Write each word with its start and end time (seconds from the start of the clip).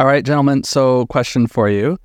All 0.00 0.06
right, 0.06 0.24
gentlemen. 0.24 0.64
So, 0.64 1.04
question 1.08 1.46
for 1.46 1.68
you 1.68 1.98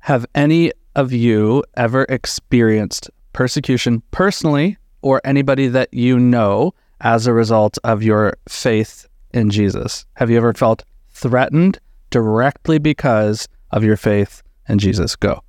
Have 0.00 0.26
any 0.34 0.72
of 0.96 1.12
you 1.12 1.62
ever 1.76 2.02
experienced 2.08 3.10
persecution 3.32 4.02
personally 4.10 4.76
or 5.02 5.20
anybody 5.22 5.68
that 5.68 5.94
you 5.94 6.18
know 6.18 6.74
as 7.00 7.28
a 7.28 7.32
result 7.32 7.78
of 7.84 8.02
your 8.02 8.34
faith 8.48 9.06
in 9.32 9.50
Jesus? 9.50 10.04
Have 10.14 10.30
you 10.30 10.36
ever 10.36 10.52
felt 10.52 10.82
threatened 11.10 11.78
directly 12.10 12.78
because 12.78 13.46
of 13.70 13.84
your 13.84 13.96
faith 13.96 14.42
in 14.68 14.80
Jesus? 14.80 15.14
Go. 15.14 15.44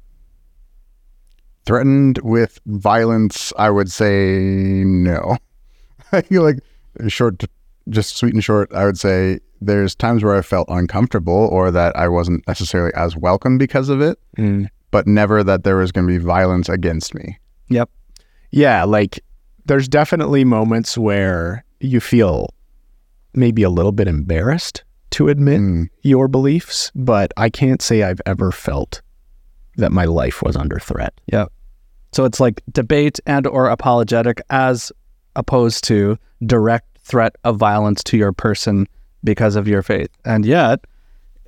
Threatened 1.65 2.19
with 2.19 2.59
violence, 2.67 3.51
I 3.57 3.71
would 3.71 3.91
say 3.91 4.83
no. 4.85 5.37
I 6.11 6.21
feel 6.21 6.43
like 6.43 6.59
short, 7.07 7.43
just 7.89 8.17
sweet 8.17 8.33
and 8.33 8.43
short, 8.43 8.73
I 8.73 8.85
would 8.85 8.97
say 8.99 9.39
there's 9.61 9.95
times 9.95 10.23
where 10.23 10.35
I 10.35 10.41
felt 10.41 10.67
uncomfortable 10.69 11.47
or 11.51 11.71
that 11.71 11.95
I 11.95 12.07
wasn't 12.07 12.45
necessarily 12.47 12.93
as 12.95 13.15
welcome 13.15 13.57
because 13.57 13.89
of 13.89 14.01
it, 14.01 14.17
Mm. 14.37 14.67
but 14.91 15.07
never 15.07 15.43
that 15.43 15.63
there 15.63 15.77
was 15.77 15.91
going 15.91 16.07
to 16.07 16.13
be 16.13 16.17
violence 16.23 16.69
against 16.69 17.13
me. 17.15 17.37
Yep. 17.69 17.89
Yeah, 18.51 18.83
like 18.83 19.19
there's 19.65 19.87
definitely 19.87 20.43
moments 20.43 20.97
where 20.97 21.63
you 21.79 21.99
feel 21.99 22.49
maybe 23.33 23.63
a 23.63 23.69
little 23.69 23.91
bit 23.91 24.07
embarrassed 24.07 24.83
to 25.11 25.29
admit 25.29 25.59
Mm. 25.61 25.87
your 26.01 26.27
beliefs, 26.27 26.91
but 26.95 27.31
I 27.37 27.49
can't 27.49 27.81
say 27.81 28.03
I've 28.03 28.21
ever 28.25 28.51
felt 28.51 29.01
that 29.77 29.91
my 29.91 30.05
life 30.05 30.41
was 30.43 30.55
under 30.55 30.77
threat. 30.79 31.13
Yep. 31.31 31.51
So 32.11 32.25
it's 32.25 32.39
like 32.39 32.61
debate 32.71 33.19
and 33.25 33.47
or 33.47 33.69
apologetic 33.69 34.41
as 34.49 34.91
opposed 35.35 35.83
to 35.85 36.17
direct 36.45 36.92
threat 37.03 37.35
of 37.43 37.57
violence 37.57 38.03
to 38.05 38.17
your 38.17 38.31
person 38.31 38.87
because 39.23 39.55
of 39.55 39.67
your 39.67 39.81
faith. 39.81 40.09
And 40.25 40.45
yet, 40.45 40.81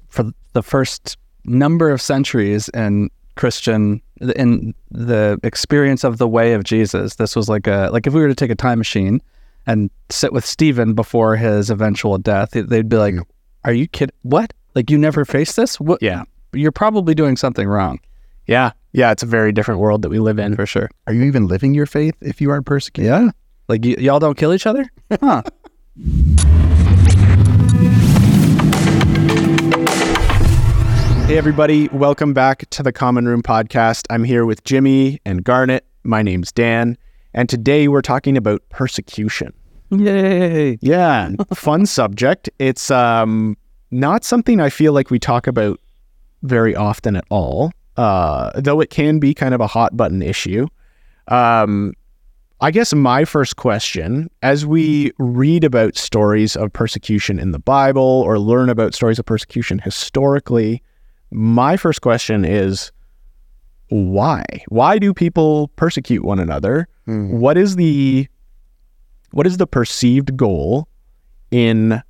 for 0.09 0.31
the 0.53 0.63
first 0.63 1.17
number 1.45 1.89
of 1.89 2.01
centuries 2.01 2.69
in 2.69 3.09
Christian 3.35 4.01
in 4.35 4.73
the 4.91 5.37
experience 5.43 6.03
of 6.03 6.17
the 6.17 6.27
way 6.27 6.53
of 6.53 6.63
Jesus, 6.63 7.15
this 7.15 7.35
was 7.35 7.49
like 7.49 7.67
a 7.67 7.89
like 7.91 8.07
if 8.07 8.13
we 8.13 8.21
were 8.21 8.29
to 8.29 8.35
take 8.35 8.51
a 8.51 8.55
time 8.55 8.77
machine 8.77 9.21
and 9.67 9.89
sit 10.09 10.31
with 10.31 10.45
Stephen 10.45 10.93
before 10.93 11.35
his 11.35 11.69
eventual 11.69 12.17
death, 12.17 12.51
they'd 12.51 12.89
be 12.89 12.97
like. 12.97 13.15
"Are 13.65 13.73
you 13.73 13.87
kidding? 13.87 14.15
What? 14.21 14.53
Like 14.75 14.91
you 14.91 14.97
never 14.97 15.25
faced 15.25 15.55
this? 15.55 15.79
What? 15.79 16.01
Yeah. 16.01 16.23
You're 16.53 16.71
probably 16.71 17.15
doing 17.15 17.35
something 17.35 17.67
wrong 17.67 17.99
Yeah. 18.47 18.71
Yeah, 18.93 19.11
it's 19.11 19.23
a 19.23 19.25
very 19.25 19.51
different 19.51 19.81
world 19.81 20.03
that 20.03 20.09
we 20.09 20.19
live 20.19 20.37
in. 20.39 20.55
for 20.55 20.65
sure." 20.67 20.89
Are 21.07 21.13
you 21.13 21.23
even 21.23 21.47
living 21.47 21.73
your 21.73 21.87
faith 21.87 22.15
if 22.21 22.39
you 22.39 22.51
aren't 22.51 22.67
persecuted? 22.67 23.11
Yeah. 23.11 23.31
Like 23.67 23.83
y- 23.83 23.95
y'all 23.99 24.19
don't 24.19 24.37
kill 24.37 24.53
each 24.53 24.67
other? 24.67 24.85
Huh. 25.19 25.41
Hey, 31.25 31.39
everybody. 31.39 31.87
Welcome 31.87 32.33
back 32.35 32.69
to 32.69 32.83
the 32.83 32.91
Common 32.91 33.27
Room 33.27 33.41
Podcast. 33.41 34.05
I'm 34.11 34.23
here 34.23 34.45
with 34.45 34.63
Jimmy 34.63 35.19
and 35.25 35.43
Garnet. 35.43 35.83
My 36.03 36.21
name's 36.21 36.51
Dan. 36.51 36.99
And 37.33 37.49
today 37.49 37.87
we're 37.87 38.03
talking 38.03 38.37
about 38.37 38.61
persecution. 38.69 39.51
Yay. 39.89 40.77
Yeah, 40.81 41.31
fun 41.55 41.85
subject. 41.87 42.47
It's 42.59 42.91
um, 42.91 43.57
not 43.89 44.23
something 44.23 44.61
I 44.61 44.69
feel 44.69 44.93
like 44.93 45.09
we 45.09 45.17
talk 45.17 45.47
about 45.47 45.79
very 46.43 46.75
often 46.75 47.15
at 47.15 47.25
all, 47.31 47.71
uh, 47.97 48.51
though 48.61 48.79
it 48.79 48.91
can 48.91 49.17
be 49.17 49.33
kind 49.33 49.55
of 49.55 49.61
a 49.61 49.67
hot 49.67 49.97
button 49.97 50.21
issue. 50.21 50.67
Um, 51.27 51.93
I 52.61 52.71
guess 52.71 52.93
my 52.93 53.25
first 53.25 53.57
question, 53.57 54.29
as 54.41 54.65
we 54.65 55.11
read 55.17 55.63
about 55.63 55.97
stories 55.97 56.55
of 56.55 56.71
persecution 56.71 57.37
in 57.37 57.51
the 57.51 57.59
Bible 57.59 58.01
or 58.01 58.39
learn 58.39 58.69
about 58.69 58.93
stories 58.93 59.19
of 59.19 59.25
persecution 59.25 59.79
historically, 59.79 60.81
my 61.31 61.75
first 61.75 62.01
question 62.01 62.45
is 62.45 62.91
why? 63.89 64.43
Why 64.69 64.97
do 64.97 65.13
people 65.13 65.67
persecute 65.75 66.23
one 66.23 66.39
another? 66.39 66.87
Mm. 67.07 67.31
What 67.31 67.57
is 67.57 67.75
the 67.75 68.27
what 69.31 69.45
is 69.45 69.57
the 69.57 69.67
perceived 69.67 70.37
goal 70.37 70.87
in 71.51 72.01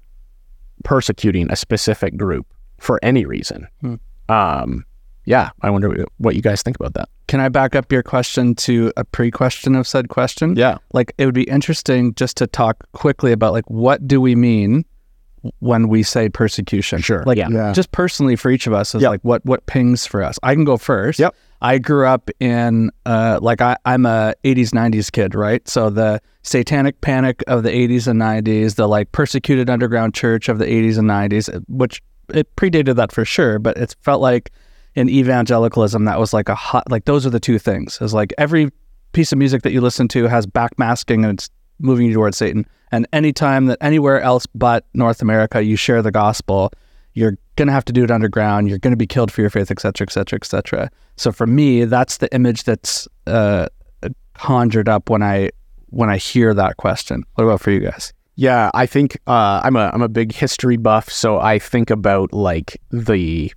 persecuting 0.83 1.51
a 1.51 1.55
specific 1.55 2.17
group 2.17 2.45
for 2.79 2.99
any 3.01 3.25
reason? 3.25 3.67
Hmm. 3.81 3.95
Um, 4.29 4.85
yeah, 5.25 5.49
I 5.61 5.71
wonder 5.71 6.05
what 6.17 6.35
you 6.35 6.41
guys 6.43 6.61
think 6.61 6.75
about 6.79 6.93
that. 6.93 7.09
Can 7.27 7.39
I 7.39 7.49
back 7.49 7.75
up 7.75 7.91
your 7.91 8.03
question 8.03 8.53
to 8.55 8.93
a 8.97 9.03
pre-question 9.03 9.75
of 9.75 9.87
said 9.87 10.09
question? 10.09 10.55
Yeah. 10.55 10.77
Like 10.93 11.13
it 11.17 11.25
would 11.25 11.33
be 11.33 11.43
interesting 11.43 12.13
just 12.15 12.37
to 12.37 12.47
talk 12.47 12.83
quickly 12.91 13.31
about 13.31 13.51
like 13.53 13.69
what 13.69 14.07
do 14.07 14.21
we 14.21 14.35
mean 14.35 14.85
when 15.59 15.87
we 15.87 16.03
say 16.03 16.29
persecution? 16.29 16.99
Sure. 17.01 17.23
Like 17.25 17.37
Yeah. 17.37 17.49
Yeah. 17.49 17.73
just 17.73 17.91
personally 17.91 18.35
for 18.35 18.49
each 18.51 18.67
of 18.67 18.73
us 18.73 18.93
is 18.95 19.01
Yep. 19.01 19.09
like 19.09 19.21
what 19.21 19.45
what 19.45 19.65
pings 19.65 20.05
for 20.05 20.23
us. 20.23 20.37
I 20.43 20.53
can 20.53 20.65
go 20.65 20.77
first. 20.77 21.19
Yep. 21.19 21.35
I 21.61 21.77
grew 21.79 22.05
up 22.07 22.29
in 22.39 22.91
uh 23.05 23.39
like 23.41 23.61
I, 23.61 23.75
I'm 23.85 24.05
a 24.05 24.33
80s 24.43 24.69
90s 24.69 25.11
kid, 25.11 25.33
right? 25.35 25.67
So 25.67 25.89
the 25.89 26.21
satanic 26.43 27.01
panic 27.01 27.43
of 27.47 27.63
the 27.63 27.69
80s 27.71 28.07
and 28.07 28.21
90s, 28.21 28.75
the 28.75 28.87
like 28.87 29.11
persecuted 29.13 29.69
underground 29.69 30.13
church 30.13 30.47
of 30.47 30.59
the 30.59 30.65
80s 30.65 30.97
and 30.99 31.09
90s, 31.09 31.63
which 31.67 32.01
it 32.33 32.55
predated 32.55 32.95
that 32.97 33.11
for 33.11 33.25
sure, 33.25 33.57
but 33.59 33.77
it 33.77 33.95
felt 34.01 34.21
like 34.21 34.51
in 34.95 35.09
evangelicalism 35.09 36.05
that 36.05 36.19
was 36.19 36.33
like 36.33 36.49
a 36.49 36.55
hot 36.55 36.89
like 36.89 37.05
those 37.05 37.25
are 37.25 37.29
the 37.29 37.39
two 37.39 37.59
things. 37.59 37.99
Is 38.01 38.13
like 38.13 38.33
every 38.37 38.71
piece 39.11 39.31
of 39.31 39.37
music 39.37 39.61
that 39.63 39.71
you 39.71 39.81
listen 39.81 40.07
to 40.09 40.25
has 40.25 40.45
backmasking 40.45 41.23
and 41.23 41.37
it's 41.37 41.49
moving 41.79 42.07
you 42.07 42.13
towards 42.13 42.37
Satan. 42.37 42.65
And 42.91 43.07
anytime 43.11 43.65
that 43.65 43.77
anywhere 43.81 44.21
else 44.21 44.45
but 44.47 44.85
North 44.93 45.21
America 45.21 45.61
you 45.63 45.75
share 45.75 46.01
the 46.01 46.11
gospel, 46.11 46.71
you're 47.13 47.37
gonna 47.55 47.71
have 47.71 47.85
to 47.85 47.93
do 47.93 48.03
it 48.03 48.11
underground. 48.11 48.69
You're 48.69 48.79
gonna 48.79 48.95
be 48.95 49.07
killed 49.07 49.31
for 49.31 49.41
your 49.41 49.49
faith, 49.49 49.71
et 49.71 49.79
cetera, 49.79 50.07
et 50.07 50.11
cetera, 50.11 50.39
et 50.41 50.45
cetera. 50.45 50.89
So 51.17 51.31
for 51.31 51.47
me, 51.47 51.85
that's 51.85 52.17
the 52.17 52.33
image 52.33 52.63
that's 52.63 53.07
uh, 53.27 53.67
conjured 54.33 54.89
up 54.89 55.09
when 55.09 55.23
I 55.23 55.51
when 55.87 56.09
I 56.09 56.17
hear 56.17 56.53
that 56.53 56.77
question. 56.77 57.23
What 57.35 57.45
about 57.45 57.61
for 57.61 57.71
you 57.71 57.79
guys? 57.79 58.13
Yeah, 58.35 58.69
I 58.73 58.85
think 58.85 59.17
uh, 59.27 59.61
I'm 59.63 59.77
a 59.77 59.91
I'm 59.93 60.01
a 60.01 60.09
big 60.09 60.33
history 60.33 60.77
buff, 60.77 61.09
so 61.09 61.39
I 61.39 61.57
think 61.57 61.89
about 61.89 62.33
like 62.33 62.81
the 62.91 63.53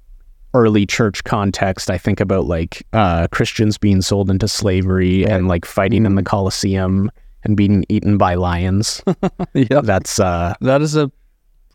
early 0.54 0.86
church 0.86 1.24
context. 1.24 1.90
I 1.90 1.98
think 1.98 2.20
about 2.20 2.46
like 2.46 2.86
uh, 2.92 3.28
Christians 3.30 3.78
being 3.78 4.02
sold 4.02 4.30
into 4.30 4.48
slavery 4.48 5.26
and 5.26 5.48
like 5.48 5.64
fighting 5.64 6.06
in 6.06 6.14
the 6.14 6.22
Colosseum 6.22 7.10
and 7.44 7.56
being 7.56 7.84
eaten 7.88 8.18
by 8.18 8.34
lions. 8.34 9.02
yeah, 9.54 9.80
That's 9.82 10.18
uh, 10.18 10.54
that 10.60 10.80
is 10.82 10.96
a 10.96 11.10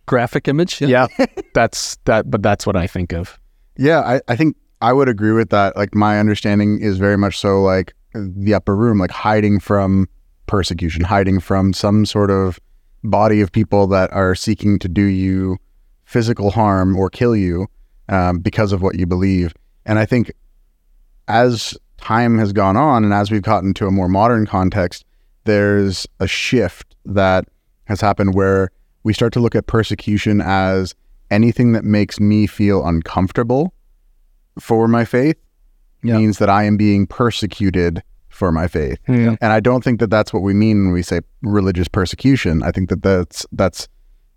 graphic 0.05 0.47
image. 0.47 0.81
yeah, 0.81 1.07
that's 1.53 1.97
that. 2.05 2.29
But 2.29 2.41
that's 2.43 2.65
what 2.65 2.75
I 2.75 2.87
think 2.87 3.13
of. 3.13 3.39
Yeah, 3.77 3.99
I, 4.01 4.21
I 4.27 4.35
think 4.35 4.55
I 4.81 4.93
would 4.93 5.07
agree 5.09 5.31
with 5.31 5.49
that. 5.51 5.75
Like 5.77 5.95
my 5.95 6.19
understanding 6.19 6.79
is 6.81 6.97
very 6.97 7.17
much 7.17 7.39
so 7.39 7.61
like 7.61 7.93
the 8.13 8.53
upper 8.53 8.75
room, 8.75 8.99
like 8.99 9.11
hiding 9.11 9.59
from 9.59 10.07
persecution, 10.45 11.03
hiding 11.03 11.39
from 11.39 11.73
some 11.73 12.05
sort 12.05 12.29
of 12.29 12.59
body 13.03 13.41
of 13.41 13.51
people 13.51 13.87
that 13.87 14.11
are 14.13 14.35
seeking 14.35 14.79
to 14.79 14.87
do 14.87 15.01
you 15.03 15.57
physical 16.05 16.51
harm 16.51 16.95
or 16.95 17.09
kill 17.09 17.35
you 17.35 17.67
um, 18.09 18.39
because 18.39 18.71
of 18.71 18.81
what 18.81 18.97
you 18.97 19.05
believe. 19.05 19.53
And 19.85 19.99
I 19.99 20.05
think 20.05 20.31
as 21.27 21.77
time 21.97 22.37
has 22.37 22.51
gone 22.53 22.75
on 22.77 23.03
and 23.03 23.13
as 23.13 23.31
we've 23.31 23.41
gotten 23.41 23.73
to 23.75 23.87
a 23.87 23.91
more 23.91 24.09
modern 24.09 24.45
context, 24.45 25.05
there's 25.45 26.07
a 26.19 26.27
shift 26.27 26.95
that 27.05 27.45
has 27.85 28.01
happened 28.01 28.33
where 28.33 28.69
we 29.03 29.13
start 29.13 29.33
to 29.33 29.39
look 29.39 29.55
at 29.55 29.67
persecution 29.67 30.41
as 30.41 30.95
anything 31.31 31.73
that 31.73 31.83
makes 31.83 32.19
me 32.19 32.47
feel 32.47 32.85
uncomfortable 32.85 33.73
for 34.59 34.87
my 34.87 35.03
faith 35.05 35.37
Yeah. 36.03 36.17
means 36.17 36.37
that 36.37 36.49
I 36.49 36.63
am 36.63 36.77
being 36.77 37.07
persecuted 37.07 38.03
for 38.29 38.51
my 38.51 38.67
faith. 38.67 38.99
Yeah. 39.07 39.35
And 39.41 39.51
I 39.53 39.59
don't 39.59 39.83
think 39.83 39.99
that 39.99 40.09
that's 40.09 40.33
what 40.33 40.41
we 40.43 40.53
mean 40.53 40.85
when 40.85 40.93
we 40.93 41.03
say 41.03 41.21
religious 41.41 41.87
persecution. 41.87 42.63
I 42.63 42.71
think 42.71 42.89
that 42.89 43.01
that's 43.03 43.45
that's 43.51 43.87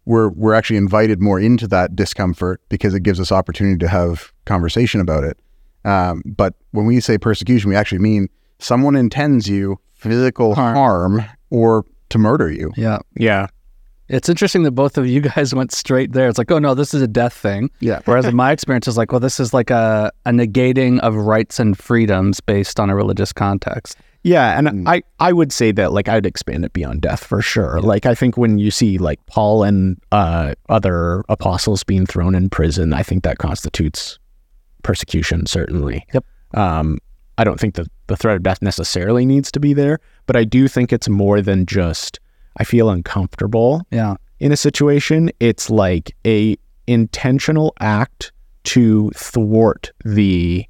we're 0.06 0.28
we're 0.30 0.54
actually 0.54 0.76
invited 0.78 1.20
more 1.20 1.38
into 1.38 1.68
that 1.68 1.94
discomfort 1.94 2.62
because 2.68 2.94
it 2.94 3.02
gives 3.02 3.20
us 3.20 3.30
opportunity 3.30 3.76
to 3.78 3.88
have 3.88 4.32
conversation 4.46 5.00
about 5.00 5.24
it. 5.24 5.38
Um, 5.84 6.22
but 6.24 6.54
when 6.70 6.86
we 6.86 7.00
say 7.00 7.18
persecution, 7.18 7.68
we 7.70 7.76
actually 7.76 7.98
mean 7.98 8.28
someone 8.58 8.96
intends 8.96 9.48
you 9.48 9.78
physical 9.94 10.54
Harm. 10.54 10.74
harm 10.74 11.24
or 11.50 11.84
to 12.08 12.18
murder 12.18 12.50
you. 12.50 12.72
Yeah. 12.76 12.98
Yeah, 13.16 13.46
It's 14.08 14.28
interesting 14.28 14.62
that 14.64 14.72
both 14.72 14.98
of 14.98 15.06
you 15.06 15.20
guys 15.20 15.54
went 15.60 15.72
straight 15.72 16.12
there. 16.12 16.28
It's 16.28 16.38
like, 16.38 16.50
oh 16.50 16.58
no, 16.58 16.74
this 16.74 16.94
is 16.94 17.02
a 17.02 17.08
death 17.08 17.34
thing. 17.34 17.70
Yeah. 17.80 18.00
Whereas 18.04 18.24
in 18.26 18.34
my 18.36 18.52
experience 18.52 18.88
is 18.88 18.96
like, 18.96 19.12
well, 19.12 19.20
this 19.20 19.38
is 19.40 19.52
like 19.52 19.70
a, 19.70 20.12
a 20.24 20.30
negating 20.30 20.98
of 21.00 21.14
rights 21.14 21.58
and 21.60 21.76
freedoms 21.78 22.40
based 22.40 22.78
on 22.80 22.90
a 22.90 22.96
religious 22.96 23.32
context. 23.32 23.96
Yeah, 24.26 24.58
and 24.58 24.66
Mm. 24.68 24.88
I, 24.88 25.02
I 25.20 25.32
would 25.32 25.52
say 25.52 25.70
that 25.72 25.92
like 25.92 26.08
I'd 26.08 26.26
expand 26.26 26.64
it 26.64 26.72
beyond 26.72 27.00
death 27.02 27.22
for 27.24 27.40
sure. 27.40 27.80
Like 27.80 28.06
I 28.06 28.14
think 28.14 28.36
when 28.36 28.58
you 28.58 28.72
see 28.72 28.98
like 28.98 29.24
Paul 29.26 29.62
and 29.62 30.00
uh, 30.10 30.54
other 30.68 31.22
apostles 31.28 31.84
being 31.84 32.06
thrown 32.06 32.34
in 32.34 32.50
prison, 32.50 32.92
I 32.92 33.02
think 33.04 33.22
that 33.22 33.38
constitutes 33.38 34.18
persecution 34.82 35.46
certainly. 35.46 36.04
Yep. 36.12 36.24
Um, 36.54 36.98
I 37.38 37.44
don't 37.44 37.60
think 37.60 37.74
that 37.76 37.86
the 38.08 38.16
threat 38.16 38.36
of 38.36 38.42
death 38.42 38.62
necessarily 38.62 39.24
needs 39.26 39.52
to 39.52 39.60
be 39.60 39.72
there, 39.74 40.00
but 40.26 40.34
I 40.36 40.42
do 40.44 40.66
think 40.68 40.92
it's 40.92 41.08
more 41.08 41.40
than 41.40 41.64
just 41.66 42.18
I 42.56 42.64
feel 42.64 42.90
uncomfortable 42.90 43.82
Yeah. 43.92 44.16
in 44.40 44.50
a 44.50 44.56
situation. 44.56 45.30
It's 45.38 45.70
like 45.70 46.16
a 46.26 46.56
intentional 46.88 47.74
act 47.80 48.32
to 48.64 49.10
thwart 49.14 49.92
the 50.04 50.66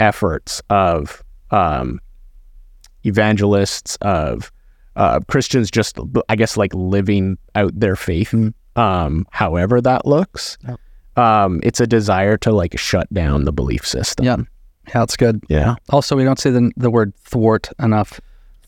efforts 0.00 0.60
of 0.68 1.22
um, 1.50 2.00
evangelists 3.04 3.96
of 4.02 4.50
uh, 4.96 5.20
Christians 5.28 5.70
just 5.70 5.98
I 6.28 6.36
guess 6.36 6.56
like 6.56 6.72
living 6.74 7.38
out 7.54 7.78
their 7.78 7.96
faith 7.96 8.34
um, 8.76 9.26
however 9.30 9.80
that 9.80 10.06
looks 10.06 10.58
Yep. 10.66 10.80
um, 11.16 11.60
it's 11.62 11.80
a 11.80 11.86
desire 11.86 12.36
to 12.38 12.52
like 12.52 12.78
shut 12.78 13.12
down 13.12 13.44
the 13.44 13.52
belief 13.52 13.86
system 13.86 14.24
Yeah. 14.26 14.36
Yeah, 14.88 15.00
that's 15.00 15.16
good. 15.16 15.42
yeah 15.48 15.74
Also, 15.90 16.16
we 16.16 16.24
don't 16.24 16.38
say 16.38 16.50
the 16.50 16.72
the 16.76 16.90
word 16.90 17.14
thwart 17.16 17.68
enough. 17.78 18.20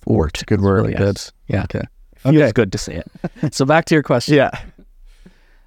Thwart. 0.03 0.43
Good 0.47 0.61
word. 0.61 0.83
Really 0.83 0.95
good. 0.95 1.19
Yeah 1.49 1.65
Okay. 1.65 1.83
feels 2.17 2.35
Okay. 2.37 2.53
good 2.53 2.73
to 2.73 2.79
say 2.79 3.03
it 3.03 3.55
So 3.55 3.65
back 3.65 3.85
to 3.87 3.95
your 3.95 4.03
question. 4.03 4.35
yeah 4.37 4.51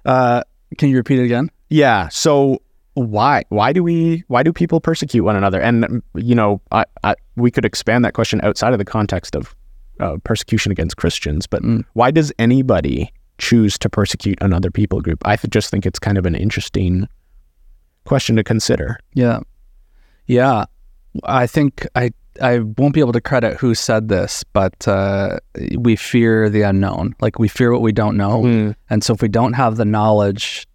Uh, 0.04 0.42
can 0.78 0.88
you 0.90 0.96
repeat 0.96 1.18
it 1.18 1.24
again? 1.24 1.50
Yeah. 1.70 2.08
So 2.08 2.60
why 2.94 3.44
why 3.48 3.72
do 3.72 3.82
we 3.82 4.24
why 4.28 4.42
do 4.42 4.52
people 4.52 4.80
persecute 4.80 5.22
one 5.24 5.36
another? 5.36 5.60
And 5.60 6.02
you 6.14 6.34
know, 6.34 6.60
I, 6.72 6.84
I 7.02 7.14
we 7.36 7.50
could 7.50 7.64
expand 7.64 8.04
that 8.04 8.14
question 8.14 8.40
outside 8.42 8.72
of 8.72 8.78
the 8.78 8.84
context 8.84 9.34
of 9.34 9.54
uh, 10.00 10.16
persecution 10.24 10.72
against 10.72 10.96
Christians, 10.96 11.46
but 11.46 11.62
Mm. 11.62 11.84
why 11.94 12.10
does 12.10 12.32
anybody 12.38 13.12
choose 13.38 13.78
to 13.78 13.88
persecute 13.88 14.38
another 14.40 14.70
people 14.70 15.00
group? 15.00 15.20
I 15.24 15.36
th- 15.36 15.50
just 15.50 15.70
think 15.70 15.86
it's 15.86 15.98
kind 15.98 16.18
of 16.18 16.26
an 16.26 16.34
interesting 16.34 17.08
question 18.04 18.36
to 18.36 18.44
consider. 18.44 18.98
Yeah. 19.14 19.40
Yeah. 20.26 20.64
I 21.24 21.46
think 21.46 21.86
I 21.94 22.10
I 22.42 22.58
won't 22.58 22.94
be 22.94 23.00
able 23.00 23.12
to 23.12 23.20
credit 23.20 23.56
who 23.58 23.74
said 23.76 24.08
this, 24.08 24.42
but 24.52 24.86
uh, 24.88 25.38
we 25.78 25.94
fear 25.96 26.48
the 26.50 26.62
unknown. 26.62 27.14
Like 27.20 27.38
we 27.38 27.46
fear 27.48 27.72
what 27.72 27.80
we 27.82 27.92
don't 27.92 28.16
know. 28.16 28.74
And 28.90 29.04
so 29.04 29.14
if 29.14 29.22
we 29.22 29.28
don't 29.28 29.52
have 29.52 29.76
the 29.76 29.84
knowledge 29.84 30.66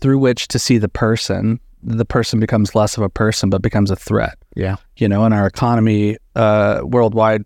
through 0.00 0.18
which 0.18 0.48
to 0.48 0.58
see 0.58 0.76
the 0.76 0.90
person, 0.90 1.58
the 1.82 2.04
person 2.04 2.40
becomes 2.40 2.74
less 2.74 2.96
of 2.96 3.02
a 3.02 3.08
person 3.08 3.50
but 3.50 3.62
becomes 3.62 3.90
a 3.90 3.96
threat. 3.96 4.38
Yeah. 4.54 4.76
You 4.96 5.08
know, 5.08 5.24
and 5.24 5.34
our 5.34 5.46
economy 5.46 6.16
uh, 6.34 6.80
worldwide 6.84 7.44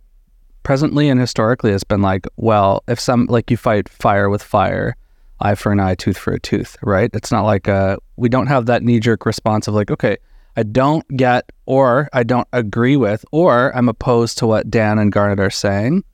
presently 0.62 1.08
and 1.08 1.20
historically 1.20 1.72
has 1.72 1.84
been 1.84 2.02
like, 2.02 2.26
well, 2.36 2.82
if 2.88 3.00
some 3.00 3.26
like 3.26 3.50
you 3.50 3.56
fight 3.56 3.88
fire 3.88 4.30
with 4.30 4.42
fire, 4.42 4.96
eye 5.40 5.54
for 5.54 5.72
an 5.72 5.80
eye, 5.80 5.94
tooth 5.94 6.18
for 6.18 6.32
a 6.32 6.40
tooth, 6.40 6.76
right? 6.82 7.10
It's 7.14 7.32
not 7.32 7.42
like 7.42 7.68
uh 7.68 7.96
we 8.16 8.28
don't 8.28 8.46
have 8.46 8.66
that 8.66 8.82
knee 8.82 9.00
jerk 9.00 9.26
response 9.26 9.68
of 9.68 9.74
like, 9.74 9.90
okay, 9.90 10.18
I 10.56 10.62
don't 10.62 11.06
get 11.16 11.50
or 11.66 12.08
I 12.12 12.22
don't 12.22 12.48
agree 12.52 12.96
with 12.96 13.24
or 13.32 13.74
I'm 13.76 13.88
opposed 13.88 14.38
to 14.38 14.46
what 14.46 14.70
Dan 14.70 14.98
and 14.98 15.12
Garnet 15.12 15.40
are 15.40 15.50
saying. 15.50 16.04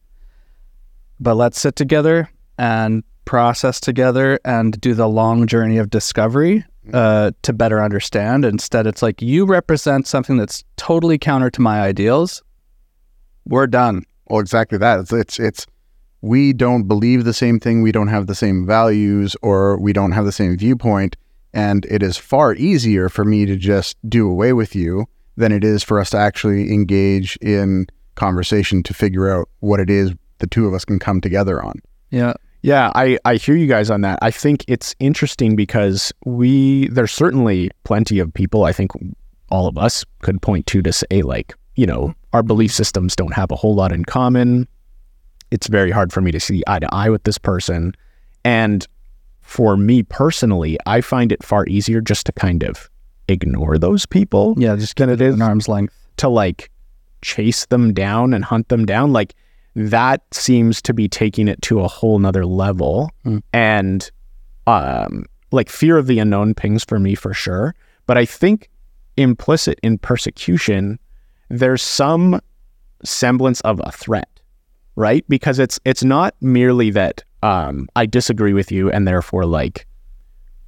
But 1.19 1.35
let's 1.35 1.59
sit 1.59 1.77
together 1.77 2.31
and 2.59 3.03
process 3.25 3.81
together 3.81 4.39
and 4.45 4.81
do 4.81 4.95
the 4.95 5.09
long 5.09 5.47
journey 5.47 5.79
of 5.79 5.91
discovery 5.91 6.65
uh, 6.93 7.33
to 7.43 7.53
better 7.53 7.83
understand. 7.83 8.45
Instead, 8.45 8.87
it's 8.87 9.03
like 9.03 9.21
you 9.23 9.45
represent 9.45 10.07
something 10.07 10.37
that's 10.37 10.65
totally 10.77 11.19
counter 11.19 11.51
to 11.51 11.61
my 11.61 11.81
ideals. 11.81 12.43
We're 13.47 13.67
done. 13.67 14.05
Well, 14.29 14.41
exactly 14.41 14.79
that. 14.79 15.01
It's, 15.01 15.13
it's 15.13 15.39
it's 15.39 15.67
we 16.21 16.53
don't 16.53 16.85
believe 16.85 17.25
the 17.25 17.35
same 17.35 17.61
thing, 17.61 17.83
we 17.83 17.93
don't 17.93 18.09
have 18.09 18.27
the 18.27 18.35
same 18.35 18.67
values, 18.67 19.37
or 19.43 19.79
we 19.79 19.93
don't 19.93 20.13
have 20.13 20.25
the 20.25 20.33
same 20.33 20.57
viewpoint, 20.57 21.17
and 21.53 21.87
it 21.87 22.03
is 22.03 22.17
far 22.17 22.55
easier 22.55 23.09
for 23.09 23.25
me 23.25 23.47
to 23.47 23.57
just 23.57 23.97
do 24.09 24.29
away 24.29 24.53
with 24.53 24.75
you 24.75 25.07
than 25.37 25.53
it 25.53 25.63
is 25.63 25.83
for 25.83 26.01
us 26.01 26.11
to 26.11 26.17
actually 26.17 26.73
engage 26.73 27.37
in 27.37 27.87
conversation 28.15 28.83
to 28.83 28.95
figure 28.95 29.31
out 29.31 29.49
what 29.61 29.79
it 29.79 29.91
is 29.91 30.13
the 30.39 30.47
two 30.47 30.67
of 30.67 30.75
us 30.75 30.85
can 30.85 30.99
come 30.99 31.21
together 31.21 31.63
on. 31.63 31.81
Yeah. 32.11 32.35
Yeah, 32.67 32.91
I, 32.97 33.17
I 33.25 33.37
hear 33.37 33.55
you 33.55 33.69
guys 33.69 33.91
on 33.91 34.01
that. 34.01 34.19
I 34.23 34.33
think 34.33 34.65
it's 34.67 34.93
interesting 34.99 35.55
because 35.55 36.13
we 36.25 36.89
there's 36.89 37.13
certainly 37.13 37.71
plenty 37.85 38.19
of 38.19 38.35
people 38.35 38.65
I 38.65 38.73
think 38.73 38.91
all 39.51 39.69
of 39.69 39.79
us 39.79 40.05
could 40.23 40.43
point 40.43 40.67
to 40.67 40.83
to 40.83 40.93
say 40.93 41.23
like, 41.23 41.55
you 41.77 41.87
know, 41.87 42.13
our 42.33 42.43
belief 42.43 42.73
systems 42.73 43.15
don't 43.15 43.35
have 43.35 43.53
a 43.53 43.55
whole 43.55 43.77
lot 43.77 43.93
in 43.93 44.05
common. 44.05 44.67
It's 45.53 45.69
very 45.69 45.93
hard 45.93 46.13
for 46.13 46.21
me 46.21 46.33
to 46.33 46.41
see 46.41 46.65
eye 46.67 46.81
to 46.81 46.93
eye 46.93 47.09
with 47.09 47.23
this 47.23 47.39
person. 47.39 47.95
And 48.45 48.85
for 49.43 49.77
me 49.77 50.03
personally, 50.03 50.77
I 50.87 51.03
find 51.03 51.31
it 51.31 51.45
far 51.45 51.67
easier 51.69 52.01
just 52.01 52.27
to 52.27 52.33
kind 52.33 52.65
of 52.65 52.91
ignore 53.29 53.79
those 53.79 54.07
people 54.07 54.57
Yeah. 54.59 54.75
Just 54.75 54.97
get 54.97 55.09
it 55.09 55.21
it 55.21 55.29
is 55.29 55.37
an 55.37 55.43
arm's 55.43 55.69
length. 55.69 55.95
to 56.17 56.29
like 56.29 56.73
chase 57.23 57.67
them 57.67 57.95
down 57.95 58.35
and 58.35 58.45
hunt 58.45 58.71
them 58.71 58.87
down 58.87 59.13
like 59.13 59.37
that 59.77 60.23
seems 60.33 60.83
to 60.83 60.93
be 60.93 61.09
taking 61.09 61.47
it 61.47 61.61
to 61.63 61.81
a 61.81 61.89
whole 61.89 62.19
nother 62.19 62.45
level. 62.45 63.11
Hmm. 63.23 63.39
and 63.53 64.11
um 64.67 65.25
like 65.53 65.69
fear 65.69 65.97
of 65.97 66.09
the 66.09 66.19
unknown 66.19 66.55
pings 66.55 66.83
for 66.85 66.99
me 66.99 67.15
for 67.15 67.33
sure. 67.33 67.75
But 68.07 68.17
i 68.19 68.25
think 68.25 68.71
implicit 69.17 69.79
in 69.83 69.99
persecution 69.99 70.99
there's 71.49 71.83
some 71.83 72.41
semblance 73.05 73.61
of 73.63 73.81
a 73.85 73.93
threat 73.93 74.29
right? 74.97 75.25
Because 75.29 75.59
it's 75.59 75.79
it's 75.85 76.03
not 76.03 76.35
merely 76.41 76.91
that 76.91 77.23
um 77.43 77.87
i 77.97 78.07
disagree 78.07 78.55
with 78.55 78.73
you 78.73 78.91
and 78.91 79.07
therefore 79.07 79.45
like 79.45 79.87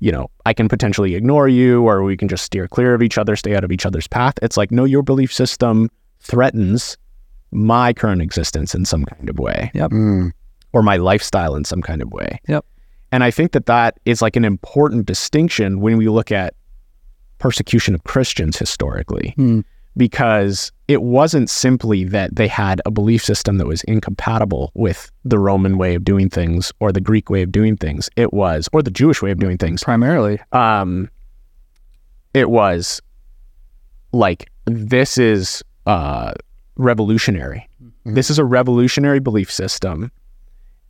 you 0.01 0.13
know 0.13 0.31
i 0.45 0.53
can 0.53 0.69
potentially 0.69 1.15
ignore 1.15 1.49
you 1.49 1.83
or 1.83 2.03
we 2.03 2.17
can 2.17 2.29
just 2.29 2.45
steer 2.45 2.69
clear 2.69 2.95
of 2.95 3.03
each 3.03 3.17
other 3.17 3.35
stay 3.35 3.57
out 3.57 3.65
of 3.65 3.73
each 3.73 3.87
other's 3.87 4.07
path. 4.07 4.35
It's 4.43 4.57
like 4.57 4.71
no 4.71 4.85
your 4.85 5.03
belief 5.03 5.33
system 5.33 5.91
threatens 6.21 6.99
my 7.51 7.93
current 7.93 8.21
existence 8.23 8.75
in 8.75 8.85
some 8.85 9.05
kind 9.05 9.29
of 9.29 9.39
way 9.39 9.71
Mm. 9.75 10.33
or 10.73 10.83
my 10.83 10.97
lifestyle 10.97 11.55
in 11.55 11.65
some 11.65 11.81
kind 11.83 12.03
of 12.03 12.11
way. 12.13 12.41
Yep. 12.49 12.65
And 13.11 13.25
I 13.25 13.31
think 13.31 13.53
that 13.53 13.67
that 13.67 13.99
is 14.05 14.21
like 14.21 14.37
an 14.37 14.45
important 14.45 15.07
distinction 15.07 15.81
when 15.81 15.97
we 15.97 16.09
look 16.09 16.31
at 16.31 16.55
persecution 17.39 17.95
of 17.95 18.05
Christians 18.05 18.59
historically, 18.59 19.33
Hmm. 19.37 19.61
because 19.97 20.71
it 20.89 21.03
wasn't 21.03 21.49
simply 21.49 22.05
that 22.05 22.37
they 22.37 22.49
had 22.49 22.81
a 22.85 22.91
belief 22.91 23.25
system 23.25 23.57
that 23.59 23.67
was 23.67 23.83
incompatible 23.85 24.71
with 24.75 25.11
the 25.25 25.39
Roman 25.39 25.79
way 25.79 25.95
of 25.95 26.05
doing 26.05 26.29
things 26.29 26.71
or 26.81 26.93
the 26.93 27.01
Greek 27.01 27.31
way 27.31 27.43
of 27.43 27.51
doing 27.51 27.77
things. 27.77 28.11
It 28.17 28.33
was, 28.35 28.69
or 28.73 28.83
the 28.83 28.91
Jewish 28.91 29.23
way 29.23 29.31
of 29.31 29.39
doing 29.39 29.57
things. 29.57 29.83
Primarily. 29.83 30.39
Um, 30.53 31.09
it 32.35 32.51
was 32.51 33.01
like 34.13 34.51
this 34.67 35.17
is 35.19 35.63
uh, 35.87 36.33
revolutionary. 36.79 37.69
This 38.05 38.31
is 38.31 38.39
a 38.39 38.45
revolutionary 38.45 39.21
belief 39.21 39.51
system, 39.53 40.11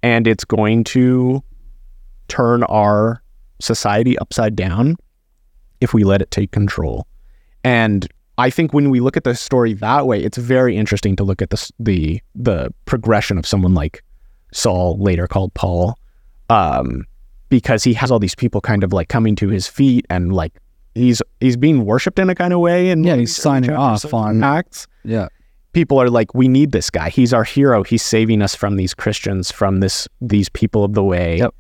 and 0.05 0.29
it's 0.29 0.45
going 0.45 0.85
to 0.85 1.43
turn 2.29 2.63
our 2.65 3.23
society 3.61 4.17
upside 4.19 4.55
down 4.55 4.97
if 5.81 5.93
we 5.93 6.05
let 6.05 6.23
it 6.23 6.31
take 6.31 6.53
control. 6.53 7.09
And 7.65 8.07
I 8.37 8.51
think 8.51 8.73
when 8.73 8.91
we 8.91 9.01
look 9.01 9.17
at 9.17 9.25
the 9.25 9.35
story 9.35 9.73
that 9.75 10.07
way, 10.07 10.23
it's 10.23 10.39
very 10.39 10.77
interesting 10.77 11.17
to 11.17 11.25
look 11.25 11.43
at 11.43 11.51
the 11.51 11.71
the 11.81 12.21
the 12.37 12.73
progression 12.85 13.37
of 13.37 13.47
someone 13.47 13.75
like 13.75 14.05
Saul, 14.53 14.97
later 14.99 15.27
called 15.27 15.53
Paul, 15.55 15.99
um, 16.51 17.05
because 17.49 17.83
he 17.83 17.95
has 17.95 18.13
all 18.13 18.21
these 18.21 18.37
people 18.37 18.61
kind 18.61 18.85
of 18.85 18.93
like 18.93 19.09
coming 19.09 19.35
to 19.37 19.49
his 19.49 19.67
feet 19.67 20.07
and 20.09 20.33
like 20.33 20.53
he's 20.95 21.21
he's 21.41 21.57
being 21.57 21.85
worshipped 21.85 22.21
in 22.21 22.31
a 22.31 22.35
kind 22.37 22.53
of 22.53 22.61
way 22.61 22.91
and 22.91 23.05
Yeah, 23.05 23.17
he's 23.17 23.35
signing 23.35 23.71
off 23.71 24.13
on- 24.15 24.45
acts 24.45 24.87
Yeah. 25.05 25.27
People 25.79 26.01
are 26.03 26.11
like, 26.11 26.35
we 26.35 26.49
need 26.49 26.73
this 26.73 26.91
guy. 26.91 27.09
He's 27.09 27.33
our 27.33 27.45
hero. 27.45 27.85
He's 27.85 28.03
saving 28.03 28.43
us 28.43 28.55
from 28.57 28.75
these 28.77 28.95
Christians, 28.95 29.53
from 29.53 29.79
this 29.79 30.09
these 30.21 30.49
people 30.49 30.83
of 30.83 30.95
the 30.95 31.05
way. 31.05 31.39
Yep. 31.39 31.55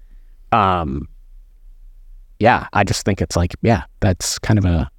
Um. 0.52 1.08
Yeah, 2.40 2.66
I 2.72 2.82
just 2.84 3.04
think 3.04 3.20
it's 3.20 3.37
like, 3.37 3.54
yeah, 3.62 3.82
that's 4.00 4.38
kind 4.40 4.58
of 4.58 4.64
a, 4.64 4.90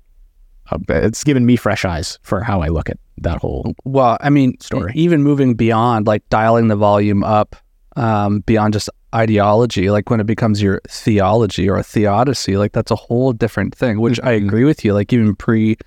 a. 0.72 0.80
It's 1.06 1.24
given 1.24 1.46
me 1.46 1.56
fresh 1.58 1.84
eyes 1.86 2.18
for 2.22 2.42
how 2.44 2.62
I 2.62 2.68
look 2.68 2.90
at 2.90 2.98
that 3.18 3.38
whole. 3.40 3.74
Well, 3.86 4.18
I 4.22 4.30
mean, 4.30 4.58
Story. 4.62 4.92
even 4.96 5.22
moving 5.24 5.54
beyond 5.56 6.08
like 6.08 6.28
dialing 6.30 6.68
the 6.70 6.76
volume 6.78 7.24
up 7.24 7.56
um, 7.98 8.40
beyond 8.42 8.74
just 8.74 8.90
ideology, 9.16 9.90
like 9.90 10.10
when 10.10 10.20
it 10.20 10.26
becomes 10.28 10.62
your 10.62 10.80
theology 10.90 11.70
or 11.70 11.78
a 11.78 11.84
theodicy, 11.84 12.56
like 12.58 12.72
that's 12.74 12.92
a 12.92 12.96
whole 12.96 13.34
different 13.34 13.74
thing. 13.76 14.00
Which 14.00 14.20
I 14.22 14.34
Mhm. 14.40 14.46
agree 14.48 14.64
with 14.66 14.84
you. 14.86 14.94
Like 14.94 15.12
even 15.14 15.36
pre, 15.36 15.78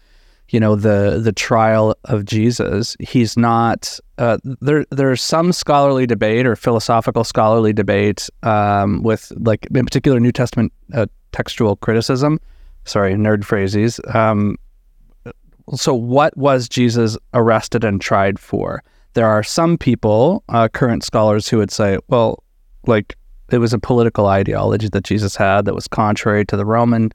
you 0.53 0.61
know, 0.61 0.77
the 0.77 1.19
the 1.23 1.33
trial 1.33 1.97
of 2.05 2.27
Jesus, 2.27 2.95
he's 3.01 3.39
not. 3.39 3.99
Uh, 4.19 4.37
there 4.61 4.85
there's 4.91 5.23
some 5.23 5.51
scholarly 5.51 6.07
debate 6.07 6.47
or 6.47 6.55
philosophical 6.55 7.25
scholarly 7.25 7.73
debate 7.73 8.29
um, 8.43 9.03
with 9.03 9.33
like 9.39 9.67
in 9.75 9.85
particular 9.85 10.21
New 10.21 10.31
Testament 10.31 10.71
uh, 10.93 11.07
textual 11.33 11.77
criticism. 11.77 12.39
Sorry, 12.85 13.15
nerd 13.15 13.45
phrases. 13.45 13.99
Um, 14.13 14.57
so 15.75 15.95
what 15.95 16.37
was 16.37 16.69
Jesus 16.69 17.17
arrested 17.33 17.83
and 17.83 17.99
tried 17.99 18.39
for? 18.39 18.85
There 19.15 19.27
are 19.27 19.43
some 19.43 19.79
people, 19.79 20.45
uh, 20.51 20.69
current 20.69 21.03
scholars, 21.03 21.49
who 21.49 21.59
would 21.59 21.71
say, 21.71 21.99
well, 22.09 22.43
like 22.87 23.17
it 23.51 23.59
was 23.59 23.73
a 23.73 23.79
political 23.79 24.27
ideology 24.27 24.89
that 24.89 25.05
Jesus 25.05 25.35
had 25.35 25.65
that 25.65 25.75
was 25.75 25.89
contrary 25.89 26.45
to 26.47 26.57
the 26.57 26.67
Roman 26.67 27.11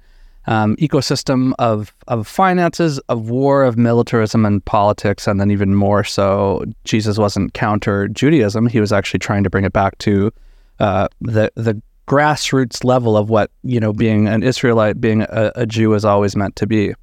um, 0.47 0.75
ecosystem 0.77 1.53
of 1.59 1.93
of 2.07 2.27
finances, 2.27 2.99
of 3.09 3.29
war, 3.29 3.63
of 3.63 3.77
militarism 3.77 4.45
and 4.45 4.63
politics, 4.65 5.27
and 5.27 5.39
then 5.39 5.51
even 5.51 5.75
more 5.75 6.03
so, 6.03 6.63
Jesus 6.85 7.17
wasn't 7.17 7.53
counter 7.53 8.07
Judaism. 8.07 8.67
He 8.67 8.79
was 8.79 8.91
actually 8.93 9.19
trying 9.19 9.43
to 9.43 9.49
bring 9.49 9.65
it 9.65 9.73
back 9.73 9.97
to 9.99 10.31
uh, 10.79 11.07
the 11.21 11.51
the 11.55 11.81
grassroots 12.07 12.85
level 12.85 13.17
of 13.17 13.29
what 13.29 13.51
you 13.63 13.79
know 13.79 13.91
being 13.93 14.27
an 14.27 14.41
Israelite, 14.41 15.01
being 15.01 15.23
a, 15.23 15.51
a 15.55 15.65
Jew 15.65 15.93
is 15.93 16.05
always 16.05 16.35
meant 16.35 16.55
to 16.55 16.65
be. 16.67 16.93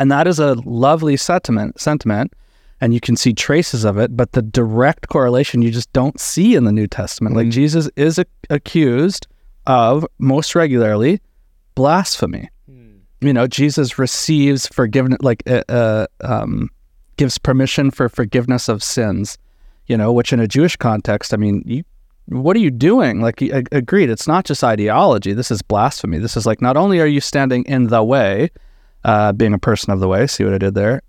And 0.00 0.10
that 0.10 0.26
is 0.26 0.40
a 0.40 0.54
lovely 0.64 1.16
sentiment 1.16 1.80
sentiment 1.80 2.32
and 2.80 2.92
you 2.92 2.98
can 2.98 3.14
see 3.14 3.32
traces 3.32 3.84
of 3.84 3.96
it, 3.96 4.16
but 4.16 4.32
the 4.32 4.42
direct 4.42 5.06
correlation 5.06 5.62
you 5.62 5.70
just 5.70 5.92
don't 5.92 6.18
see 6.18 6.56
in 6.56 6.64
the 6.64 6.72
New 6.72 6.88
Testament. 6.88 7.36
Like 7.36 7.46
Mhm. 7.46 7.52
Jesus 7.52 7.88
is 7.94 8.18
a- 8.18 8.26
accused 8.50 9.28
of 9.68 10.04
most 10.18 10.56
regularly 10.56 11.20
blasphemy. 11.74 12.48
You 13.20 13.32
know, 13.32 13.46
Jesus 13.46 13.98
receives 13.98 14.66
forgiveness, 14.66 15.18
like 15.22 15.42
uh, 15.46 15.62
uh, 15.68 16.06
um, 16.22 16.68
gives 17.16 17.38
permission 17.38 17.90
for 17.90 18.08
forgiveness 18.08 18.68
of 18.68 18.82
sins. 18.82 19.38
You 19.86 19.96
know, 19.96 20.12
which 20.12 20.32
in 20.32 20.40
a 20.40 20.48
Jewish 20.48 20.76
context, 20.76 21.34
I 21.34 21.36
mean, 21.36 21.62
you, 21.66 21.84
what 22.26 22.56
are 22.56 22.60
you 22.60 22.70
doing? 22.70 23.20
Like, 23.20 23.42
agreed, 23.42 24.10
it's 24.10 24.26
not 24.26 24.44
just 24.44 24.64
ideology. 24.64 25.32
This 25.32 25.50
is 25.50 25.60
blasphemy. 25.60 26.18
This 26.18 26.36
is 26.36 26.46
like 26.46 26.62
not 26.62 26.76
only 26.76 27.00
are 27.00 27.06
you 27.06 27.20
standing 27.20 27.64
in 27.64 27.88
the 27.88 28.02
way, 28.02 28.50
uh, 29.04 29.32
being 29.32 29.52
a 29.52 29.58
person 29.58 29.92
of 29.92 30.00
the 30.00 30.08
way. 30.08 30.26
See 30.26 30.44
what 30.44 30.54
I 30.54 30.58
did 30.58 30.74
there? 30.74 31.02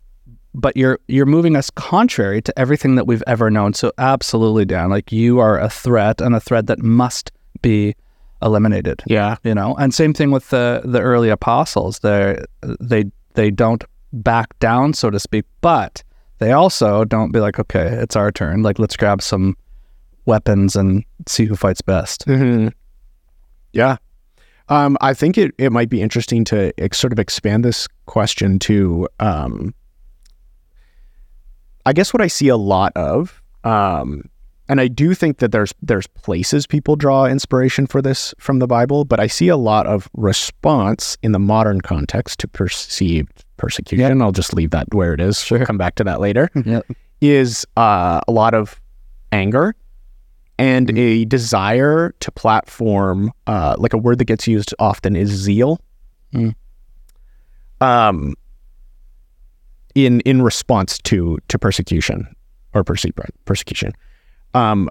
but 0.54 0.78
you're 0.78 1.00
you're 1.08 1.26
moving 1.26 1.56
us 1.56 1.70
contrary 1.72 2.42
to 2.42 2.60
everything 2.60 2.96
that 2.96 3.08
we've 3.08 3.24
ever 3.28 3.50
known. 3.50 3.74
So 3.74 3.92
absolutely, 3.98 4.66
Dan, 4.66 4.90
like 4.90 5.12
you 5.12 5.40
are 5.40 5.60
a 5.60 5.70
threat 5.70 6.22
and 6.22 6.36
a 6.36 6.40
threat 6.40 6.68
that 6.68 6.80
must 6.80 7.32
be 7.62 7.96
eliminated. 8.44 9.02
Yeah. 9.08 9.38
You 9.44 9.56
know, 9.56 9.76
and 9.76 9.94
same 9.94 10.14
thing 10.14 10.32
with 10.32 10.50
the 10.50 10.82
the 10.84 11.00
early 11.02 11.30
apostles. 11.30 12.00
They 12.00 12.44
they 12.62 13.06
they 13.34 13.50
don't 13.50 13.84
back 14.12 14.58
down, 14.60 14.94
so 14.94 15.10
to 15.10 15.20
speak, 15.20 15.46
but 15.62 16.04
they 16.40 16.52
also 16.52 17.06
don't 17.06 17.32
be 17.32 17.40
like, 17.40 17.60
okay, 17.60 17.88
it's 17.88 18.16
our 18.16 18.32
turn. 18.32 18.62
Like 18.62 18.78
let's 18.80 18.98
grab 18.98 19.22
some 19.22 19.56
weapons 20.26 20.76
and 20.76 21.04
see 21.28 21.46
who 21.46 21.56
fights 21.56 21.82
best. 21.82 22.24
hmm 22.26 22.68
Yeah. 23.74 23.98
Um, 24.70 24.98
I 25.02 25.14
think 25.14 25.38
it, 25.38 25.52
it 25.58 25.72
might 25.72 25.90
be 25.90 26.02
interesting 26.02 26.46
to 26.46 26.74
ex- 26.80 26.98
sort 26.98 27.12
of 27.12 27.20
expand 27.20 27.66
this 27.66 27.88
question 28.06 28.60
to, 28.60 29.10
um, 29.20 29.74
I 31.86 31.92
guess 31.92 32.14
what 32.14 32.22
I 32.22 32.28
see 32.28 32.48
a 32.48 32.56
lot 32.56 32.94
of, 32.96 33.42
um, 33.66 34.30
and 34.74 34.82
I 34.82 34.88
do 34.88 35.14
think 35.14 35.38
that 35.38 35.52
there's 35.52 35.72
there's 35.84 36.08
places 36.08 36.66
people 36.66 36.96
draw 36.96 37.26
inspiration 37.26 37.86
for 37.86 38.02
this 38.02 38.34
from 38.40 38.58
the 38.58 38.66
Bible, 38.66 39.06
but 39.06 39.20
I 39.20 39.28
see 39.28 39.48
a 39.50 39.56
lot 39.56 39.86
of 39.86 40.10
response 40.16 41.16
in 41.22 41.32
the 41.32 41.38
modern 41.38 41.80
context 41.80 42.40
to 42.40 42.48
perceived 42.48 43.46
persecution. 43.58 44.20
I'll 44.20 44.32
just 44.32 44.52
leave 44.56 44.72
that 44.72 44.92
where 44.92 45.14
it 45.14 45.22
is. 45.22 45.48
We'll 45.52 45.64
come 45.64 45.78
back 45.78 45.94
to 45.96 46.04
that 46.06 46.20
later. 46.20 46.50
Yeah. 46.66 46.82
Is 47.22 47.68
uh, 47.78 48.22
a 48.28 48.32
lot 48.32 48.56
of 48.56 48.82
anger 49.32 49.76
and 50.58 50.90
a 50.98 51.26
desire 51.26 52.16
to 52.20 52.32
platform 52.32 53.32
uh, 53.46 53.76
like 53.78 53.94
a 53.94 53.98
word 54.00 54.18
that 54.18 54.26
gets 54.26 54.48
used 54.48 54.74
often 54.80 55.16
is 55.16 55.30
zeal 55.30 55.80
Mm. 56.34 56.56
um 57.80 58.34
in 59.94 60.20
in 60.22 60.42
response 60.42 60.98
to 61.04 61.38
to 61.48 61.60
persecution 61.60 62.28
or 62.74 62.84
perceived 62.84 63.20
persecution 63.46 63.94
um 64.54 64.90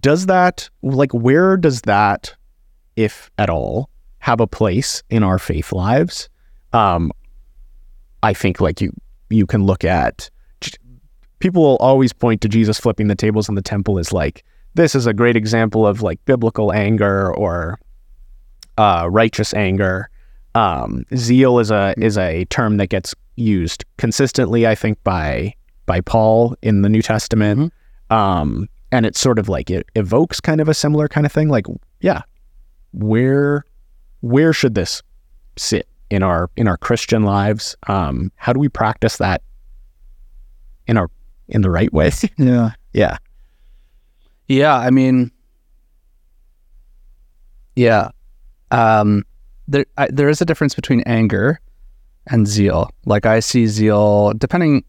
does 0.00 0.26
that 0.26 0.68
like 0.82 1.12
where 1.12 1.56
does 1.56 1.82
that 1.82 2.34
if 2.96 3.30
at 3.38 3.50
all 3.50 3.90
have 4.18 4.40
a 4.40 4.46
place 4.46 5.02
in 5.10 5.22
our 5.22 5.38
faith 5.38 5.72
lives? 5.72 6.28
Um 6.72 7.12
i 8.22 8.32
think 8.32 8.60
like 8.60 8.80
you 8.80 8.92
you 9.30 9.46
can 9.46 9.64
look 9.64 9.84
at 9.84 10.30
people 11.44 11.62
will 11.62 11.76
always 11.76 12.10
point 12.10 12.40
to 12.40 12.48
Jesus 12.48 12.80
flipping 12.80 13.08
the 13.08 13.14
tables 13.14 13.50
in 13.50 13.54
the 13.54 13.60
temple 13.60 13.98
as 13.98 14.14
like 14.14 14.42
this 14.74 14.94
is 14.94 15.06
a 15.06 15.12
great 15.12 15.36
example 15.36 15.86
of 15.86 16.00
like 16.00 16.24
biblical 16.24 16.72
anger 16.72 17.34
or 17.34 17.78
uh, 18.78 19.06
righteous 19.10 19.52
anger. 19.54 20.08
Um, 20.54 21.04
zeal 21.14 21.58
is 21.58 21.70
a 21.70 21.94
is 21.98 22.16
a 22.16 22.44
term 22.46 22.78
that 22.78 22.88
gets 22.88 23.14
used 23.36 23.84
consistently, 23.98 24.66
I 24.66 24.74
think, 24.74 25.02
by 25.04 25.54
by 25.84 26.00
Paul 26.00 26.56
in 26.62 26.82
the 26.82 26.88
New 26.88 27.02
Testament, 27.02 27.72
um, 28.14 28.68
and 28.92 29.04
it's 29.04 29.18
sort 29.18 29.40
of 29.40 29.48
like 29.48 29.70
it 29.70 29.88
evokes 29.96 30.40
kind 30.40 30.60
of 30.60 30.68
a 30.68 30.74
similar 30.74 31.08
kind 31.08 31.26
of 31.26 31.32
thing. 31.32 31.48
Like, 31.48 31.66
yeah, 32.00 32.22
where 32.92 33.64
where 34.20 34.52
should 34.52 34.76
this 34.76 35.02
sit 35.56 35.88
in 36.10 36.22
our 36.22 36.48
in 36.56 36.68
our 36.68 36.76
Christian 36.76 37.24
lives? 37.24 37.74
Um, 37.88 38.30
how 38.36 38.52
do 38.52 38.60
we 38.60 38.68
practice 38.68 39.16
that 39.16 39.42
in 40.86 40.96
our 40.96 41.10
in 41.48 41.62
the 41.62 41.70
right 41.70 41.92
way? 41.92 42.12
Yeah. 42.38 42.70
yeah. 42.92 43.18
Yeah, 44.46 44.76
I 44.76 44.90
mean, 44.90 45.32
yeah, 47.74 48.10
um, 48.70 49.24
there 49.66 49.86
I, 49.96 50.08
there 50.12 50.28
is 50.28 50.40
a 50.40 50.44
difference 50.44 50.74
between 50.74 51.00
anger 51.00 51.60
and 52.28 52.46
zeal. 52.46 52.90
Like 53.06 53.26
I 53.26 53.40
see 53.40 53.66
zeal 53.66 54.34
depending, 54.34 54.84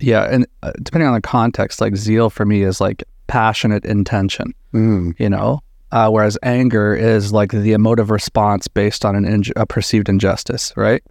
yeah, 0.00 0.24
and 0.30 0.46
uh, 0.62 0.72
depending 0.82 1.08
on 1.08 1.14
the 1.14 1.20
context. 1.20 1.80
Like 1.80 1.96
zeal 1.96 2.30
for 2.30 2.44
me 2.44 2.62
is 2.62 2.80
like 2.80 3.04
passionate 3.26 3.84
intention, 3.84 4.54
Mm. 4.72 5.18
you 5.18 5.28
know, 5.28 5.60
uh, 5.92 6.08
whereas 6.10 6.38
anger 6.42 6.94
is 6.94 7.32
like 7.32 7.50
the 7.52 7.72
emotive 7.72 8.10
response 8.10 8.68
based 8.68 9.04
on 9.04 9.16
an 9.16 9.24
inj- 9.24 9.52
a 9.56 9.66
perceived 9.66 10.08
injustice, 10.08 10.72
right? 10.76 11.02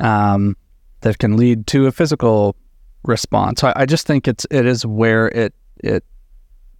Um, 0.00 0.56
that 1.02 1.18
can 1.18 1.36
lead 1.36 1.66
to 1.68 1.86
a 1.86 1.92
physical 1.92 2.56
response. 3.04 3.60
So 3.60 3.68
I, 3.68 3.82
I 3.82 3.86
just 3.86 4.06
think 4.06 4.26
it's 4.26 4.46
it 4.50 4.66
is 4.66 4.84
where 4.84 5.28
it 5.28 5.54
it 5.84 6.04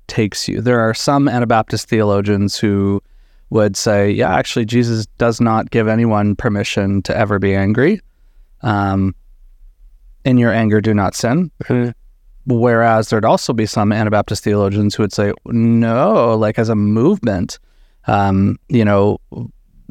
takes 0.08 0.48
you. 0.48 0.60
There 0.60 0.80
are 0.80 0.94
some 0.94 1.28
Anabaptist 1.28 1.88
theologians 1.88 2.58
who 2.58 3.02
would 3.50 3.76
say, 3.76 4.10
yeah, 4.10 4.34
actually, 4.34 4.64
Jesus 4.64 5.06
does 5.18 5.40
not 5.40 5.70
give 5.70 5.86
anyone 5.86 6.34
permission 6.34 7.02
to 7.02 7.16
ever 7.16 7.38
be 7.38 7.54
angry. 7.54 8.00
Um, 8.62 9.14
in 10.26 10.36
your 10.36 10.52
anger, 10.52 10.80
do 10.80 10.92
not 10.92 11.14
sin. 11.14 11.50
Whereas 12.46 13.08
there'd 13.08 13.24
also 13.24 13.52
be 13.52 13.64
some 13.64 13.92
Anabaptist 13.92 14.44
theologians 14.44 14.94
who 14.94 15.02
would 15.04 15.12
say, 15.12 15.32
no, 15.46 16.36
like 16.36 16.58
as 16.58 16.68
a 16.68 16.74
movement, 16.74 17.58
um, 18.06 18.56
you 18.68 18.84
know, 18.84 19.18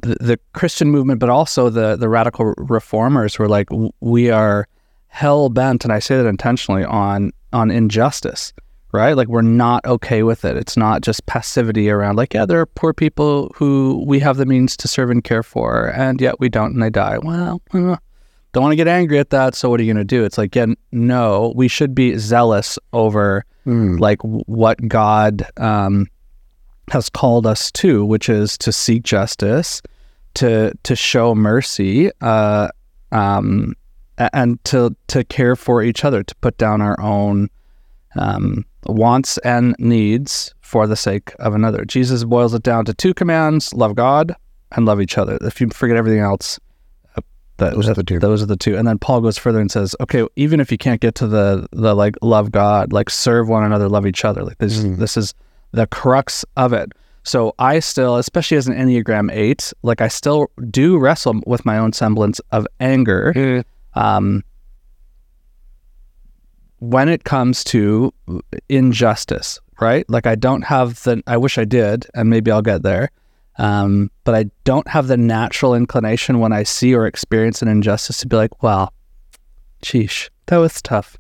the, 0.02 0.16
the 0.20 0.40
Christian 0.54 0.92
movement, 0.92 1.20
but 1.20 1.30
also 1.30 1.70
the 1.70 1.96
the 1.96 2.10
radical 2.10 2.54
reformers 2.58 3.40
were 3.40 3.48
like, 3.48 3.70
we 4.02 4.30
are 4.30 4.68
hell 5.08 5.50
bent, 5.50 5.86
and 5.86 5.94
I 5.94 6.00
say 6.00 6.18
that 6.18 6.28
intentionally 6.28 6.84
on 6.84 7.32
on 7.54 7.72
injustice, 7.72 8.54
right? 8.92 9.14
Like 9.14 9.30
we're 9.30 9.42
not 9.42 9.86
okay 9.86 10.24
with 10.24 10.44
it. 10.46 10.58
It's 10.58 10.76
not 10.78 11.02
just 11.02 11.26
passivity 11.26 11.90
around 11.90 12.18
like, 12.18 12.34
yeah, 12.34 12.46
there 12.46 12.60
are 12.60 12.66
poor 12.66 12.94
people 12.94 13.52
who 13.56 14.04
we 14.06 14.20
have 14.20 14.38
the 14.38 14.46
means 14.46 14.76
to 14.78 14.88
serve 14.88 15.10
and 15.10 15.24
care 15.24 15.44
for, 15.44 15.88
and 15.96 16.20
yet 16.20 16.40
we 16.40 16.50
don't, 16.50 16.74
and 16.74 16.84
they 16.84 16.90
die. 16.90 17.18
Well, 17.20 17.62
uh, 17.74 17.98
don't 18.56 18.64
want 18.64 18.72
to 18.72 18.78
get 18.78 18.88
angry 18.88 19.20
at 19.20 19.30
that. 19.30 19.54
So 19.54 19.70
what 19.70 19.80
are 19.80 19.84
you 19.84 19.94
going 19.94 20.08
to 20.08 20.16
do? 20.16 20.24
It's 20.24 20.38
like, 20.38 20.56
yeah, 20.56 20.68
no, 20.92 21.54
we 21.56 21.68
should 21.68 21.94
be 21.94 22.18
zealous 22.18 22.80
over 22.94 23.46
Mm. 23.66 24.00
like 24.00 24.22
what 24.22 24.78
God 24.88 25.44
um, 25.58 26.06
has 26.92 27.10
called 27.10 27.48
us 27.48 27.72
to, 27.72 28.06
which 28.06 28.30
is 28.30 28.60
to 28.60 28.72
seek 28.72 29.02
justice, 29.02 29.82
to 30.36 30.72
to 30.84 30.96
show 30.96 31.34
mercy, 31.34 32.12
uh, 32.22 32.68
um, 33.12 33.74
and 34.20 34.64
to 34.66 34.96
to 35.08 35.24
care 35.24 35.56
for 35.56 35.82
each 35.82 36.06
other, 36.06 36.22
to 36.22 36.36
put 36.42 36.60
down 36.60 36.80
our 36.80 37.00
own 37.02 37.50
um, 38.16 38.64
wants 38.86 39.40
and 39.40 39.76
needs 39.80 40.54
for 40.62 40.86
the 40.86 40.96
sake 40.96 41.34
of 41.40 41.56
another. 41.56 41.86
Jesus 41.86 42.24
boils 42.24 42.54
it 42.54 42.62
down 42.62 42.86
to 42.86 42.94
two 42.94 43.16
commands: 43.16 43.74
love 43.74 43.96
God 43.96 44.36
and 44.74 44.86
love 44.86 45.02
each 45.02 45.18
other. 45.18 45.40
If 45.42 45.60
you 45.60 45.70
forget 45.70 45.98
everything 45.98 46.20
else, 46.22 46.60
that, 47.58 47.74
Those 47.74 47.88
are 47.90 47.94
the 47.94 48.04
two. 48.04 48.20
Those 48.20 48.44
are 48.44 48.46
the 48.48 48.58
two. 48.58 48.76
And 48.78 48.88
then 48.88 49.00
Paul 49.00 49.22
goes 49.22 49.38
further 49.38 49.60
and 49.60 49.72
says, 49.72 49.96
okay, 50.02 50.26
even 50.36 50.60
if 50.60 50.72
you 50.72 50.78
can't 50.78 51.00
get 51.02 51.16
to 51.16 51.28
the 51.28 51.68
the 51.72 51.96
like 51.96 52.16
love 52.22 52.52
God, 52.52 52.92
like 52.92 53.10
serve 53.10 53.48
one 53.48 53.64
another, 53.64 53.88
love 53.88 54.06
each 54.06 54.26
other. 54.26 54.44
Like 54.44 54.58
this, 54.58 54.80
Mhm. 54.80 54.98
this 54.98 55.16
is 55.18 55.34
the 55.72 55.88
crux 55.88 56.44
of 56.58 56.74
it. 56.74 56.92
So 57.24 57.56
I 57.58 57.80
still, 57.80 58.18
especially 58.18 58.58
as 58.58 58.68
an 58.68 58.76
Enneagram 58.76 59.32
Eight, 59.34 59.74
like 59.84 60.00
I 60.02 60.08
still 60.10 60.48
do 60.70 60.98
wrestle 60.98 61.42
with 61.48 61.66
my 61.66 61.78
own 61.78 61.92
semblance 61.94 62.40
of 62.52 62.68
anger 62.80 63.64
um, 63.96 64.44
when 66.80 67.10
it 67.10 67.24
comes 67.24 67.64
to 67.66 68.14
injustice, 68.70 69.60
right? 69.82 70.08
Like 70.10 70.28
I 70.28 70.36
don't 70.36 70.64
have 70.64 71.02
the, 71.04 71.24
I 71.26 71.38
wish 71.38 71.58
I 71.58 71.66
did, 71.66 72.06
and 72.14 72.30
maybe 72.30 72.52
I'll 72.52 72.62
get 72.62 72.84
there. 72.84 73.10
Um, 73.58 74.12
but 74.24 74.36
I 74.36 74.46
don't 74.64 74.88
have 74.88 75.08
the 75.08 75.18
natural 75.18 75.74
inclination 75.74 76.40
when 76.40 76.52
I 76.52 76.64
see 76.64 76.94
or 76.94 77.08
experience 77.08 77.62
an 77.62 77.68
injustice 77.68 78.20
to 78.20 78.28
be 78.28 78.36
like, 78.36 78.62
well, 78.62 78.92
sheesh, 79.82 80.30
that 80.48 80.58
was 80.58 80.82
tough. 80.82 81.18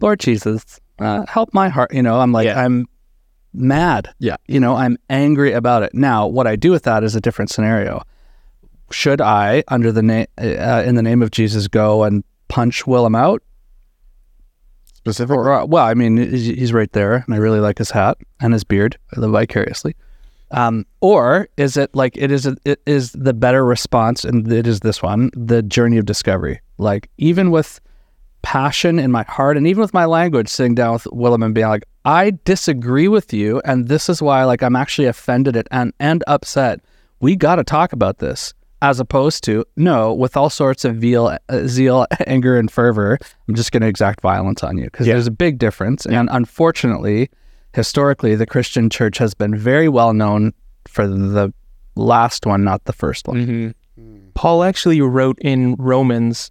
Lord 0.00 0.20
Jesus, 0.20 0.80
uh, 0.98 1.24
help 1.26 1.54
my 1.54 1.68
heart. 1.68 1.94
You 1.94 2.02
know, 2.02 2.20
I'm 2.20 2.32
like, 2.32 2.46
Yeah. 2.46 2.60
I'm 2.60 2.86
mad. 3.52 4.12
Yeah. 4.18 4.36
You 4.46 4.60
know, 4.60 4.74
I'm 4.74 4.98
angry 5.08 5.52
about 5.52 5.82
it. 5.82 5.94
Now, 5.94 6.26
what 6.26 6.46
I 6.46 6.56
do 6.56 6.70
with 6.70 6.82
that 6.84 7.04
is 7.04 7.14
a 7.14 7.20
different 7.20 7.50
scenario. 7.50 8.02
Should 8.90 9.20
I, 9.20 9.62
under 9.68 9.92
the 9.92 10.02
name, 10.02 10.26
uh, 10.40 10.82
in 10.86 10.94
the 10.94 11.02
name 11.02 11.22
of 11.22 11.30
Jesus, 11.30 11.68
go 11.68 12.04
and 12.04 12.24
punch 12.48 12.86
Willem 12.86 13.14
out? 13.14 13.42
Specific. 14.94 15.36
Or, 15.36 15.52
uh, 15.52 15.64
well, 15.64 15.84
I 15.84 15.94
mean, 15.94 16.16
he's 16.16 16.46
he's 16.46 16.72
right 16.72 16.90
there, 16.92 17.14
and 17.14 17.34
I 17.34 17.38
really 17.38 17.60
like 17.60 17.78
his 17.78 17.90
hat 17.90 18.18
and 18.40 18.52
his 18.52 18.64
beard. 18.64 18.98
I 19.16 19.20
live 19.20 19.30
vicariously. 19.30 19.94
Um, 20.50 20.86
or 21.00 21.48
is 21.56 21.76
it 21.76 21.94
like 21.94 22.16
it 22.16 22.30
is 22.30 22.46
it 22.64 22.80
is 22.86 23.12
the 23.12 23.34
better 23.34 23.64
response, 23.64 24.24
and 24.24 24.50
it 24.50 24.66
is 24.66 24.80
this 24.80 25.02
one, 25.02 25.30
the 25.34 25.62
journey 25.62 25.98
of 25.98 26.06
discovery. 26.06 26.60
Like 26.78 27.10
even 27.18 27.50
with 27.50 27.80
passion 28.42 28.98
in 28.98 29.10
my 29.10 29.24
heart, 29.24 29.56
and 29.56 29.66
even 29.66 29.80
with 29.80 29.92
my 29.92 30.04
language, 30.06 30.48
sitting 30.48 30.74
down 30.74 30.94
with 30.94 31.06
Willem 31.12 31.42
and 31.42 31.54
being 31.54 31.66
like, 31.68 31.84
I 32.04 32.32
disagree 32.44 33.08
with 33.08 33.32
you, 33.32 33.60
and 33.64 33.88
this 33.88 34.08
is 34.08 34.22
why 34.22 34.44
like 34.44 34.62
I'm 34.62 34.76
actually 34.76 35.06
offended 35.06 35.56
at 35.56 35.66
and 35.70 35.92
and 36.00 36.24
upset. 36.26 36.80
We 37.20 37.36
got 37.36 37.56
to 37.56 37.64
talk 37.64 37.92
about 37.92 38.18
this, 38.18 38.54
as 38.80 39.00
opposed 39.00 39.44
to 39.44 39.64
no, 39.76 40.14
with 40.14 40.36
all 40.36 40.48
sorts 40.50 40.84
of 40.86 40.96
veal, 40.96 41.36
uh, 41.48 41.66
zeal, 41.66 42.06
anger, 42.26 42.56
and 42.58 42.70
fervor. 42.70 43.18
I'm 43.48 43.54
just 43.54 43.72
going 43.72 43.82
to 43.82 43.88
exact 43.88 44.20
violence 44.22 44.62
on 44.62 44.78
you 44.78 44.84
because 44.84 45.06
Yeah. 45.06 45.14
there's 45.14 45.26
a 45.26 45.32
big 45.32 45.58
difference, 45.58 46.06
and 46.06 46.28
unfortunately 46.32 47.28
historically, 47.78 48.34
the 48.34 48.44
Christian 48.44 48.90
church 48.90 49.18
has 49.18 49.34
been 49.34 49.56
very 49.56 49.88
well 49.88 50.12
known 50.12 50.52
for 50.88 51.06
the 51.06 51.54
last 51.94 52.44
one, 52.44 52.64
not 52.64 52.84
the 52.86 52.92
first 52.92 53.28
one. 53.28 53.36
Mm-hmm. 53.36 53.68
Hmm. 54.02 54.28
Paul 54.34 54.64
actually 54.64 55.00
wrote 55.00 55.38
in 55.40 55.76
Romans 55.76 56.50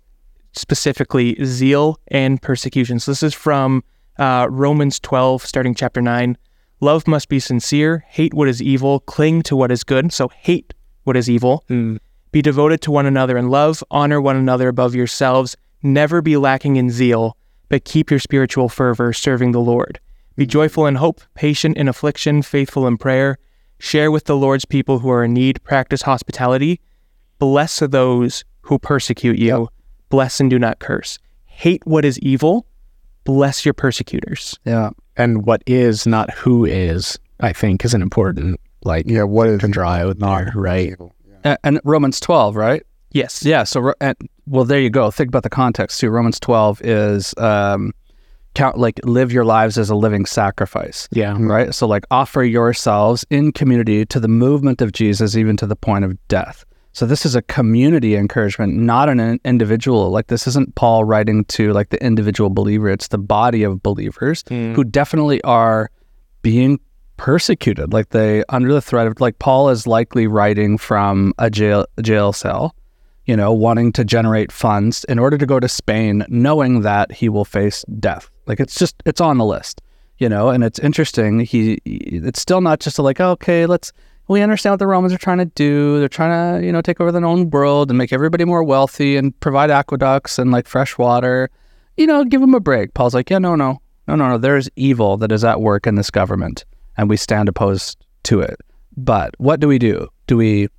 specifically 0.53 1.35
zeal 1.43 1.99
and 2.07 2.41
persecution. 2.41 2.97
So 3.01 3.11
this 3.11 3.23
is 3.23 3.33
from 3.33 3.83
uh, 4.17 4.47
Romans 4.49 5.01
12, 5.01 5.45
starting 5.45 5.75
chapter 5.75 6.01
9. 6.01 6.37
Love 6.79 7.05
must 7.07 7.27
be 7.27 7.41
sincere, 7.41 8.05
hate 8.07 8.33
what 8.33 8.47
is 8.47 8.61
evil, 8.61 9.01
cling 9.01 9.41
to 9.43 9.55
what 9.57 9.69
is 9.69 9.83
good. 9.83 10.13
So 10.13 10.29
hate 10.29 10.73
what 11.03 11.17
is 11.17 11.29
evil. 11.29 11.65
Hmm. 11.67 11.97
Be 12.31 12.41
devoted 12.41 12.79
to 12.83 12.91
one 12.91 13.05
another 13.05 13.37
in 13.37 13.49
love, 13.49 13.83
honor 13.91 14.21
one 14.21 14.37
another 14.37 14.69
above 14.69 14.95
yourselves, 14.95 15.57
never 15.83 16.21
be 16.21 16.37
lacking 16.37 16.77
in 16.77 16.89
zeal, 16.89 17.35
but 17.67 17.83
keep 17.83 18.09
your 18.09 18.19
spiritual 18.19 18.69
fervor 18.69 19.11
serving 19.11 19.51
the 19.51 19.59
Lord. 19.59 19.99
Be 20.37 20.45
joyful 20.45 20.85
in 20.85 20.95
hope, 20.95 21.21
patient 21.33 21.77
in 21.77 21.87
affliction, 21.87 22.43
faithful 22.43 22.85
in 22.85 22.97
prayer. 22.97 23.39
Share 23.79 24.11
with 24.11 24.25
the 24.25 24.37
Lord's 24.37 24.65
people 24.65 24.99
who 24.99 25.09
are 25.09 25.23
in 25.23 25.33
need, 25.33 25.63
practice 25.63 26.03
hospitality. 26.03 26.79
Bless 27.39 27.79
those 27.79 28.45
who 28.61 28.77
persecute 28.77 29.39
you. 29.39 29.67
Bless 30.09 30.39
and 30.39 30.47
do 30.47 30.59
not 30.59 30.77
curse. 30.77 31.17
Hate 31.45 31.85
what 31.87 32.05
is 32.05 32.19
evil. 32.19 32.67
Bless 33.23 33.65
your 33.65 33.73
persecutors. 33.73 34.57
Yeah. 34.63 34.91
And 35.15 35.43
what 35.43 35.63
is, 35.65 36.05
not 36.05 36.31
who 36.31 36.65
is, 36.65 37.17
I 37.39 37.51
think 37.51 37.83
is 37.83 37.95
an 37.95 38.03
important 38.03 38.59
like 38.83 39.05
Yeah, 39.07 39.23
what 39.23 39.49
is 39.49 39.61
to 39.61 39.67
draw 39.67 39.93
out 39.93 40.19
there, 40.19 40.51
right? 40.53 40.95
Yeah. 40.99 41.37
And, 41.43 41.57
and 41.63 41.81
Romans 41.83 42.19
12, 42.19 42.55
right? 42.55 42.83
Yes. 43.11 43.43
Yeah. 43.43 43.63
So, 43.63 43.93
and, 43.99 44.15
well, 44.45 44.65
there 44.65 44.79
you 44.79 44.91
go. 44.91 45.09
Think 45.09 45.29
about 45.29 45.43
the 45.43 45.49
context 45.49 45.99
too. 45.99 46.11
Romans 46.11 46.39
12 46.39 46.81
is 46.83 47.33
um, 47.39 47.91
count 48.57 48.79
like 48.79 48.99
live 49.03 49.31
your 49.31 49.45
lives 49.45 49.77
as 49.77 49.91
a 49.91 49.95
living 49.95 50.25
sacrifice. 50.25 51.07
Yeah. 51.11 51.33
Mm-hmm. 51.33 51.51
right? 51.51 51.75
So, 51.75 51.85
like, 51.87 52.05
offer 52.09 52.43
yourselves 52.43 53.23
in 53.29 53.51
community 53.51 54.03
to 54.07 54.19
the 54.19 54.27
movement 54.27 54.81
of 54.81 54.93
Jesus, 54.93 55.37
even 55.37 55.55
to 55.57 55.67
the 55.67 55.75
point 55.75 56.05
of 56.05 56.17
death. 56.27 56.65
So, 56.91 57.05
this 57.05 57.23
is 57.23 57.35
a 57.35 57.43
community 57.43 58.15
encouragement, 58.15 58.73
not 58.73 59.09
an 59.09 59.39
individual. 59.45 60.09
Like, 60.09 60.27
this 60.27 60.47
isn't 60.47 60.73
Paul 60.73 61.03
writing 61.03 61.45
to 61.45 61.71
like 61.71 61.89
the 61.89 62.03
individual 62.03 62.49
believer, 62.49 62.89
it's 62.89 63.09
the 63.09 63.19
body 63.19 63.61
of 63.61 63.83
believers 63.83 64.43
hmm. 64.47 64.73
who 64.73 64.83
definitely 64.83 65.39
are 65.43 65.91
being 66.41 66.79
persecuted. 67.17 67.93
Like, 67.93 68.09
they, 68.09 68.43
under 68.49 68.73
the 68.73 68.81
threat 68.81 69.05
of, 69.05 69.21
like, 69.21 69.37
Paul 69.37 69.69
is 69.69 69.85
likely 69.85 70.25
writing 70.25 70.79
from 70.79 71.31
a 71.37 71.51
jail, 71.51 71.85
jail 72.01 72.33
cell. 72.33 72.73
You 73.25 73.35
know, 73.35 73.51
wanting 73.51 73.91
to 73.91 74.05
generate 74.05 74.53
funds 74.53 75.03
in 75.09 75.19
order 75.19 75.37
to 75.37 75.45
go 75.45 75.59
to 75.59 75.67
Spain, 75.67 76.25
knowing 76.29 76.83
that 76.83 77.11
he 77.11 77.27
will 77.27 77.43
face 77.43 77.83
death. 77.99 78.31
Like 78.47 78.59
it's 78.59 78.75
just, 78.75 79.01
it's 79.05 79.21
on 79.21 79.37
the 79.37 79.45
list 79.45 79.81
you 80.17 80.29
know 80.29 80.49
and 80.49 80.63
it's 80.63 80.79
interesting. 80.79 81.39
He 81.39 81.79
it's 81.85 82.41
still 82.41 82.61
not 82.61 82.79
just 82.79 82.99
like 82.99 83.19
okay 83.19 83.65
let's 83.65 83.91
we 84.27 84.41
understand 84.41 84.73
what 84.73 84.79
the 84.79 84.87
romans 84.87 85.13
are 85.13 85.17
trying 85.17 85.37
to 85.37 85.45
do. 85.45 85.99
They're 85.99 86.09
trying 86.09 86.59
to 86.59 86.65
you 86.65 86.71
know 86.71 86.81
take 86.81 86.99
over 86.99 87.11
the 87.11 87.21
known 87.21 87.49
world 87.49 87.89
and 87.89 87.97
make 87.97 88.11
everybody 88.11 88.45
more 88.45 88.63
wealthy 88.63 89.15
and 89.15 89.37
provide 89.39 89.71
aqueducts 89.71 90.39
and 90.39 90.51
like 90.51 90.67
fresh 90.67 90.97
water. 90.97 91.49
You 91.95 92.07
know 92.07 92.23
give 92.23 92.41
them 92.41 92.53
a 92.53 92.59
break. 92.59 92.93
Paul's 92.93 93.13
like 93.13 93.29
yeah 93.29 93.39
no 93.39 93.55
no 93.55 93.81
no 94.07 94.15
no 94.15 94.29
no. 94.29 94.37
There's 94.37 94.69
evil 94.75 95.17
that 95.17 95.31
is 95.31 95.43
at 95.43 95.61
work 95.61 95.87
in 95.87 95.95
this 95.95 96.09
government 96.09 96.65
and 96.97 97.09
we 97.09 97.17
stand 97.17 97.49
opposed 97.49 98.05
to 98.23 98.41
it. 98.41 98.59
But 98.95 99.35
what 99.37 99.59
do 99.59 99.67
we 99.67 99.77
do? 99.77 100.07
Do 100.25 100.37
we 100.37 100.69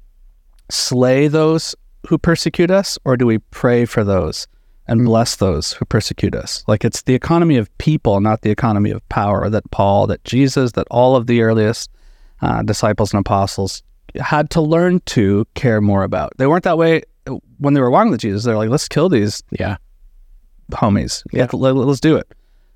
slay 0.70 1.28
those 1.28 1.74
who 2.08 2.18
persecute 2.18 2.70
us 2.70 2.98
or 3.04 3.16
do 3.16 3.26
we 3.26 3.38
pray 3.38 3.84
for 3.84 4.04
those 4.04 4.46
and 4.88 5.04
bless 5.04 5.36
those 5.36 5.72
who 5.72 5.84
persecute 5.84 6.34
us. 6.34 6.64
Like 6.66 6.84
it's 6.84 7.02
the 7.02 7.14
economy 7.14 7.56
of 7.56 7.76
people, 7.78 8.20
not 8.20 8.42
the 8.42 8.50
economy 8.50 8.90
of 8.90 9.06
power 9.08 9.48
that 9.50 9.70
Paul, 9.70 10.06
that 10.08 10.24
Jesus, 10.24 10.72
that 10.72 10.86
all 10.90 11.14
of 11.16 11.26
the 11.26 11.42
earliest 11.42 11.90
uh, 12.40 12.62
disciples 12.62 13.12
and 13.12 13.20
apostles 13.20 13.82
had 14.16 14.50
to 14.50 14.60
learn 14.60 15.00
to 15.06 15.46
care 15.54 15.80
more 15.80 16.02
about. 16.02 16.32
They 16.38 16.46
weren't 16.46 16.64
that 16.64 16.78
way 16.78 17.02
when 17.58 17.74
they 17.74 17.80
were 17.80 17.90
walking 17.90 18.10
with 18.10 18.20
Jesus. 18.20 18.44
They're 18.44 18.56
like, 18.56 18.70
let's 18.70 18.88
kill 18.88 19.08
these 19.08 19.42
Yeah. 19.50 19.76
homies. 20.72 21.22
Like, 21.32 21.52
let, 21.52 21.76
us 21.76 22.00
do 22.00 22.16
it. 22.16 22.26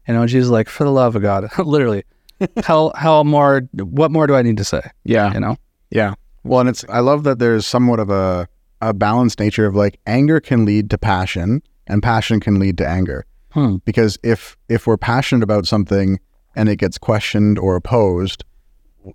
You 0.07 0.15
know, 0.15 0.27
Jesus 0.27 0.47
is 0.47 0.51
like, 0.51 0.69
for 0.69 0.85
the 0.85 0.91
love 0.93 1.17
of 1.17 1.23
God, 1.23 1.49
literally. 1.59 2.05
how 2.65 2.91
how 2.97 3.23
more? 3.23 3.63
What 3.75 4.11
more 4.11 4.27
do 4.27 4.35
I 4.35 4.43
need 4.43 4.57
to 4.57 4.65
say? 4.65 4.83
Yeah. 5.05 5.33
You 5.33 5.41
know? 5.41 5.57
Yeah. 5.91 6.15
Well, 6.45 6.59
and 6.61 6.69
it's 6.69 6.85
I 6.89 6.99
love 6.99 7.23
that 7.25 7.39
there's 7.39 7.67
somewhat 7.67 8.01
of 8.01 8.11
a 8.11 8.49
a 8.81 8.93
balanced 8.93 9.39
nature 9.39 9.65
of 9.65 9.77
like 9.77 10.01
anger 10.07 10.41
can 10.41 10.65
lead 10.65 10.91
to 10.91 10.99
passion 10.99 11.63
and 11.87 12.03
passion 12.03 12.41
can 12.41 12.59
lead 12.59 12.79
to 12.79 12.89
anger. 12.89 13.25
Hmm. 13.51 13.77
Because 13.85 14.19
if 14.23 14.57
if 14.69 14.87
we're 14.87 14.97
passionate 14.97 15.43
about 15.43 15.67
something 15.67 16.19
and 16.57 16.69
it 16.69 16.77
gets 16.77 16.99
questioned 16.99 17.59
or 17.59 17.77
opposed, 17.77 18.45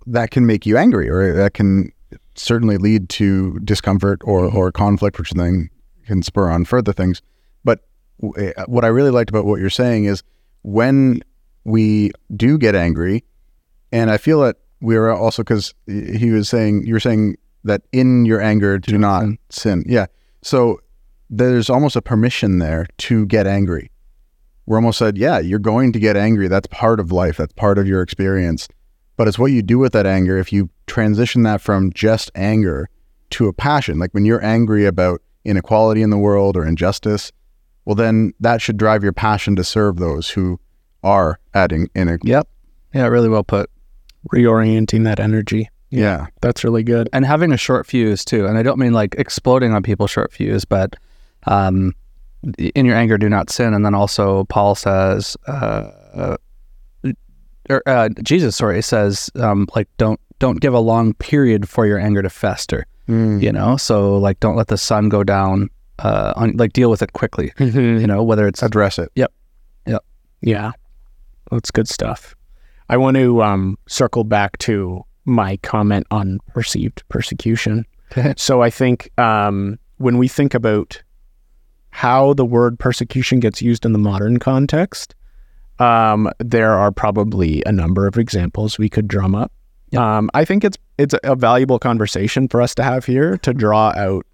that 0.06 0.30
can 0.30 0.46
make 0.46 0.66
you 0.66 0.76
angry 0.76 1.08
or 1.08 1.32
that 1.34 1.54
can 1.54 1.92
certainly 2.34 2.76
lead 2.76 3.08
to 3.10 3.58
discomfort 3.60 4.20
or 4.24 4.44
or 4.44 4.70
conflict 4.70 5.18
which 5.18 5.30
then 5.32 5.68
can 6.06 6.22
spur 6.22 6.50
on 6.50 6.64
further 6.64 6.92
things. 6.92 7.20
But 7.64 7.80
w- 8.20 8.48
eh, 8.48 8.64
what 8.66 8.84
I 8.84 8.88
really 8.88 9.10
liked 9.10 9.30
about 9.30 9.44
what 9.44 9.60
you're 9.60 9.70
saying 9.70 10.04
is 10.04 10.22
when 10.62 11.22
we 11.64 12.12
do 12.36 12.58
get 12.58 12.74
angry 12.74 13.24
and 13.92 14.10
I 14.10 14.18
feel 14.18 14.40
that 14.42 14.56
we 14.80 14.96
are 14.96 15.10
also 15.10 15.42
because 15.42 15.74
he 15.86 16.30
was 16.30 16.48
saying 16.48 16.86
you're 16.86 17.00
saying 17.00 17.36
that 17.64 17.82
in 17.92 18.24
your 18.24 18.40
anger 18.40 18.78
do, 18.78 18.98
not 18.98 19.22
sin. 19.24 19.38
sin. 19.50 19.84
Yeah. 19.86 20.06
So 20.42 20.80
there's 21.30 21.68
almost 21.70 21.96
a 21.96 22.02
permission 22.02 22.58
there 22.58 22.86
to 22.98 23.26
get 23.26 23.46
angry. 23.46 23.90
We're 24.66 24.76
almost 24.76 24.98
said, 24.98 25.16
yeah, 25.16 25.38
you're 25.38 25.58
going 25.58 25.92
to 25.92 25.98
get 25.98 26.16
angry. 26.16 26.48
That's 26.48 26.66
part 26.66 27.00
of 27.00 27.10
life. 27.10 27.38
That's 27.38 27.52
part 27.54 27.78
of 27.78 27.86
your 27.86 28.02
experience. 28.02 28.68
But 29.16 29.26
it's 29.26 29.38
what 29.38 29.50
you 29.52 29.62
do 29.62 29.78
with 29.78 29.92
that 29.94 30.06
anger. 30.06 30.38
If 30.38 30.52
you 30.52 30.70
transition 30.86 31.42
that 31.42 31.60
from 31.60 31.92
just 31.92 32.30
anger 32.34 32.88
to 33.30 33.48
a 33.48 33.52
passion, 33.52 33.98
like 33.98 34.12
when 34.12 34.24
you're 34.24 34.44
angry 34.44 34.84
about 34.84 35.22
inequality 35.44 36.02
in 36.02 36.10
the 36.10 36.18
world 36.18 36.56
or 36.56 36.66
injustice, 36.66 37.32
well, 37.84 37.94
then 37.94 38.32
that 38.40 38.60
should 38.60 38.76
drive 38.76 39.02
your 39.02 39.14
passion 39.14 39.56
to 39.56 39.64
serve 39.64 39.96
those 39.96 40.28
who 40.28 40.60
are 41.02 41.40
adding 41.54 41.88
in. 41.94 42.18
Yep. 42.22 42.48
Yeah, 42.94 43.06
really 43.06 43.28
well 43.28 43.44
put. 43.44 43.70
Reorienting 44.32 45.04
that 45.04 45.18
energy. 45.20 45.70
Yeah. 45.90 46.26
That's 46.42 46.64
really 46.64 46.82
good. 46.82 47.08
and 47.12 47.24
having 47.24 47.52
a 47.52 47.56
short 47.56 47.86
fuse 47.86 48.24
too. 48.24 48.46
And 48.46 48.58
I 48.58 48.62
don't 48.62 48.78
mean 48.78 48.92
like 48.92 49.14
exploding 49.16 49.72
on 49.72 49.82
people 49.82 50.06
short 50.06 50.32
fuse, 50.32 50.66
but 50.66 50.96
um, 51.46 51.94
in 52.58 52.84
your 52.84 52.96
anger, 52.96 53.18
do 53.18 53.28
not 53.28 53.50
sin. 53.50 53.74
And 53.74 53.84
then 53.84 53.94
also 53.94 54.44
Paul 54.44 54.74
says, 54.74 55.36
uh, 55.46 55.90
uh, 56.14 56.36
or 57.70 57.82
uh, 57.86 58.08
Jesus, 58.22 58.56
sorry, 58.56 58.82
says 58.82 59.30
um, 59.36 59.66
like 59.74 59.88
don't 59.98 60.20
don't 60.38 60.60
give 60.60 60.72
a 60.72 60.80
long 60.80 61.14
period 61.14 61.68
for 61.68 61.86
your 61.86 61.98
anger 61.98 62.22
to 62.22 62.30
fester. 62.30 62.86
Mm. 63.08 63.42
You 63.42 63.52
know, 63.52 63.76
so 63.76 64.16
like 64.18 64.40
don't 64.40 64.56
let 64.56 64.68
the 64.68 64.78
sun 64.78 65.08
go 65.08 65.24
down. 65.24 65.70
Uh, 65.98 66.32
on 66.36 66.56
like 66.56 66.72
deal 66.72 66.90
with 66.90 67.02
it 67.02 67.12
quickly. 67.12 67.52
You 67.58 68.06
know, 68.06 68.22
whether 68.22 68.46
it's 68.46 68.62
Address 68.62 68.98
it. 68.98 69.10
Yep. 69.16 69.32
Yep. 69.86 70.04
Yeah. 70.42 70.72
That's 71.50 71.70
good 71.70 71.88
stuff. 71.88 72.36
I 72.88 72.96
want 72.96 73.16
to 73.16 73.42
um, 73.42 73.76
circle 73.88 74.24
back 74.24 74.56
to 74.58 75.04
my 75.24 75.56
comment 75.58 76.06
on 76.10 76.38
perceived 76.54 77.02
persecution. 77.08 77.84
so 78.36 78.62
I 78.62 78.70
think 78.70 79.10
um, 79.18 79.78
when 79.98 80.18
we 80.18 80.28
think 80.28 80.54
about 80.54 81.02
how 81.90 82.34
the 82.34 82.44
word 82.44 82.78
persecution 82.78 83.40
gets 83.40 83.62
used 83.62 83.84
in 83.84 83.92
the 83.92 83.98
modern 83.98 84.38
context, 84.38 85.14
um, 85.78 86.30
there 86.38 86.74
are 86.74 86.90
probably 86.90 87.62
a 87.66 87.72
number 87.72 88.06
of 88.06 88.18
examples 88.18 88.78
we 88.78 88.88
could 88.88 89.08
drum 89.08 89.34
up. 89.34 89.52
Um, 89.96 90.30
I 90.34 90.44
think 90.44 90.64
it's 90.64 90.76
it's 90.98 91.14
a 91.24 91.34
valuable 91.34 91.78
conversation 91.78 92.48
for 92.48 92.60
us 92.60 92.74
to 92.74 92.82
have 92.82 93.06
here 93.06 93.38
to 93.38 93.54
draw 93.54 93.92
out 93.96 94.26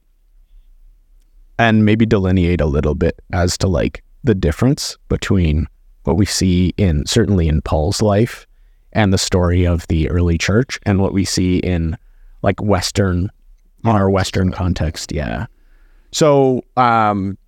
and 1.58 1.84
maybe 1.84 2.06
delineate 2.06 2.60
a 2.60 2.66
little 2.66 2.94
bit 2.94 3.20
as 3.32 3.56
to 3.58 3.68
like 3.68 4.02
the 4.24 4.34
difference 4.34 4.96
between 5.08 5.68
what 6.04 6.16
we 6.16 6.26
see 6.26 6.72
in 6.76 7.06
certainly 7.06 7.46
in 7.46 7.62
Paul's 7.62 8.02
life 8.02 8.46
and 8.92 9.12
the 9.12 9.18
story 9.18 9.64
of 9.64 9.86
the 9.88 10.08
early 10.10 10.38
church 10.38 10.80
and 10.84 11.00
what 11.00 11.12
we 11.12 11.24
see 11.24 11.58
in 11.58 11.96
like 12.42 12.60
Western 12.60 13.30
our 13.84 14.08
Western 14.10 14.50
context. 14.50 15.12
Yeah. 15.12 15.46
So 16.10 16.64
um 16.76 17.38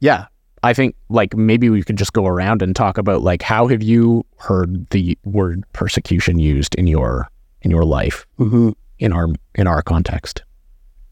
yeah, 0.00 0.26
I 0.62 0.74
think 0.74 0.94
like 1.08 1.34
maybe 1.36 1.70
we 1.70 1.82
could 1.82 1.96
just 1.96 2.12
go 2.12 2.26
around 2.26 2.60
and 2.62 2.74
talk 2.76 2.98
about 2.98 3.22
like 3.22 3.42
how 3.42 3.66
have 3.68 3.82
you 3.82 4.24
heard 4.38 4.88
the 4.90 5.16
word 5.24 5.64
persecution 5.72 6.38
used 6.38 6.74
in 6.74 6.86
your 6.86 7.28
in 7.62 7.70
your 7.70 7.84
life 7.84 8.26
Mm-hmm. 8.38 8.70
in 8.98 9.12
our 9.12 9.28
in 9.54 9.66
our 9.66 9.82
context. 9.82 10.42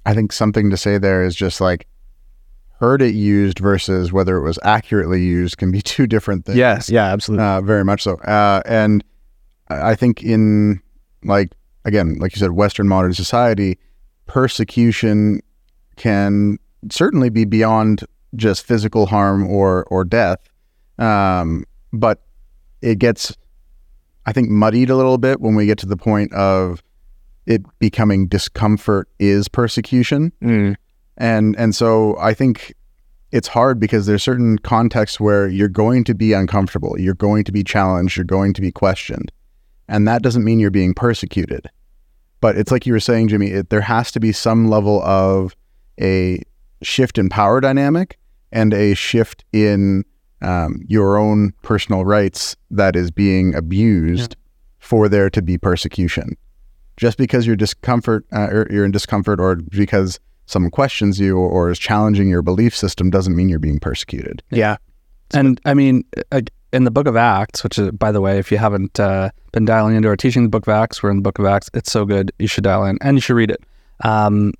I 0.07 0.15
think 0.15 0.33
something 0.33 0.71
to 0.71 0.77
say 0.77 0.99
there 0.99 1.23
is 1.25 1.35
just 1.37 1.61
like 1.61 1.87
heard 2.81 3.03
it 3.03 3.15
used 3.15 3.59
versus 3.59 4.13
whether 4.13 4.37
it 4.37 4.43
was 4.43 4.59
accurately 4.63 5.23
used 5.23 5.59
can 5.59 5.71
be 5.73 5.83
two 5.95 6.07
different 6.07 6.45
things. 6.47 6.57
Yes, 6.59 6.89
yeah, 6.91 7.07
absolutely. 7.07 7.45
Uh, 7.45 7.61
very 7.61 7.85
much 7.85 8.03
so. 8.03 8.15
Uh, 8.19 8.63
and 8.67 9.03
I 9.69 9.91
I 9.91 9.95
think 9.95 10.23
in 10.23 10.81
like 11.25 11.53
again, 11.85 12.17
like 12.21 12.35
you 12.35 12.41
said, 12.41 12.53
Western 12.53 12.87
modern 12.89 13.15
society, 13.15 13.79
persecution 14.27 15.41
can 15.97 16.59
certainly 16.91 17.29
be 17.31 17.45
beyond 17.45 18.05
just 18.39 18.65
physical 18.65 19.07
harm 19.07 19.47
or 19.47 19.85
or 19.85 20.05
death. 20.05 20.39
Um, 20.99 21.65
but 21.93 22.23
it 22.83 22.99
gets, 22.99 23.37
I 24.27 24.33
think, 24.33 24.49
muddied 24.49 24.91
a 24.91 24.97
little 24.97 25.19
bit 25.19 25.41
when 25.41 25.55
we 25.55 25.67
get 25.67 25.79
to 25.79 25.87
the 25.87 25.97
point 25.97 26.33
of 26.33 26.83
it 27.47 27.63
becoming 27.79 28.27
discomfort 28.29 29.09
is 29.19 29.49
persecution 29.49 30.33
Mm. 30.43 30.77
and 31.17 31.57
and 31.57 31.75
so 31.75 32.17
I 32.19 32.35
think 32.35 32.75
it's 33.33 33.49
hard 33.49 33.79
because 33.81 34.07
there's 34.07 34.23
certain 34.23 34.59
contexts 34.59 35.21
where 35.21 35.49
you're 35.49 35.69
going 35.69 36.05
to 36.05 36.15
be 36.15 36.33
uncomfortable, 36.33 36.99
you're 36.99 37.15
going 37.15 37.45
to 37.45 37.53
be 37.53 37.63
challenged, 37.63 38.17
you're 38.17 38.25
going 38.25 38.55
to 38.55 38.61
be 38.63 38.73
questioned, 38.73 39.31
and 39.89 40.07
that 40.09 40.23
doesn't 40.23 40.45
mean 40.45 40.59
you're 40.59 40.71
being 40.71 40.95
persecuted. 40.95 41.69
But 42.41 42.57
it's 42.57 42.71
like 42.71 42.87
you 42.87 42.93
were 42.93 43.01
saying, 43.01 43.29
Jimmy. 43.29 43.49
It, 43.49 43.71
there 43.71 43.81
has 43.81 44.13
to 44.13 44.21
be 44.21 44.33
some 44.33 44.69
level 44.69 45.03
of 45.03 45.57
a 46.01 46.43
shift 46.83 47.19
in 47.19 47.29
power 47.29 47.61
dynamic 47.61 48.17
and 48.53 48.73
a 48.73 48.95
shift 48.95 49.45
in 49.53 50.05
um, 50.41 50.83
your 50.87 51.17
own 51.17 51.53
personal 51.63 52.05
rights 52.05 52.57
that 52.71 52.97
is 52.97 53.11
being 53.11 53.55
abused 53.55 54.37
for 54.79 55.09
there 55.09 55.31
to 55.31 55.43
be 55.43 55.59
persecution. 55.59 56.37
Just 56.97 57.19
because 57.19 57.47
you're 57.47 57.57
discomfort, 57.57 58.27
uh, 58.33 58.49
or 58.51 58.67
you're 58.71 58.85
in 58.85 58.91
discomfort, 58.91 59.41
or 59.41 59.57
because 59.57 60.19
someone 60.47 60.71
questions 60.71 61.21
you 61.21 61.37
or 61.37 61.71
is 61.71 61.79
challenging 61.79 62.29
your 62.29 62.43
belief 62.43 62.75
system 62.75 63.11
doesn't 63.11 63.37
mean 63.37 63.49
you're 63.49 63.59
being 63.59 63.79
persecuted. 63.79 64.43
Yeah. 64.51 64.79
And 65.35 65.61
I 65.65 65.75
mean, 65.75 66.05
uh, 66.33 66.41
in 66.73 66.85
the 66.85 66.91
book 66.91 67.07
of 67.07 67.17
Acts, 67.17 67.63
which 67.63 67.79
is, 67.79 67.91
by 67.93 68.13
the 68.13 68.21
way, 68.21 68.39
if 68.39 68.51
you 68.51 68.59
haven't 68.59 68.99
uh, 68.99 69.31
been 69.53 69.65
dialing 69.65 69.95
into 69.95 70.09
our 70.09 70.17
teaching, 70.17 70.43
the 70.43 70.49
book 70.49 70.67
of 70.67 70.71
Acts, 70.71 71.03
we're 71.03 71.11
in 71.11 71.17
the 71.17 71.23
book 71.23 71.39
of 71.39 71.45
Acts. 71.45 71.71
It's 71.75 71.93
so 71.93 72.05
good. 72.05 72.33
You 72.39 72.47
should 72.47 72.65
dial 72.65 72.85
in 72.85 72.99
and 73.01 73.17
you 73.17 73.21
should 73.21 73.37
read 73.37 73.51
it. 73.51 73.63
Um, 74.03 74.53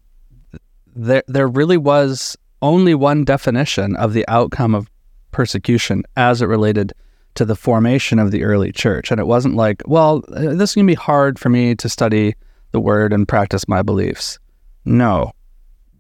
there, 0.95 1.23
there 1.27 1.49
really 1.49 1.77
was 1.77 2.37
only 2.63 2.95
one 2.95 3.25
definition 3.25 3.97
of 3.97 4.13
the 4.13 4.25
outcome 4.29 4.75
of 4.75 4.91
persecution 5.31 6.03
as 6.17 6.43
it 6.43 6.47
related 6.47 6.93
to 7.35 7.45
the 7.45 7.55
formation 7.55 8.19
of 8.19 8.31
the 8.31 8.43
early 8.43 8.73
church. 8.73 9.11
And 9.11 9.21
it 9.21 9.27
wasn't 9.27 9.55
like, 9.55 9.83
well, 9.87 10.25
uh, 10.33 10.55
this 10.55 10.71
is 10.71 10.75
going 10.75 10.87
to 10.87 10.91
be 10.91 10.95
hard 10.95 11.39
for 11.39 11.49
me 11.49 11.75
to 11.77 11.89
study 11.89 12.35
the 12.73 12.81
word 12.81 13.13
and 13.13 13.29
practice 13.29 13.69
my 13.69 13.83
beliefs. 13.83 14.39
No, 14.85 15.33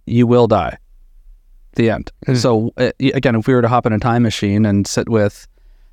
you 0.06 0.26
will 0.26 0.46
die. 0.46 0.78
The 1.74 1.90
end. 1.90 2.10
So 2.34 2.72
uh, 2.76 2.90
again, 3.00 3.36
if 3.36 3.46
we 3.46 3.54
were 3.54 3.62
to 3.62 3.68
hop 3.68 3.86
in 3.86 3.92
a 3.92 3.98
time 4.00 4.24
machine 4.24 4.66
and 4.66 4.86
sit 4.86 5.08
with 5.08 5.46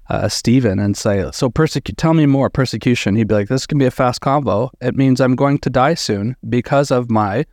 uh, 0.10 0.30
Stephen 0.30 0.80
and 0.80 0.98
say, 0.98 1.30
"So 1.32 1.50
persecute, 1.50 1.98
tell 1.98 2.14
me 2.14 2.26
more 2.26 2.50
persecution," 2.50 3.16
he'd 3.16 3.28
be 3.28 3.36
like, 3.36 3.50
"This 3.50 3.68
can 3.68 3.78
be 3.78 3.86
a 3.86 3.92
fast 3.92 4.22
convo. 4.22 4.70
It 4.82 4.96
means 4.96 5.20
I'm 5.20 5.36
going 5.36 5.60
to 5.60 5.70
die 5.70 5.94
soon 5.94 6.36
because 6.48 6.90
of 6.90 7.12
my 7.12 7.46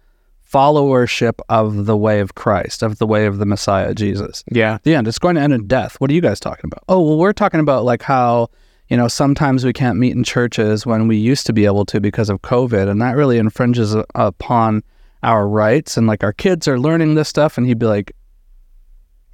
followership 0.53 1.41
of 1.49 1.87
the 1.87 1.97
way 1.97 2.21
of 2.21 2.35
Christ, 2.35 2.83
of 2.83 2.99
the 2.99 3.07
way 3.07 3.27
of 3.27 3.39
the 3.39 3.47
Messiah 3.47 3.95
Jesus." 3.95 4.45
Yeah. 4.51 4.79
The 4.83 4.95
end. 4.95 5.09
It's 5.09 5.19
going 5.19 5.37
to 5.37 5.41
end 5.41 5.53
in 5.53 5.67
death. 5.67 6.01
What 6.01 6.11
are 6.11 6.15
you 6.15 6.21
guys 6.21 6.41
talking 6.41 6.65
about? 6.65 6.85
Oh, 6.89 7.01
well, 7.01 7.19
we're 7.19 7.33
talking 7.33 7.61
about 7.61 7.85
like 7.85 8.03
how 8.03 8.49
you 8.89 8.97
know 8.97 9.09
sometimes 9.09 9.65
we 9.65 9.73
can't 9.73 9.99
meet 9.99 10.15
in 10.15 10.25
churches 10.25 10.85
when 10.85 11.09
we 11.09 11.17
used 11.17 11.47
to 11.47 11.53
be 11.53 11.65
able 11.65 11.85
to 11.87 12.01
because 12.01 12.29
of 12.29 12.43
COVID, 12.43 12.89
and 12.89 13.01
that 13.01 13.17
really 13.17 13.39
infringes 13.39 13.97
upon 14.15 14.83
our 15.23 15.49
rights. 15.49 15.97
And 15.97 16.07
like 16.07 16.25
our 16.25 16.33
kids 16.33 16.69
are 16.69 16.79
learning 16.79 17.15
this 17.15 17.29
stuff, 17.29 17.57
and 17.57 17.67
he'd 17.67 17.79
be 17.79 17.87
like, 17.87 18.13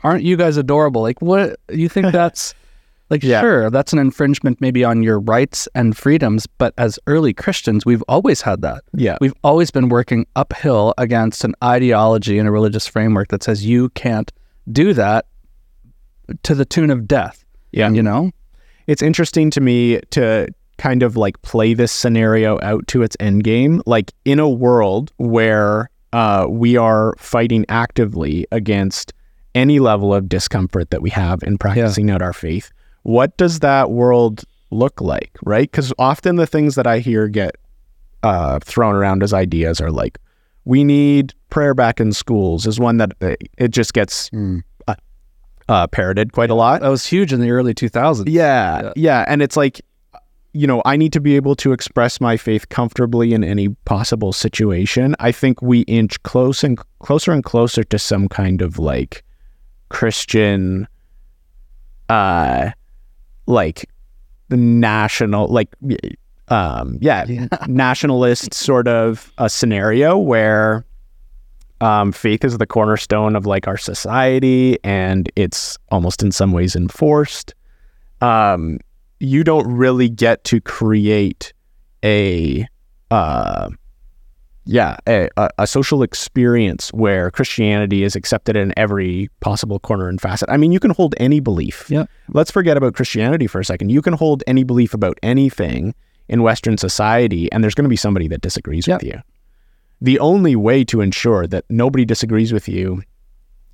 "Aren't 0.02 0.22
you 0.22 0.36
guys 0.36 0.56
adorable? 0.56 1.02
Like, 1.02 1.20
what 1.20 1.58
you 1.68 1.88
think 1.88 2.12
that's?" 2.12 2.54
Like, 3.10 3.22
Yeah. 3.22 3.40
sure, 3.40 3.70
that's 3.70 3.92
an 3.92 3.98
infringement 3.98 4.60
maybe 4.60 4.84
on 4.84 5.02
your 5.02 5.18
rights 5.18 5.66
and 5.74 5.96
freedoms, 5.96 6.46
but 6.46 6.74
as 6.76 6.98
early 7.06 7.32
Christians, 7.32 7.86
we've 7.86 8.02
always 8.08 8.42
had 8.42 8.60
that. 8.62 8.84
Yeah. 8.94 9.16
We've 9.20 9.34
always 9.42 9.70
been 9.70 9.88
working 9.88 10.26
uphill 10.36 10.92
against 10.98 11.42
an 11.44 11.54
ideology 11.64 12.38
and 12.38 12.46
a 12.46 12.50
religious 12.52 12.86
framework 12.86 13.28
that 13.28 13.42
says 13.42 13.64
you 13.64 13.88
can't 13.90 14.30
do 14.70 14.92
that 14.94 15.26
to 16.42 16.54
the 16.54 16.64
tune 16.64 16.90
of 16.90 17.06
death. 17.08 17.44
Yeah. 17.72 17.90
You 17.90 18.02
know? 18.02 18.30
it's 18.86 19.02
interesting 19.02 19.50
to 19.50 19.60
me 19.60 20.00
to 20.10 20.48
kind 20.78 21.02
of 21.02 21.14
like 21.16 21.40
play 21.42 21.74
this 21.74 21.92
scenario 21.92 22.58
out 22.62 22.86
to 22.86 23.02
its 23.02 23.16
end 23.20 23.44
game 23.44 23.82
like 23.84 24.14
in 24.24 24.38
a 24.38 24.48
world 24.48 25.12
where 25.18 25.90
uh, 26.14 26.46
we 26.48 26.76
are 26.78 27.14
fighting 27.18 27.66
actively 27.68 28.46
against 28.50 29.12
any 29.54 29.78
level 29.78 30.14
of 30.14 30.26
discomfort 30.26 30.88
that 30.90 31.02
we 31.02 31.10
have 31.10 31.42
in 31.42 31.58
practicing 31.58 32.10
out 32.10 32.22
our 32.22 32.32
faith 32.32 32.70
what 33.08 33.34
does 33.38 33.60
that 33.60 33.90
world 33.90 34.44
look 34.70 35.00
like 35.00 35.30
right 35.42 35.70
because 35.70 35.92
often 35.98 36.36
the 36.36 36.46
things 36.46 36.74
that 36.74 36.86
i 36.86 36.98
hear 36.98 37.26
get 37.26 37.52
uh, 38.22 38.58
thrown 38.60 38.94
around 38.94 39.22
as 39.22 39.32
ideas 39.32 39.80
are 39.80 39.90
like 39.90 40.18
we 40.64 40.84
need 40.84 41.32
prayer 41.48 41.72
back 41.72 42.00
in 42.00 42.12
schools 42.12 42.66
is 42.66 42.78
one 42.78 42.98
that 42.98 43.12
uh, 43.22 43.34
it 43.56 43.68
just 43.70 43.92
gets 43.94 44.28
Mm. 44.30 44.62
uh, 45.68 45.86
parroted 45.86 46.32
quite 46.32 46.50
a 46.50 46.54
lot 46.54 46.80
That 46.82 46.88
was 46.90 47.06
huge 47.06 47.32
in 47.32 47.40
the 47.40 47.50
early 47.50 47.72
2000s. 47.74 48.24
yeah, 48.28 48.82
Yeah. 48.82 48.92
yeah, 48.96 49.24
and 49.28 49.40
it's 49.40 49.56
like, 49.56 49.80
you 50.52 50.66
know, 50.66 50.82
I 50.84 50.96
need 50.96 51.12
to 51.12 51.20
be 51.20 51.36
able 51.36 51.54
to 51.56 51.72
express 51.72 52.20
my 52.20 52.36
faith 52.36 52.68
comfortably 52.70 53.32
in 53.32 53.44
any 53.44 53.68
possible 53.84 54.32
situation. 54.32 55.14
I 55.20 55.30
think 55.32 55.62
we 55.62 55.80
inch 55.82 56.22
close 56.24 56.64
and 56.64 56.78
closer 57.00 57.32
and 57.32 57.44
closer 57.44 57.84
to 57.84 57.98
some 57.98 58.28
kind 58.28 58.60
of 58.62 58.78
like 58.78 59.22
Christian, 59.90 60.88
uh, 62.08 62.70
like 63.48 63.88
the 64.48 64.56
national, 64.56 65.48
like, 65.48 65.74
um, 66.48 66.98
yeah, 67.00 67.24
nationalist 67.66 68.54
sort 68.54 68.86
of 68.86 69.32
a 69.38 69.50
scenario 69.50 70.16
where 70.16 70.84
um, 71.80 72.12
faith 72.12 72.44
is 72.44 72.58
the 72.58 72.66
cornerstone 72.66 73.36
of 73.36 73.46
like 73.46 73.66
our 73.66 73.76
society 73.76 74.78
and 74.84 75.30
it's 75.36 75.78
almost 75.90 76.22
in 76.22 76.32
some 76.32 76.52
ways 76.52 76.76
enforced. 76.76 77.54
Um, 78.20 78.78
you 79.20 79.44
don't 79.44 79.66
really 79.66 80.08
get 80.08 80.44
to 80.44 80.60
create 80.60 81.52
a 82.04 82.66
uh, 83.10 83.70
yeah 84.68 84.96
a, 85.08 85.28
a, 85.58 85.66
social 85.66 86.02
experience 86.02 86.92
where 86.92 87.30
christianity 87.30 88.04
is 88.04 88.14
accepted 88.14 88.54
in 88.54 88.72
every 88.76 89.28
possible 89.40 89.78
corner 89.80 90.08
and 90.08 90.20
facet 90.20 90.48
i 90.50 90.56
mean 90.56 90.70
you 90.72 90.78
can 90.78 90.90
hold 90.90 91.14
any 91.18 91.40
belief 91.40 91.86
Yeah. 91.88 92.04
let's 92.28 92.50
forget 92.50 92.76
about 92.76 92.94
christianity 92.94 93.46
for 93.46 93.60
a 93.60 93.64
second 93.64 93.88
you 93.90 94.02
can 94.02 94.12
hold 94.12 94.44
any 94.46 94.64
belief 94.64 94.92
about 94.94 95.18
anything 95.22 95.94
in 96.28 96.42
western 96.42 96.76
society 96.76 97.50
and 97.50 97.64
there's 97.64 97.74
going 97.74 97.86
to 97.86 97.88
be 97.88 97.96
somebody 97.96 98.28
that 98.28 98.42
disagrees 98.42 98.86
with 98.86 99.02
you 99.02 99.20
the 100.00 100.18
only 100.18 100.54
way 100.54 100.84
to 100.84 101.00
ensure 101.00 101.46
that 101.46 101.64
nobody 101.68 102.04
disagrees 102.04 102.52
with 102.52 102.68
you 102.68 103.02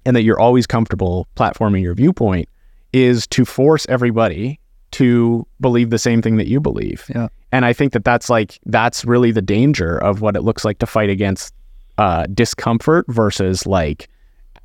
and 0.06 0.14
that 0.14 0.22
you're 0.22 0.40
always 0.40 0.66
comfortable 0.66 1.26
platforming 1.36 1.82
your 1.82 1.94
viewpoint 1.94 2.48
is 2.92 3.26
to 3.26 3.44
force 3.44 3.84
everybody 3.88 4.60
to 4.92 5.44
believe 5.60 5.90
the 5.90 5.98
same 5.98 6.22
thing 6.22 6.36
that 6.36 6.46
you 6.46 6.60
believe. 6.60 7.10
Yeah. 7.12 7.28
And 7.54 7.64
I 7.64 7.72
think 7.72 7.92
that 7.92 8.04
that's 8.04 8.28
like 8.28 8.58
that's 8.66 9.04
really 9.04 9.30
the 9.30 9.40
danger 9.42 9.96
of 9.98 10.20
what 10.20 10.34
it 10.34 10.42
looks 10.42 10.64
like 10.64 10.80
to 10.80 10.86
fight 10.86 11.08
against 11.08 11.54
uh, 11.98 12.26
discomfort 12.34 13.06
versus 13.08 13.64
like 13.64 14.08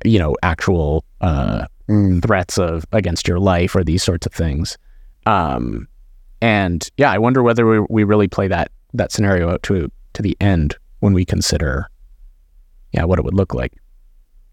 you 0.04 0.18
know 0.18 0.36
actual 0.42 1.04
uh, 1.20 1.66
Mm. 1.90 2.22
threats 2.24 2.56
of 2.56 2.84
against 2.92 3.26
your 3.26 3.40
life 3.40 3.74
or 3.74 3.82
these 3.82 4.04
sorts 4.04 4.24
of 4.24 4.32
things. 4.32 4.78
Um, 5.26 5.88
and 6.40 6.88
yeah, 6.96 7.10
I 7.10 7.18
wonder 7.18 7.42
whether 7.42 7.66
we, 7.66 7.84
we 7.90 8.04
really 8.04 8.28
play 8.28 8.46
that 8.46 8.70
that 8.94 9.10
scenario 9.10 9.50
out 9.50 9.62
to 9.64 9.90
to 10.12 10.22
the 10.22 10.36
end 10.40 10.76
when 11.00 11.14
we 11.14 11.24
consider 11.24 11.90
yeah 12.92 13.04
what 13.04 13.18
it 13.18 13.24
would 13.24 13.34
look 13.34 13.54
like. 13.54 13.72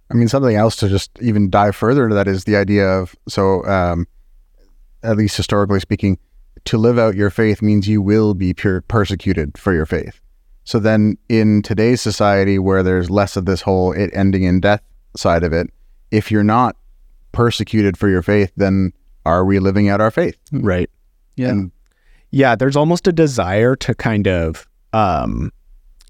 I 0.10 0.16
mean, 0.16 0.28
something 0.28 0.56
else 0.56 0.76
to 0.78 0.90
just 0.90 1.12
even 1.22 1.50
dive 1.52 1.76
further 1.76 2.06
into 2.06 2.16
that 2.16 2.28
is 2.28 2.46
the 2.46 2.56
idea 2.56 2.88
of 2.88 3.16
so, 3.28 3.64
um, 3.66 4.08
at 5.04 5.16
least 5.18 5.38
historically 5.38 5.80
speaking, 5.80 6.18
to 6.68 6.78
live 6.78 7.00
out 7.00 7.16
your 7.16 7.30
faith 7.30 7.62
means 7.62 7.88
you 7.88 8.02
will 8.02 8.34
be 8.34 8.54
pure 8.54 8.82
persecuted 8.82 9.58
for 9.58 9.74
your 9.74 9.86
faith. 9.86 10.20
So 10.64 10.80
then, 10.80 11.18
in 11.30 11.62
today's 11.62 12.02
society 12.02 12.60
where 12.60 12.84
there's 12.84 13.10
less 13.10 13.38
of 13.38 13.46
this 13.46 13.62
whole 13.62 13.94
it 13.94 14.10
ending 14.14 14.44
in 14.44 14.60
death 14.60 14.82
side 15.16 15.44
of 15.44 15.54
it, 15.54 15.70
if 16.12 16.30
you're 16.30 16.44
not 16.44 16.76
persecuted 17.32 17.98
for 17.98 18.10
your 18.10 18.22
faith, 18.22 18.52
then 18.58 18.92
are 19.26 19.46
we 19.46 19.60
living 19.60 19.88
out 19.88 20.02
our 20.02 20.12
faith? 20.12 20.38
Right. 20.52 20.90
Yeah. 21.38 21.50
And 21.50 21.72
yeah, 22.32 22.56
there's 22.56 22.76
almost 22.76 23.08
a 23.08 23.14
desire 23.14 23.76
to 23.78 23.96
kind 23.96 24.28
of 24.28 24.68
um, 24.92 25.54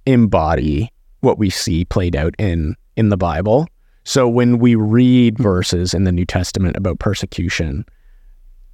embody 0.07 0.91
what 1.19 1.37
we 1.37 1.49
see 1.49 1.85
played 1.85 2.15
out 2.15 2.33
in 2.39 2.75
in 2.95 3.09
the 3.09 3.17
Bible. 3.17 3.67
So 4.05 4.27
when 4.27 4.57
we 4.57 4.73
read 4.73 5.37
verses 5.37 5.93
in 5.93 6.05
the 6.05 6.11
New 6.11 6.25
Testament 6.25 6.77
about 6.77 6.97
persecution, 6.97 7.85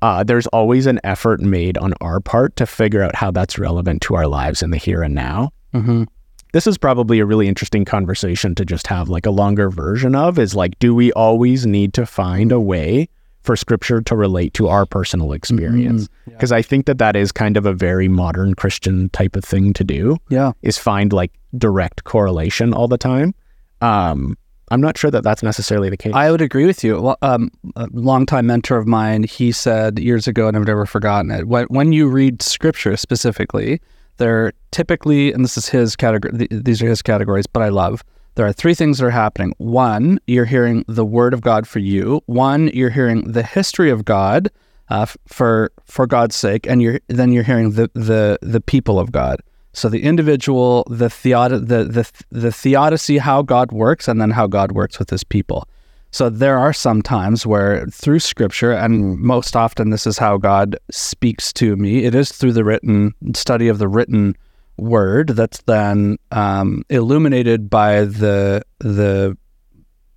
uh, 0.04 0.22
there's 0.22 0.48
always 0.48 0.86
an 0.86 1.00
effort 1.06 1.40
made 1.40 1.78
on 1.78 1.94
our 2.02 2.20
part 2.20 2.56
to 2.58 2.66
figure 2.66 3.02
out 3.02 3.16
how 3.16 3.32
that's 3.32 3.58
relevant 3.58 4.02
to 4.02 4.16
our 4.16 4.28
lives 4.28 4.62
in 4.62 4.70
the 4.70 4.78
here 4.78 5.02
and 5.02 5.16
now. 5.16 5.50
Mm-hmm. 5.74 6.04
This 6.52 6.68
is 6.68 6.78
probably 6.78 7.20
a 7.20 7.26
really 7.26 7.48
interesting 7.48 7.86
conversation 7.86 8.54
to 8.56 8.66
just 8.66 8.86
have 8.88 9.08
like 9.08 9.26
a 9.26 9.32
longer 9.32 9.70
version 9.70 10.14
of 10.14 10.38
is 10.38 10.54
like, 10.56 10.78
do 10.80 10.94
we 10.94 11.14
always 11.14 11.66
need 11.66 11.94
to 11.94 12.06
find 12.06 12.52
a 12.52 12.60
way 12.60 13.08
for 13.44 13.56
scripture 13.56 14.02
to 14.02 14.16
relate 14.16 14.54
to 14.56 14.68
our 14.68 14.86
personal 14.86 15.32
experience? 15.32 16.10
Yeah. 16.28 16.34
Because 16.34 16.52
I 16.52 16.62
think 16.62 16.86
that 16.86 16.98
that 16.98 17.16
is 17.16 17.32
kind 17.32 17.56
of 17.56 17.66
a 17.66 17.74
very 17.74 18.10
modern 18.10 18.56
Christian 18.56 19.08
type 19.10 19.38
of 19.38 19.46
thing 19.46 19.72
to 19.72 19.86
do 19.86 20.18
Yeah. 20.30 20.52
is 20.62 20.78
find 20.78 21.14
like 21.14 21.32
direct 21.58 22.04
correlation 22.04 22.74
all 22.74 22.90
the 22.90 22.98
time. 22.98 23.34
Um, 23.80 24.38
I'm 24.74 24.82
not 24.82 24.98
sure 24.98 25.12
that 25.12 25.24
that's 25.24 25.44
necessarily 25.44 25.90
the 25.90 25.98
case. 25.98 26.14
I 26.16 26.32
would 26.32 26.42
agree 26.42 26.66
with 26.66 26.84
you. 26.84 27.16
Um, 27.22 27.52
a 27.76 27.88
longtime 27.94 28.48
mentor 28.48 28.78
of 28.78 28.88
mine, 28.88 29.24
he 29.24 29.52
said 29.52 30.00
years 30.00 30.28
ago, 30.28 30.48
and 30.48 30.58
I've 30.58 30.66
never 30.66 30.86
forgotten 30.86 31.32
it. 31.32 31.48
When, 31.48 31.66
when 31.66 31.94
you 31.94 32.08
read 32.08 32.42
scripture 32.42 32.98
specifically, 32.98 33.80
they're 34.18 34.54
typically, 34.72 35.32
and 35.32 35.44
this 35.44 35.58
is 35.58 35.70
his 35.70 35.96
category, 35.96 36.48
these 36.50 36.82
are 36.82 36.88
his 36.88 37.02
categories, 37.02 37.48
but 37.48 37.62
I 37.62 37.70
love, 37.70 38.04
there 38.36 38.46
are 38.48 38.54
three 38.54 38.74
things 38.74 38.98
that 38.98 39.06
are 39.06 39.12
happening. 39.12 39.54
One, 39.60 40.20
you're 40.26 40.46
hearing 40.46 40.84
the 40.88 41.06
word 41.06 41.34
of 41.34 41.42
God 41.42 41.68
for 41.68 41.80
you. 41.80 42.22
One, 42.26 42.70
you're 42.74 42.90
hearing 42.90 43.32
the 43.32 43.44
history 43.44 43.92
of 43.92 44.06
God 44.06 44.50
uh, 44.90 45.06
for 45.28 45.72
for 45.86 46.08
God's 46.08 46.36
sake, 46.36 46.68
and 46.68 46.82
you're 46.82 47.00
then 47.08 47.32
you're 47.32 47.44
hearing 47.44 47.72
the 47.72 47.90
the 47.94 48.40
the 48.42 48.60
people 48.60 49.00
of 49.00 49.12
God. 49.12 49.42
So 49.74 49.90
the 49.90 50.04
individual, 50.04 50.86
the 50.90 51.10
theod- 51.10 51.68
the 51.68 51.84
the 51.86 52.12
the 52.30 52.52
theodicy, 52.52 53.18
how 53.18 53.42
God 53.42 53.72
works, 53.72 54.08
and 54.08 54.22
then 54.22 54.32
how 54.32 54.48
God 54.48 54.72
works 54.72 55.00
with 55.00 55.10
His 55.10 55.24
people. 55.24 55.68
So 56.12 56.30
there 56.30 56.60
are 56.60 56.74
some 56.74 57.02
times 57.02 57.46
where 57.46 57.88
through 57.88 58.20
Scripture, 58.20 58.72
and 58.72 59.18
most 59.20 59.56
often 59.56 59.90
this 59.90 60.06
is 60.06 60.20
how 60.20 60.38
God 60.38 60.78
speaks 60.92 61.52
to 61.54 61.76
me. 61.76 62.04
It 62.04 62.14
is 62.14 62.32
through 62.32 62.54
the 62.54 62.64
written 62.64 63.16
study 63.34 63.68
of 63.68 63.80
the 63.80 63.88
written 63.88 64.36
word 64.78 65.30
that's 65.30 65.62
then 65.64 66.18
um, 66.32 66.84
illuminated 66.90 67.70
by 67.70 68.06
the 68.06 68.62
the 68.80 69.36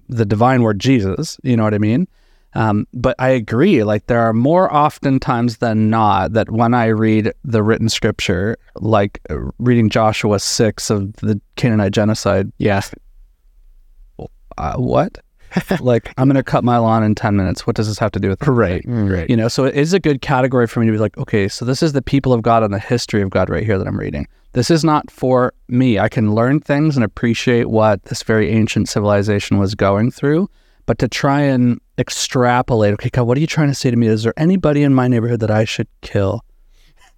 the 0.08 0.26
divine 0.26 0.62
word 0.62 0.78
Jesus. 0.78 1.38
You 1.42 1.56
know 1.56 1.64
what 1.64 1.74
I 1.74 1.78
mean? 1.78 2.06
Um, 2.56 2.86
but 2.94 3.14
I 3.18 3.28
agree. 3.28 3.84
Like 3.84 4.06
there 4.06 4.20
are 4.20 4.32
more 4.32 4.72
often 4.72 5.20
times 5.20 5.58
than 5.58 5.90
not 5.90 6.32
that 6.32 6.50
when 6.50 6.72
I 6.72 6.86
read 6.86 7.32
the 7.44 7.62
written 7.62 7.88
scripture, 7.88 8.56
like 8.76 9.20
uh, 9.28 9.36
reading 9.58 9.90
Joshua 9.90 10.40
six 10.40 10.88
of 10.88 11.12
the 11.16 11.40
Canaanite 11.56 11.92
genocide, 11.92 12.50
yeah. 12.58 12.80
uh, 14.56 14.76
what? 14.76 15.18
like 15.80 16.12
I'm 16.16 16.28
going 16.28 16.36
to 16.36 16.42
cut 16.42 16.64
my 16.64 16.78
lawn 16.78 17.02
in 17.02 17.14
ten 17.14 17.36
minutes. 17.36 17.66
What 17.66 17.76
does 17.76 17.88
this 17.88 17.98
have 17.98 18.12
to 18.12 18.20
do 18.20 18.30
with? 18.30 18.46
Right. 18.46 18.82
Right. 18.86 19.28
You 19.28 19.36
know, 19.36 19.48
so 19.48 19.64
it 19.64 19.74
is 19.74 19.92
a 19.92 20.00
good 20.00 20.22
category 20.22 20.66
for 20.66 20.80
me 20.80 20.86
to 20.86 20.92
be 20.92 20.98
like, 20.98 21.16
okay, 21.18 21.48
so 21.48 21.64
this 21.64 21.82
is 21.82 21.92
the 21.92 22.02
people 22.02 22.32
of 22.32 22.42
God 22.42 22.62
and 22.62 22.72
the 22.72 22.78
history 22.78 23.22
of 23.22 23.30
God 23.30 23.50
right 23.50 23.64
here 23.64 23.78
that 23.78 23.86
I'm 23.86 23.98
reading. 23.98 24.26
This 24.52 24.70
is 24.70 24.82
not 24.82 25.10
for 25.10 25.52
me. 25.68 25.98
I 25.98 26.08
can 26.08 26.34
learn 26.34 26.60
things 26.60 26.96
and 26.96 27.04
appreciate 27.04 27.68
what 27.68 28.02
this 28.04 28.22
very 28.22 28.50
ancient 28.50 28.88
civilization 28.88 29.58
was 29.58 29.74
going 29.74 30.10
through, 30.10 30.48
but 30.86 30.98
to 30.98 31.08
try 31.08 31.42
and 31.42 31.80
extrapolate, 31.98 32.94
okay, 32.94 33.10
God, 33.10 33.24
what 33.24 33.36
are 33.36 33.40
you 33.40 33.46
trying 33.46 33.68
to 33.68 33.74
say 33.74 33.90
to 33.90 33.96
me? 33.96 34.06
Is 34.06 34.22
there 34.22 34.34
anybody 34.36 34.82
in 34.82 34.94
my 34.94 35.08
neighborhood 35.08 35.40
that 35.40 35.50
I 35.50 35.64
should 35.64 35.88
kill? 36.00 36.44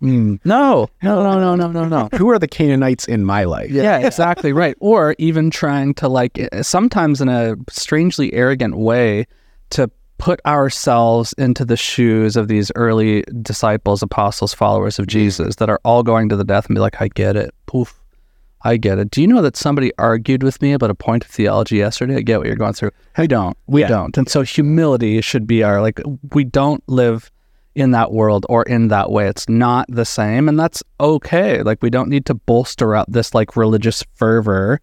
Mm, 0.02 0.38
no, 0.44 0.88
no, 1.02 1.22
no, 1.22 1.38
no, 1.38 1.54
no, 1.56 1.72
no, 1.72 1.84
no. 1.84 2.08
Who 2.16 2.30
are 2.30 2.38
the 2.38 2.46
Canaanites 2.46 3.06
in 3.06 3.24
my 3.24 3.44
life? 3.44 3.70
Yeah, 3.70 3.98
exactly 4.06 4.52
right. 4.52 4.76
Or 4.80 5.14
even 5.18 5.50
trying 5.50 5.94
to 5.94 6.08
like 6.08 6.38
eh, 6.38 6.62
sometimes 6.62 7.20
in 7.20 7.28
a 7.28 7.56
strangely 7.68 8.32
arrogant 8.32 8.76
way 8.76 9.26
to 9.70 9.90
put 10.18 10.40
ourselves 10.46 11.32
into 11.34 11.64
the 11.64 11.76
shoes 11.76 12.36
of 12.36 12.48
these 12.48 12.70
early 12.74 13.22
disciples, 13.42 14.02
apostles, 14.02 14.54
followers 14.54 14.98
of 14.98 15.06
Jesus 15.06 15.56
that 15.56 15.70
are 15.70 15.80
all 15.84 16.02
going 16.02 16.28
to 16.28 16.36
the 16.36 16.44
death 16.44 16.66
and 16.66 16.74
be 16.74 16.80
like, 16.80 17.00
I 17.00 17.08
get 17.08 17.36
it. 17.36 17.54
Poof. 17.66 18.00
I 18.62 18.76
get 18.76 18.98
it. 18.98 19.10
Do 19.10 19.20
you 19.20 19.26
know 19.28 19.40
that 19.42 19.56
somebody 19.56 19.92
argued 19.98 20.42
with 20.42 20.60
me 20.60 20.72
about 20.72 20.90
a 20.90 20.94
point 20.94 21.24
of 21.24 21.30
theology 21.30 21.76
yesterday? 21.76 22.16
I 22.16 22.20
get 22.22 22.38
what 22.38 22.46
you're 22.48 22.56
going 22.56 22.72
through. 22.72 22.90
We 23.16 23.26
don't. 23.28 23.56
We 23.66 23.82
Yeah. 23.82 23.88
don't. 23.88 24.16
And 24.18 24.28
so 24.28 24.42
humility 24.42 25.20
should 25.20 25.46
be 25.46 25.62
our 25.62 25.80
like 25.80 26.00
we 26.32 26.44
don't 26.44 26.82
live 26.88 27.30
in 27.74 27.92
that 27.92 28.10
world 28.10 28.44
or 28.48 28.64
in 28.64 28.88
that 28.88 29.10
way. 29.12 29.28
It's 29.28 29.48
not 29.48 29.86
the 29.88 30.04
same, 30.04 30.48
and 30.48 30.58
that's 30.58 30.82
okay. 30.98 31.62
Like 31.62 31.80
we 31.82 31.90
don't 31.90 32.08
need 32.08 32.26
to 32.26 32.34
bolster 32.34 32.96
up 32.96 33.06
this 33.08 33.34
like 33.34 33.56
religious 33.56 34.02
fervor 34.14 34.80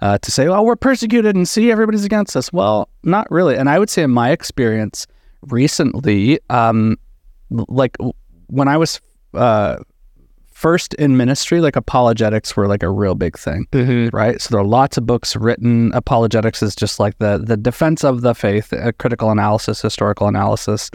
uh, 0.00 0.18
to 0.18 0.30
say, 0.30 0.48
"Well, 0.48 0.64
we're 0.64 0.76
persecuted 0.76 1.34
and 1.34 1.48
see 1.48 1.72
everybody's 1.72 2.04
against 2.04 2.36
us." 2.36 2.52
Well, 2.52 2.88
not 3.02 3.28
really. 3.32 3.56
And 3.56 3.68
I 3.68 3.80
would 3.80 3.90
say, 3.90 4.04
in 4.04 4.12
my 4.12 4.30
experience 4.30 5.06
recently, 5.48 6.38
um, 6.50 6.96
like 7.50 7.96
when 8.46 8.68
I 8.68 8.76
was 8.76 9.00
uh, 9.34 9.78
first 10.56 10.94
in 10.94 11.18
ministry, 11.18 11.60
like 11.60 11.76
apologetics 11.76 12.56
were 12.56 12.66
like 12.66 12.82
a 12.82 12.88
real 12.88 13.14
big 13.14 13.38
thing 13.38 13.66
Mm-hmm. 13.72 14.16
right? 14.16 14.40
So 14.40 14.48
there 14.50 14.60
are 14.60 14.64
lots 14.64 14.96
of 14.96 15.04
books 15.04 15.36
written. 15.36 15.92
Apologetics 15.92 16.62
is 16.62 16.74
just 16.74 16.98
like 16.98 17.18
the 17.18 17.36
the 17.36 17.58
defense 17.58 18.04
of 18.04 18.22
the 18.22 18.34
faith, 18.34 18.72
a 18.72 18.92
critical 18.94 19.30
analysis, 19.30 19.82
historical 19.82 20.28
analysis, 20.28 20.90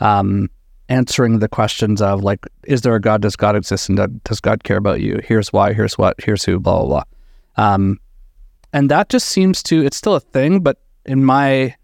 um, 0.00 0.50
answering 0.90 1.38
the 1.38 1.48
questions 1.48 2.02
of 2.02 2.22
like, 2.22 2.46
is 2.64 2.82
there 2.82 2.94
a 2.94 3.00
God? 3.00 3.22
Does 3.22 3.36
God 3.36 3.56
exist? 3.56 3.88
And 3.88 3.96
do- 3.96 4.20
does 4.24 4.38
God 4.40 4.64
care 4.64 4.76
about 4.76 5.00
you? 5.00 5.18
Here's 5.24 5.50
why. 5.50 5.72
Here's 5.72 5.96
what. 5.96 6.14
Here's 6.22 6.44
who. 6.44 6.60
Blah 6.60 6.80
blah 6.80 6.86
blah. 6.86 7.04
Um, 7.74 7.98
and 8.74 8.90
that 8.90 9.08
just 9.08 9.30
seems 9.30 9.62
to 9.62 9.82
it's 9.82 9.96
still 9.96 10.14
a 10.14 10.20
thing, 10.20 10.60
but 10.60 10.76
in 11.06 11.24
my 11.24 11.74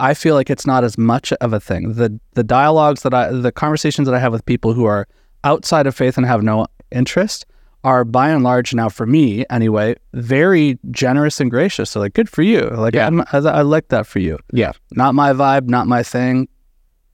I 0.00 0.14
feel 0.14 0.34
like 0.34 0.50
it's 0.50 0.66
not 0.66 0.82
as 0.82 0.98
much 0.98 1.32
of 1.34 1.52
a 1.52 1.60
thing. 1.60 1.94
The 1.94 2.18
the 2.34 2.42
dialogues 2.42 3.02
that 3.02 3.14
I 3.14 3.30
the 3.30 3.52
conversations 3.52 4.06
that 4.08 4.14
I 4.14 4.18
have 4.18 4.32
with 4.32 4.44
people 4.44 4.72
who 4.74 4.86
are 4.86 5.06
outside 5.44 5.86
of 5.86 5.94
faith 5.94 6.16
and 6.16 6.26
have 6.26 6.42
no 6.42 6.66
interest 6.90 7.46
are 7.84 8.04
by 8.04 8.28
and 8.28 8.42
large 8.42 8.74
now 8.74 8.88
for 8.88 9.06
me 9.06 9.44
anyway 9.50 9.94
very 10.12 10.78
generous 10.90 11.40
and 11.40 11.50
gracious. 11.50 11.90
So 11.90 12.00
like 12.00 12.12
good 12.14 12.28
for 12.28 12.42
you. 12.42 12.62
Like 12.70 12.94
Yeah. 12.94 13.08
I, 13.32 13.38
I 13.38 13.62
like 13.62 13.88
that 13.88 14.06
for 14.06 14.18
you. 14.18 14.38
Yeah. 14.52 14.72
Not 14.92 15.14
my 15.14 15.32
vibe, 15.32 15.68
not 15.68 15.86
my 15.86 16.02
thing. 16.02 16.48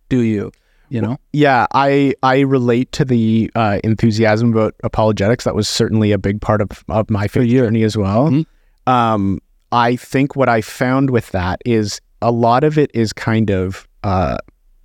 Do 0.09 0.21
you? 0.21 0.53
You 0.91 1.01
know? 1.01 1.17
Yeah, 1.33 1.67
I 1.75 2.15
I 2.23 2.41
relate 2.41 2.93
to 2.93 3.05
the 3.05 3.51
uh, 3.55 3.81
enthusiasm 3.83 4.53
about 4.53 4.75
apologetics. 4.85 5.45
That 5.45 5.55
was 5.55 5.67
certainly 5.67 6.13
a 6.13 6.19
big 6.19 6.41
part 6.41 6.61
of, 6.61 6.85
of 6.89 7.11
my 7.11 7.27
faith 7.27 7.51
journey 7.51 7.83
as 7.83 7.97
well. 7.97 8.31
Mhm. 8.31 8.47
Um, 8.87 9.41
I 9.73 9.97
think 9.97 10.37
what 10.37 10.49
I 10.49 10.61
found 10.61 11.11
with 11.11 11.31
that 11.33 11.61
is 11.65 12.01
a 12.23 12.31
lot 12.31 12.65
of 12.65 12.79
it 12.79 12.91
is 12.95 13.13
kind 13.13 13.51
of 13.51 13.89
uh, 14.05 14.37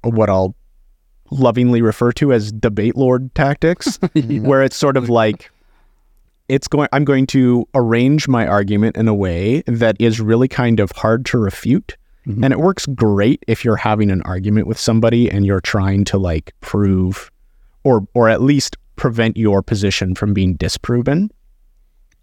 what 0.04 0.30
I'll 0.30 0.56
lovingly 1.32 1.82
refer 1.82 2.12
to 2.14 2.34
as 2.34 2.52
debate 2.52 2.96
lord 2.96 3.34
tactics, 3.36 3.98
where 4.42 4.64
it's 4.64 4.76
sort 4.76 4.98
of 4.98 5.10
like 5.22 5.52
it's 6.48 6.68
going. 6.68 6.88
I'm 6.92 7.06
going 7.06 7.28
to 7.28 7.68
arrange 7.76 8.28
my 8.28 8.48
argument 8.48 8.98
in 8.98 9.08
a 9.08 9.14
way 9.14 9.62
that 9.68 9.96
is 10.00 10.20
really 10.20 10.48
kind 10.48 10.80
of 10.80 10.92
hard 10.92 11.26
to 11.28 11.38
refute. 11.38 11.96
Mhm. 12.28 12.44
And 12.44 12.52
it 12.54 12.60
works 12.60 12.86
great 12.88 13.44
if 13.48 13.64
you're 13.64 13.76
having 13.78 14.12
an 14.12 14.22
argument 14.24 14.68
with 14.68 14.78
somebody 14.80 15.30
and 15.32 15.46
you're 15.46 15.62
trying 15.62 16.04
to 16.06 16.18
like 16.18 16.54
prove 16.62 17.32
or 17.84 18.08
or 18.14 18.30
at 18.30 18.42
least 18.42 18.76
prevent 18.96 19.38
your 19.38 19.62
position 19.62 20.16
from 20.16 20.34
being 20.34 20.56
disproven. 20.56 21.30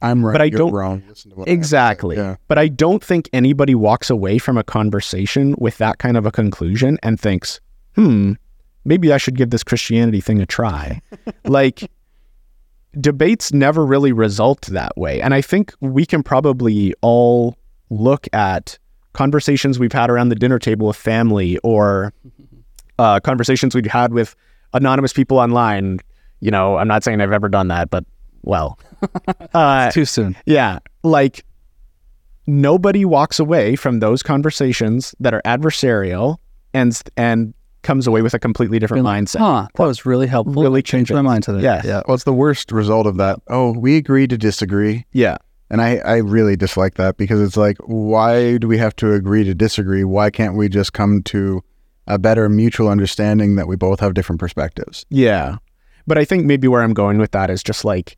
I'm 0.03 0.25
right. 0.27 0.33
But 0.33 0.43
I 0.43 0.45
you're 0.47 0.59
don't- 0.59 0.73
wrong. 0.73 1.03
Listen 1.09 1.31
to 1.31 1.37
what 1.39 1.49
I 1.49 1.51
have 1.53 1.59
to 1.59 1.65
say. 1.65 1.65
Exactly. 1.65 2.17
Yeah. 2.17 2.37
But 2.49 2.59
I 2.59 2.69
don't 2.69 3.03
think 3.03 3.31
anybody 3.33 3.75
walks 3.75 4.11
away 4.11 4.37
from 4.39 4.59
a 4.59 4.63
conversation 4.65 5.55
with 5.59 5.79
that 5.79 5.99
kind 5.99 6.17
of 6.19 6.27
a 6.27 6.31
conclusion 6.31 6.99
and 7.03 7.19
thinks, 7.19 7.61
"Hmm, 7.95 8.33
maybe 8.87 9.13
I 9.13 9.19
should 9.19 9.37
give 9.37 9.51
this 9.51 9.63
Christianity 9.63 10.21
thing 10.21 10.41
a 10.41 10.47
try." 10.47 11.03
like 11.45 11.91
debates 13.01 13.53
never 13.53 13.85
really 13.85 14.13
result 14.13 14.63
that 14.63 14.97
way. 14.97 15.21
And 15.21 15.35
I 15.35 15.43
think 15.43 15.75
we 15.81 16.07
can 16.07 16.23
probably 16.23 16.95
all 17.03 17.57
look 17.91 18.27
at 18.33 18.79
conversations 19.13 19.79
we've 19.79 19.93
had 19.93 20.11
around 20.11 20.31
the 20.31 20.35
dinner 20.35 20.59
table 20.59 20.87
with 20.87 20.97
family 20.97 21.59
or 21.59 22.13
uh, 22.99 23.21
conversations 23.21 23.75
we've 23.75 23.87
had 23.87 24.13
with 24.13 24.35
anonymous 24.73 25.13
people 25.13 25.39
online. 25.39 26.01
You 26.41 26.51
know, 26.51 26.77
I'm 26.77 26.89
not 26.89 27.05
saying 27.05 27.21
I've 27.21 27.33
ever 27.33 27.49
done 27.49 27.69
that, 27.69 27.91
but 27.91 28.05
well, 28.43 28.79
uh, 29.55 29.91
Too 29.91 30.05
soon. 30.05 30.37
yeah, 30.47 30.79
like 31.03 31.45
nobody 32.47 33.05
walks 33.05 33.39
away 33.39 33.75
from 33.77 34.01
those 34.01 34.23
conversations 34.23 35.15
that 35.21 35.35
are 35.35 35.43
adversarial 35.45 36.37
and 36.73 37.01
and 37.17 37.55
comes 37.87 38.07
away 38.07 38.21
with 38.21 38.35
a 38.35 38.39
completely 38.39 38.79
different 38.79 39.05
mindset. 39.07 39.39
Huh. 39.39 39.69
That 39.75 39.87
was 39.87 40.05
really 40.05 40.27
helpful. 40.27 40.63
Really 40.63 40.83
changed 40.83 41.11
my 41.11 41.19
convinced. 41.21 41.49
mind 41.49 41.59
today. 41.59 41.63
Yes. 41.63 41.85
Yeah. 41.85 42.03
Well, 42.07 42.15
it's 42.17 42.25
the 42.25 42.33
worst 42.35 42.73
result 42.73 43.07
of 43.07 43.17
that. 43.17 43.41
Oh, 43.49 43.73
we 43.73 43.97
agree 43.97 44.27
to 44.27 44.37
disagree. 44.37 45.07
Yeah, 45.13 45.39
And 45.71 45.81
I, 45.81 45.99
I 45.99 46.17
really 46.17 46.57
dislike 46.57 46.95
that 46.97 47.17
because 47.17 47.41
it's 47.41 47.57
like, 47.57 47.79
why 47.87 48.59
do 48.59 48.69
we 48.69 48.77
have 48.79 48.95
to 48.97 49.13
agree 49.13 49.45
to 49.45 49.55
disagree? 49.55 50.05
Why 50.05 50.31
can't 50.31 50.57
we 50.57 50.69
just 50.69 50.93
come 50.93 51.23
to 51.25 51.63
a 52.07 52.19
better 52.19 52.49
mutual 52.49 52.89
understanding 52.89 53.57
that 53.57 53.67
we 53.67 53.77
both 53.77 54.01
have 54.01 54.15
different 54.15 54.41
perspectives? 54.41 55.07
yeah. 55.09 55.57
But 56.09 56.19
I 56.19 56.25
think 56.25 56.45
maybe 56.45 56.69
where 56.69 56.83
I'm 56.83 56.95
going 56.95 57.19
with 57.19 57.33
that 57.33 57.51
is 57.51 57.65
just 57.65 57.85
like 57.85 58.17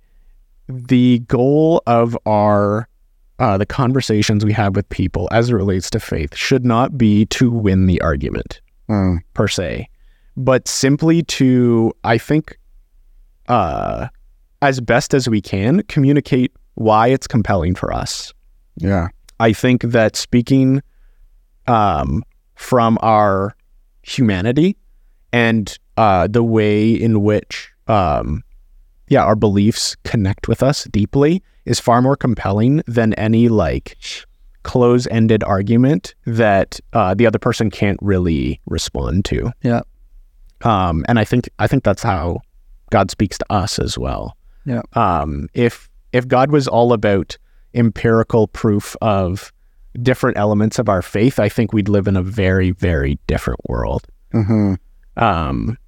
the 0.69 1.21
goal 1.21 1.83
of 1.87 2.19
our 2.27 2.87
uh, 3.39 3.57
the 3.57 3.65
conversations 3.65 4.45
we 4.45 4.53
have 4.53 4.77
with 4.77 4.87
people 4.91 5.27
as 5.33 5.49
it 5.49 5.55
relates 5.55 5.89
to 5.91 6.01
faith 6.01 6.37
should 6.37 6.67
not 6.67 6.99
be 6.99 7.25
to 7.27 7.51
win 7.51 7.87
the 7.87 7.99
argument. 8.03 8.61
Mm. 8.89 9.19
per 9.35 9.49
se, 9.49 9.89
but 10.37 10.67
simply 10.67 11.23
to 11.25 11.93
I 12.05 12.19
think 12.19 12.59
uh 13.49 14.09
as 14.63 14.81
best 14.81 15.15
as 15.15 15.29
we 15.29 15.41
can 15.41 15.83
communicate 15.85 16.53
why 16.75 17.09
it's 17.09 17.27
compelling 17.27 17.75
for 17.75 17.93
us. 17.93 18.33
Yeah. 18.77 19.09
I 19.41 19.53
think 19.53 19.83
that 19.83 20.17
speaking 20.17 20.83
um, 21.67 22.25
from 22.57 22.99
our 23.03 23.57
humanity 24.03 24.77
and 25.33 25.77
uh, 25.97 26.27
the 26.27 26.43
way 26.43 26.91
in 26.91 27.23
which, 27.23 27.71
um, 27.87 28.43
yeah, 29.09 29.25
our 29.25 29.37
beliefs 29.37 29.97
connect 30.05 30.49
with 30.49 30.63
us 30.63 30.85
deeply 30.85 31.43
is 31.65 31.79
far 31.79 32.01
more 32.03 32.17
compelling 32.17 32.83
than 32.87 33.15
any 33.15 33.49
like 33.49 33.97
close-ended 34.69 35.43
argument 35.45 36.15
that 36.27 36.79
uh, 36.93 37.15
the 37.15 37.27
other 37.27 37.39
person 37.39 37.71
can't 37.71 37.99
really 38.03 38.61
respond 38.67 39.25
to. 39.25 39.51
Yeah. 39.63 39.81
Um, 40.61 41.07
and 41.09 41.19
I 41.19 41.25
think 41.25 41.49
I 41.59 41.67
think 41.67 41.85
that's 41.85 42.03
how 42.03 42.41
God 42.91 43.11
speaks 43.11 43.39
to 43.39 43.47
us 43.49 43.79
as 43.79 43.97
well. 43.97 44.37
Yeah. 44.67 44.83
Um, 44.93 45.49
if 45.55 45.89
if 46.13 46.29
God 46.29 46.51
was 46.51 46.69
all 46.69 46.93
about 46.93 47.39
empirical 47.73 48.47
proof 48.47 48.95
of 49.01 49.51
different 50.03 50.37
elements 50.37 50.79
of 50.79 50.91
our 50.91 51.01
faith, 51.01 51.41
I 51.41 51.49
think 51.49 51.73
we'd 51.73 51.89
live 51.89 52.07
in 52.07 52.17
a 52.17 52.23
very, 52.23 52.73
very 52.73 53.19
different 53.27 53.61
world. 53.71 54.07
hmm 54.33 54.75
Um, 55.17 55.79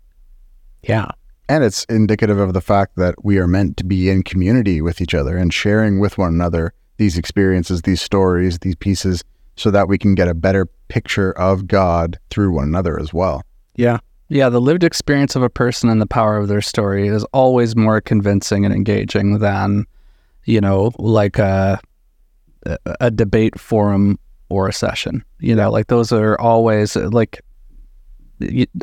yeah. 0.84 1.08
And 1.50 1.64
it's 1.64 1.84
indicative 1.84 2.38
of 2.38 2.54
the 2.54 2.62
fact 2.62 2.96
that 2.96 3.14
we 3.22 3.38
are 3.38 3.46
meant 3.46 3.76
to 3.76 3.84
be 3.84 4.08
in 4.08 4.22
community 4.22 4.80
with 4.80 5.02
each 5.02 5.14
other 5.14 5.36
and 5.36 5.52
sharing 5.52 6.00
with 6.00 6.16
one 6.16 6.32
another 6.32 6.72
these 7.00 7.16
experiences, 7.16 7.80
these 7.82 8.02
stories, 8.02 8.58
these 8.58 8.76
pieces, 8.76 9.24
so 9.56 9.70
that 9.70 9.88
we 9.88 9.96
can 9.96 10.14
get 10.14 10.28
a 10.28 10.34
better 10.34 10.66
picture 10.88 11.32
of 11.32 11.66
God 11.66 12.18
through 12.28 12.52
one 12.52 12.64
another 12.64 13.00
as 13.00 13.14
well. 13.14 13.42
Yeah. 13.74 13.98
Yeah, 14.28 14.50
the 14.50 14.60
lived 14.60 14.84
experience 14.84 15.34
of 15.34 15.42
a 15.42 15.48
person 15.48 15.88
and 15.88 16.00
the 16.00 16.06
power 16.06 16.36
of 16.36 16.48
their 16.48 16.60
story 16.60 17.08
is 17.08 17.24
always 17.32 17.74
more 17.74 18.02
convincing 18.02 18.66
and 18.66 18.74
engaging 18.74 19.38
than, 19.38 19.86
you 20.44 20.60
know, 20.60 20.92
like 20.98 21.38
a 21.38 21.80
a, 23.00 23.10
debate 23.10 23.58
forum 23.58 24.18
or 24.50 24.68
a 24.68 24.72
session. 24.72 25.24
You 25.38 25.56
know, 25.56 25.70
like 25.70 25.86
those 25.86 26.12
are 26.12 26.38
always 26.38 26.94
like 26.96 27.40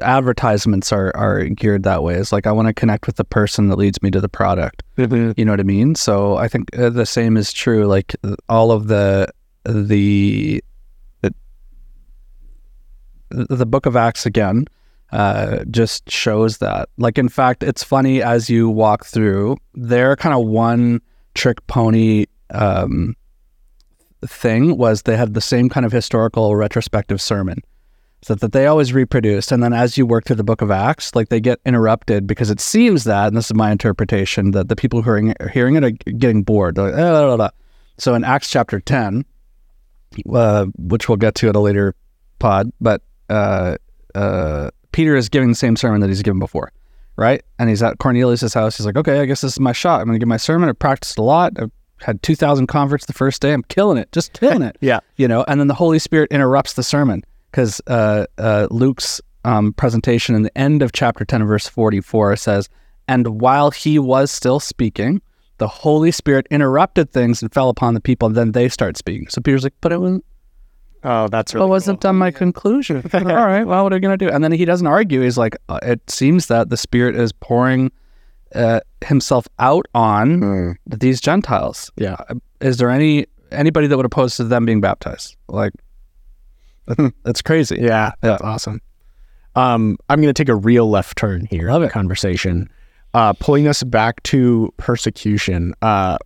advertisements 0.02 0.92
are 0.92 1.16
are 1.16 1.46
geared 1.46 1.84
that 1.84 2.04
way. 2.04 2.16
It's 2.16 2.32
like 2.32 2.48
I 2.48 2.52
want 2.52 2.68
to 2.68 2.74
connect 2.74 3.08
with 3.08 3.16
the 3.16 3.24
person 3.24 3.70
that 3.70 3.78
leads 3.78 4.02
me 4.02 4.12
to 4.12 4.22
the 4.22 4.30
product. 4.30 4.84
You 5.38 5.46
know 5.46 5.52
what 5.52 5.60
I 5.60 5.64
mean? 5.64 5.96
So 5.96 6.38
I 6.38 6.48
think 6.48 6.78
uh, 6.78 6.90
the 6.90 7.06
same 7.06 7.38
is 7.38 7.52
true. 7.52 7.86
Like 7.86 8.16
uh, 8.24 8.36
all 8.50 8.72
of 8.72 8.88
the 8.88 9.28
the 9.66 10.64
the, 11.22 11.34
the 13.30 13.66
Book 13.66 13.86
of 13.86 13.96
Acts 13.96 14.26
again 14.26 14.66
uh, 15.12 15.64
just 15.70 16.10
shows 16.10 16.60
that. 16.60 16.90
Like 16.98 17.18
in 17.18 17.30
fact, 17.30 17.64
it's 17.64 17.84
funny 17.84 18.22
as 18.22 18.50
you 18.50 18.70
walk 18.70 19.06
through. 19.06 19.58
Their 19.74 20.16
kind 20.16 20.36
of 20.36 20.46
one 20.46 21.02
trick 21.34 21.66
pony 21.68 22.26
um, 22.52 23.16
thing 24.26 24.78
was 24.78 25.04
they 25.04 25.18
had 25.18 25.34
the 25.34 25.42
same 25.42 25.70
kind 25.70 25.86
of 25.86 25.92
historical 25.92 26.56
retrospective 26.56 27.22
sermon. 27.22 27.62
So 28.24 28.34
that 28.34 28.52
they 28.52 28.66
always 28.66 28.94
reproduced, 28.94 29.52
and 29.52 29.62
then 29.62 29.74
as 29.74 29.96
you 29.96 30.06
work 30.06 30.26
through 30.26 30.38
the 30.38 30.44
Book 30.44 30.64
of 30.64 30.72
Acts, 30.72 31.14
like 31.16 31.30
they 31.30 31.40
get 31.40 31.60
interrupted 31.66 32.26
because 32.26 32.50
it 32.50 32.60
seems 32.60 33.04
that, 33.04 33.28
and 33.28 33.38
this 33.38 33.46
is 33.46 33.54
my 33.54 33.72
interpretation, 33.72 34.52
that 34.52 34.70
the 34.70 34.76
people 34.76 35.04
who 35.04 35.12
are 35.12 35.50
hearing, 35.50 35.76
it 35.76 35.84
are 35.84 35.92
getting 35.92 36.42
bored. 36.42 36.78
Like, 36.78 36.94
"Ah, 36.94 36.98
blah, 36.98 37.26
blah, 37.28 37.38
blah." 37.38 37.50
So 38.00 38.16
in 38.16 38.24
Acts 38.24 38.50
chapter 38.50 38.80
ten, 38.80 39.24
uh, 40.34 40.66
which 40.78 41.08
we'll 41.08 41.18
get 41.18 41.36
to 41.36 41.50
at 41.50 41.56
a 41.56 41.60
later 41.60 41.94
pod, 42.40 42.72
but 42.82 43.04
uh, 43.30 43.78
uh, 44.16 44.72
Peter 44.92 45.16
is 45.16 45.30
giving 45.30 45.50
the 45.50 45.56
same 45.56 45.76
sermon 45.76 46.02
that 46.02 46.08
he's 46.08 46.24
given 46.24 46.40
before, 46.40 46.72
right? 47.18 47.44
And 47.60 47.70
he's 47.70 47.84
at 47.84 48.00
Cornelius' 48.00 48.54
house. 48.54 48.78
He's 48.78 48.86
like, 48.86 48.98
okay, 48.98 49.20
I 49.20 49.26
guess 49.26 49.42
this 49.42 49.54
is 49.54 49.60
my 49.60 49.74
shot. 49.74 50.02
I'm 50.02 50.08
going 50.08 50.16
to 50.16 50.20
give 50.20 50.28
my 50.28 50.38
sermon. 50.38 50.70
I've 50.70 50.80
practiced 50.80 51.18
a 51.18 51.24
lot. 51.24 51.54
I've 51.60 51.72
had 52.00 52.22
2,000 52.24 52.68
converts 52.68 53.06
the 53.06 53.14
first 53.14 53.42
day. 53.42 53.54
I'm 53.54 53.64
killing 53.64 53.98
it, 53.98 54.12
just 54.12 54.34
killing 54.34 54.62
it. 54.64 54.78
Yeah. 54.82 55.00
You 55.18 55.28
know, 55.28 55.46
and 55.48 55.60
then 55.60 55.68
the 55.68 55.76
Holy 55.76 56.00
Spirit 56.00 56.32
interrupts 56.32 56.74
the 56.74 56.84
sermon 56.84 57.24
because 57.52 57.82
uh, 57.88 58.26
uh, 58.38 58.68
Luke's 58.72 59.22
um, 59.46 59.74
presentation 59.74 60.36
in 60.36 60.44
the 60.44 60.58
end 60.58 60.82
of 60.82 60.92
chapter 60.92 61.24
10, 61.26 61.46
verse 61.46 61.68
44 61.68 62.36
says, 62.36 62.70
And 63.08 63.40
while 63.42 63.72
he 63.72 63.98
was 64.00 64.30
still 64.32 64.60
speaking, 64.60 65.22
the 65.58 65.68
Holy 65.68 66.12
Spirit 66.12 66.48
interrupted 66.52 67.12
things 67.12 67.42
and 67.42 67.52
fell 67.54 67.70
upon 67.70 67.94
the 67.94 68.02
people, 68.02 68.28
and 68.28 68.36
then 68.36 68.52
they 68.52 68.70
start 68.70 68.98
speaking. 68.98 69.28
So 69.30 69.42
Peter's 69.42 69.64
like, 69.64 69.74
But 69.82 69.92
it 69.94 70.00
wasn't. 70.02 70.26
Oh, 71.04 71.28
that's 71.30 71.54
what 71.54 71.70
wasn't 71.70 72.02
done 72.02 72.16
my 72.18 72.32
conclusion. 72.32 72.98
All 73.14 73.22
right, 73.22 73.64
well, 73.66 73.84
what 73.84 73.94
are 73.94 73.96
you 73.96 74.02
going 74.02 74.18
to 74.18 74.26
do? 74.26 74.32
And 74.32 74.44
then 74.44 74.52
he 74.52 74.66
doesn't 74.66 74.88
argue. 74.88 75.22
He's 75.22 75.38
like, 75.38 75.56
uh, 75.70 75.80
it 75.84 76.02
seems 76.10 76.48
that 76.48 76.70
the 76.70 76.76
Spirit 76.76 77.16
is 77.16 77.32
pouring 77.32 77.92
uh, 78.56 78.80
himself 79.06 79.48
out 79.60 79.86
on 79.94 80.42
Mm. 80.42 80.76
these 80.88 81.22
Gentiles. 81.22 81.92
Yeah. 81.98 82.16
Uh, 82.30 82.36
Is 82.62 82.78
there 82.78 82.90
any 82.90 83.26
anybody 83.52 83.88
that 83.88 83.96
would 83.96 84.06
oppose 84.06 84.36
to 84.38 84.44
them 84.44 84.66
being 84.66 84.82
baptized? 84.82 85.38
Like, 85.48 85.72
that's 87.24 87.42
crazy. 87.42 87.78
Yeah, 87.82 88.12
that's 88.22 88.42
awesome. 88.42 88.82
Um, 89.56 89.98
I'm 90.10 90.22
going 90.22 90.34
to 90.34 90.40
take 90.40 90.50
a 90.50 90.56
real 90.56 90.90
left 90.90 91.18
turn 91.18 91.48
here. 91.50 91.72
Love 91.72 91.84
it. 91.84 91.92
Conversation, 91.92 92.70
uh, 93.14 93.34
pulling 93.34 93.68
us 93.68 93.84
back 93.84 94.22
to 94.24 94.72
persecution. 94.78 95.74
Uh, 95.82 96.18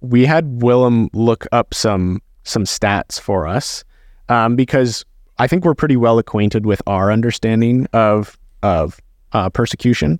we 0.00 0.24
had 0.24 0.62
Willem 0.62 1.10
look 1.12 1.46
up 1.52 1.74
some 1.74 2.22
some 2.44 2.64
stats 2.64 3.20
for 3.20 3.46
us 3.46 3.84
um, 4.30 4.56
because 4.56 5.04
I 5.38 5.46
think 5.46 5.64
we're 5.64 5.74
pretty 5.74 5.96
well 5.96 6.18
acquainted 6.18 6.64
with 6.64 6.80
our 6.86 7.12
understanding 7.12 7.86
of 7.92 8.38
of 8.62 9.00
uh, 9.32 9.50
persecution 9.50 10.18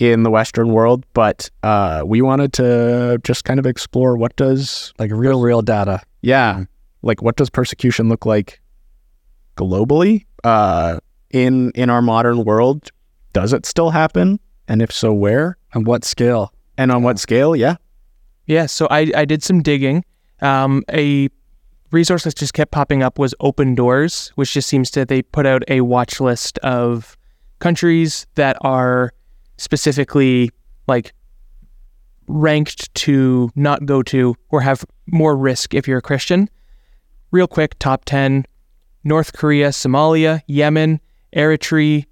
in 0.00 0.22
the 0.24 0.30
Western 0.30 0.72
world, 0.72 1.04
but 1.12 1.50
uh, 1.62 2.02
we 2.04 2.20
wanted 2.22 2.52
to 2.54 3.18
just 3.24 3.44
kind 3.44 3.58
of 3.60 3.66
explore 3.66 4.16
what 4.16 4.34
does 4.36 4.92
Like 4.98 5.10
real, 5.12 5.40
real 5.40 5.62
data. 5.62 6.00
yeah. 6.22 6.64
Like 7.02 7.22
what 7.22 7.36
does 7.36 7.48
persecution 7.50 8.08
look 8.08 8.26
like 8.26 8.60
globally? 9.58 10.24
Uh 10.44 10.98
in 11.30 11.70
in 11.72 11.90
our 11.90 12.02
modern 12.02 12.44
world, 12.44 12.90
does 13.32 13.52
it 13.52 13.66
still 13.66 13.90
happen? 13.90 14.40
And 14.66 14.82
if 14.82 14.92
so, 14.92 15.12
where? 15.12 15.56
And 15.74 15.86
what 15.86 16.04
scale? 16.04 16.52
And 16.76 16.92
on 16.92 17.02
what 17.02 17.18
scale? 17.18 17.56
Yeah. 17.56 17.76
Yeah, 18.46 18.66
so 18.66 18.86
I, 18.90 19.10
I 19.14 19.24
did 19.24 19.42
some 19.42 19.62
digging. 19.62 20.04
Um, 20.40 20.82
a 20.90 21.28
resource 21.90 22.24
that 22.24 22.34
just 22.36 22.54
kept 22.54 22.70
popping 22.70 23.02
up 23.02 23.18
was 23.18 23.34
Open 23.40 23.74
Doors, 23.74 24.32
which 24.36 24.52
just 24.52 24.68
seems 24.68 24.90
to 24.92 25.04
they 25.04 25.22
put 25.22 25.44
out 25.44 25.62
a 25.68 25.82
watch 25.82 26.20
list 26.20 26.58
of 26.58 27.16
countries 27.58 28.26
that 28.36 28.56
are 28.62 29.12
specifically 29.58 30.50
like 30.86 31.12
ranked 32.26 32.94
to 32.94 33.50
not 33.54 33.84
go 33.84 34.02
to 34.02 34.34
or 34.50 34.60
have 34.60 34.84
more 35.06 35.36
risk 35.36 35.74
if 35.74 35.88
you're 35.88 35.98
a 35.98 36.02
Christian. 36.02 36.48
Real 37.30 37.46
quick, 37.46 37.78
top 37.78 38.04
10 38.06 38.46
North 39.04 39.32
Korea, 39.32 39.68
Somalia, 39.68 40.42
Yemen, 40.46 41.00
Eritrea, 41.34 42.04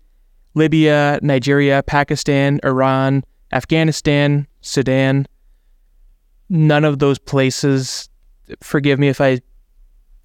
Libya, 0.54 1.18
Nigeria, 1.22 1.82
Pakistan, 1.82 2.60
Iran, 2.64 3.22
Afghanistan, 3.52 4.46
Sudan. 4.62 5.26
None 6.48 6.84
of 6.84 6.98
those 6.98 7.18
places, 7.18 8.08
forgive 8.62 8.98
me 8.98 9.08
if 9.08 9.20
I, 9.20 9.40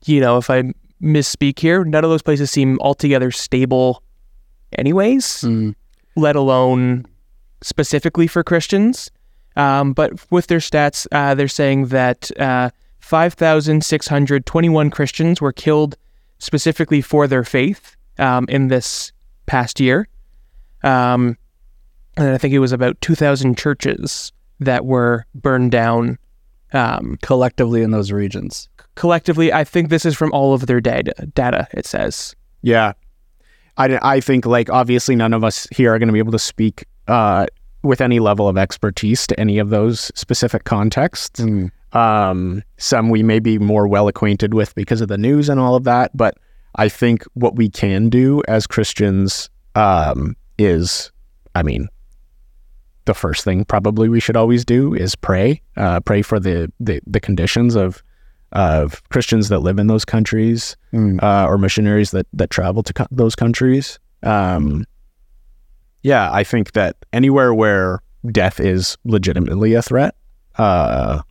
you 0.06 0.19
know, 0.21 0.38
if 0.38 0.50
I 0.50 0.71
misspeak 1.02 1.60
here, 1.60 1.84
none 1.84 2.04
of 2.04 2.10
those 2.10 2.21
places 2.21 2.52
seem 2.52 2.80
altogether 2.80 3.32
stable, 3.32 4.04
anyways, 4.78 5.41
Mm. 5.41 5.76
let 6.15 6.36
alone 6.36 7.06
specifically 7.62 8.28
for 8.28 8.43
Christians. 8.43 9.10
Um, 9.56 9.93
but 9.93 10.13
with 10.32 10.47
their 10.47 10.60
stats, 10.60 11.08
uh, 11.12 11.34
they're 11.36 11.47
saying 11.47 11.88
that 11.88 12.32
uh, 12.39 12.69
5,621 13.00 14.89
Christians 14.89 15.41
were 15.41 15.52
killed 15.52 15.97
specifically 16.41 17.01
for 17.01 17.27
their 17.27 17.43
faith 17.43 17.95
um, 18.17 18.45
in 18.49 18.67
this 18.67 19.13
past 19.45 19.80
year. 19.80 20.08
Um, 20.84 21.38
and 22.17 22.30
I 22.30 22.38
think 22.38 22.54
it 22.54 22.60
was 22.60 22.71
about 22.71 22.99
2,000 23.01 23.58
churches 23.58 24.32
that 24.60 24.86
were 24.86 25.26
burned 25.36 25.72
down 25.72 26.18
um, 26.74 27.18
Collectively 27.22 27.82
in 27.82 27.91
those 27.91 28.11
regions. 28.11 28.70
collectively. 28.95 29.51
I 29.51 29.63
think 29.63 29.89
this 29.89 30.05
is 30.05 30.15
from 30.15 30.32
all 30.32 30.53
of 30.53 30.68
their 30.68 30.80
data, 30.80 31.13
data 31.36 31.68
it 31.74 31.86
says. 31.86 32.36
Yeah. 32.61 32.93
I, 33.78 33.99
I 34.01 34.20
think 34.22 34.45
like 34.45 34.70
obviously 34.70 35.15
none 35.15 35.34
of 35.34 35.43
us 35.43 35.68
here 35.72 35.93
are 35.93 35.99
going 35.99 36.07
to 36.07 36.13
be 36.13 36.20
able 36.20 36.32
to 36.32 36.39
speak 36.39 36.86
uh, 37.07 37.45
with 37.84 37.99
any 37.99 38.20
level 38.20 38.47
of 38.47 38.57
expertise 38.57 39.28
to 39.28 39.39
any 39.39 39.59
of 39.59 39.70
those 39.70 40.11
specific 40.15 40.63
contexts. 40.63 41.41
Mm. 41.41 41.72
Um, 41.93 42.63
some 42.77 43.09
we 43.09 43.23
may 43.23 43.39
be 43.39 43.57
more 43.59 43.87
well 43.87 44.07
acquainted 44.07 44.53
with 44.53 44.73
because 44.75 45.01
of 45.01 45.07
the 45.09 45.17
news 45.17 45.49
and 45.49 45.59
all 45.59 45.75
of 45.75 45.83
that, 45.83 46.15
but 46.15 46.35
I 46.75 46.87
think 46.89 47.23
what 47.33 47.55
we 47.55 47.69
can 47.69 48.09
do 48.09 48.41
as 48.47 48.65
Christians 48.65 49.49
um, 49.75 50.35
is, 50.57 51.11
I 51.53 51.63
mean, 51.63 51.89
the 53.05 53.13
first 53.13 53.43
thing 53.43 53.65
probably 53.65 54.07
we 54.09 54.19
should 54.19 54.37
always 54.37 54.63
do 54.63 54.93
is 54.93 55.15
pray. 55.15 55.61
Uh, 55.75 55.99
pray 55.99 56.21
for 56.21 56.39
the, 56.39 56.71
the 56.79 57.01
the 57.07 57.19
conditions 57.19 57.75
of 57.75 58.01
of 58.53 59.01
Christians 59.09 59.49
that 59.49 59.59
live 59.59 59.79
in 59.79 59.87
those 59.87 60.05
countries 60.05 60.75
Mm. 60.93 61.23
uh, 61.23 61.45
or 61.47 61.57
missionaries 61.57 62.11
that 62.11 62.27
that 62.33 62.49
travel 62.49 62.83
to 62.83 62.93
co- 62.93 63.07
those 63.11 63.35
countries. 63.35 63.97
Um, 64.23 64.85
yeah, 66.03 66.31
I 66.31 66.43
think 66.43 66.73
that 66.73 66.95
anywhere 67.13 67.53
where 67.53 67.99
death 68.31 68.59
is 68.59 68.97
legitimately 69.05 69.73
a 69.73 69.81
threat 69.81 70.15
uh, 70.57 71.21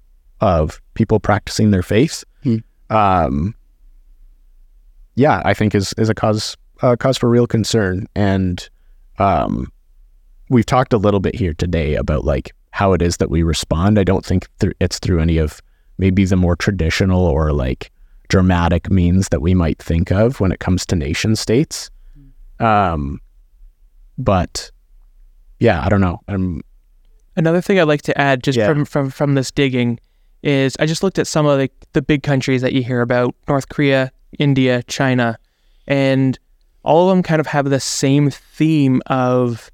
of 0.41 0.81
people 0.95 1.21
practicing 1.21 1.71
their 1.71 1.83
faith, 1.83 2.25
Hmm. 2.43 2.57
um, 2.89 3.55
yeah, 5.17 5.43
I 5.45 5.55
think 5.55 5.75
is 5.75 5.93
is 5.99 6.09
a 6.09 6.15
cause 6.15 6.57
a 6.83 6.97
cause 6.97 7.19
for 7.19 7.29
real 7.29 7.47
concern. 7.47 8.07
And 8.15 8.69
um, 9.19 9.71
we've 10.49 10.65
talked 10.67 10.93
a 10.93 10.99
little 10.99 11.21
bit 11.21 11.35
here 11.35 11.53
today 11.55 11.95
about 11.95 12.25
like 12.25 12.53
how 12.71 12.93
it 12.93 13.03
is 13.03 13.19
that 13.19 13.31
we 13.31 13.43
respond. 13.43 13.99
I 13.99 14.05
don't 14.05 14.25
think 14.25 14.49
thr 14.61 14.71
it's 14.81 14.99
through 14.99 15.21
any 15.21 15.37
of 15.39 15.61
maybe 15.99 16.25
the 16.25 16.37
more 16.37 16.57
traditional 16.57 17.27
or 17.27 17.53
like 17.53 17.91
dramatic 18.29 18.91
means 18.91 19.29
that 19.29 19.43
we 19.43 19.53
might 19.55 19.79
think 19.83 20.11
of 20.11 20.41
when 20.41 20.53
it 20.53 20.61
comes 20.61 20.87
to 20.87 20.97
nation 20.97 21.37
states. 21.37 21.91
Um, 22.61 23.21
but 24.17 24.71
yeah, 25.59 25.85
I 25.85 25.89
don't 25.91 26.01
know. 26.01 26.21
I'm 26.29 26.63
Another 27.37 27.61
thing 27.61 27.79
I'd 27.79 27.85
like 27.85 28.03
to 28.03 28.19
add, 28.19 28.43
just 28.43 28.57
Yeah. 28.59 28.67
from, 28.69 28.85
from 28.85 29.11
from 29.11 29.35
this 29.35 29.51
digging, 29.51 29.99
is 30.43 30.77
I 30.81 30.87
just 30.87 31.03
looked 31.03 31.19
at 31.19 31.27
some 31.27 31.47
of 31.47 31.59
the, 31.59 31.71
the 31.93 32.03
big 32.03 32.23
countries 32.23 32.63
that 32.63 32.73
you 32.73 32.83
hear 32.83 33.01
about: 33.01 33.35
North 33.49 33.69
Korea, 33.69 34.13
India, 34.39 34.83
China, 34.85 35.39
and 35.87 36.39
all 36.83 37.09
of 37.09 37.15
them 37.15 37.23
kind 37.23 37.41
of 37.41 37.47
have 37.47 37.69
the 37.69 37.81
same 37.81 38.31
theme 38.31 39.03
of 39.07 39.71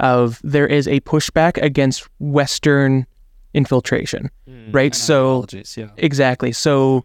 of 0.00 0.40
there 0.42 0.66
is 0.66 0.88
a 0.88 1.00
pushback 1.00 1.60
against 1.62 2.08
Western 2.18 3.06
infiltration, 3.54 4.30
right? 4.72 4.94
So 4.94 5.46
yeah. 5.76 5.88
Exactly. 5.96 6.52
So 6.52 7.04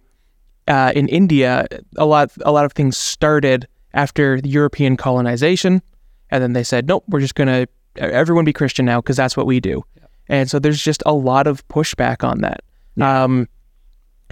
uh, 0.68 0.92
in 0.96 1.08
India, 1.08 1.68
a 1.98 2.06
lot 2.06 2.32
a 2.42 2.52
lot 2.52 2.66
of 2.66 2.74
things 2.74 2.98
started 2.98 3.68
after 3.94 4.40
European 4.44 4.98
colonization, 4.98 5.82
and 6.30 6.44
then 6.44 6.54
they 6.54 6.64
said, 6.64 6.88
nope, 6.88 7.04
we're 7.08 7.20
just 7.20 7.36
gonna 7.36 7.68
everyone 7.96 8.46
be 8.46 8.54
Christian 8.54 8.86
now 8.86 9.02
because 9.02 9.18
that's 9.18 9.36
what 9.36 9.46
we 9.46 9.60
do. 9.60 9.84
And 10.28 10.50
so 10.50 10.60
there's 10.60 10.82
just 10.82 11.02
a 11.06 11.14
lot 11.14 11.48
of 11.48 11.68
pushback 11.70 12.24
on 12.24 12.42
that. 12.42 12.62
Um, 13.02 13.48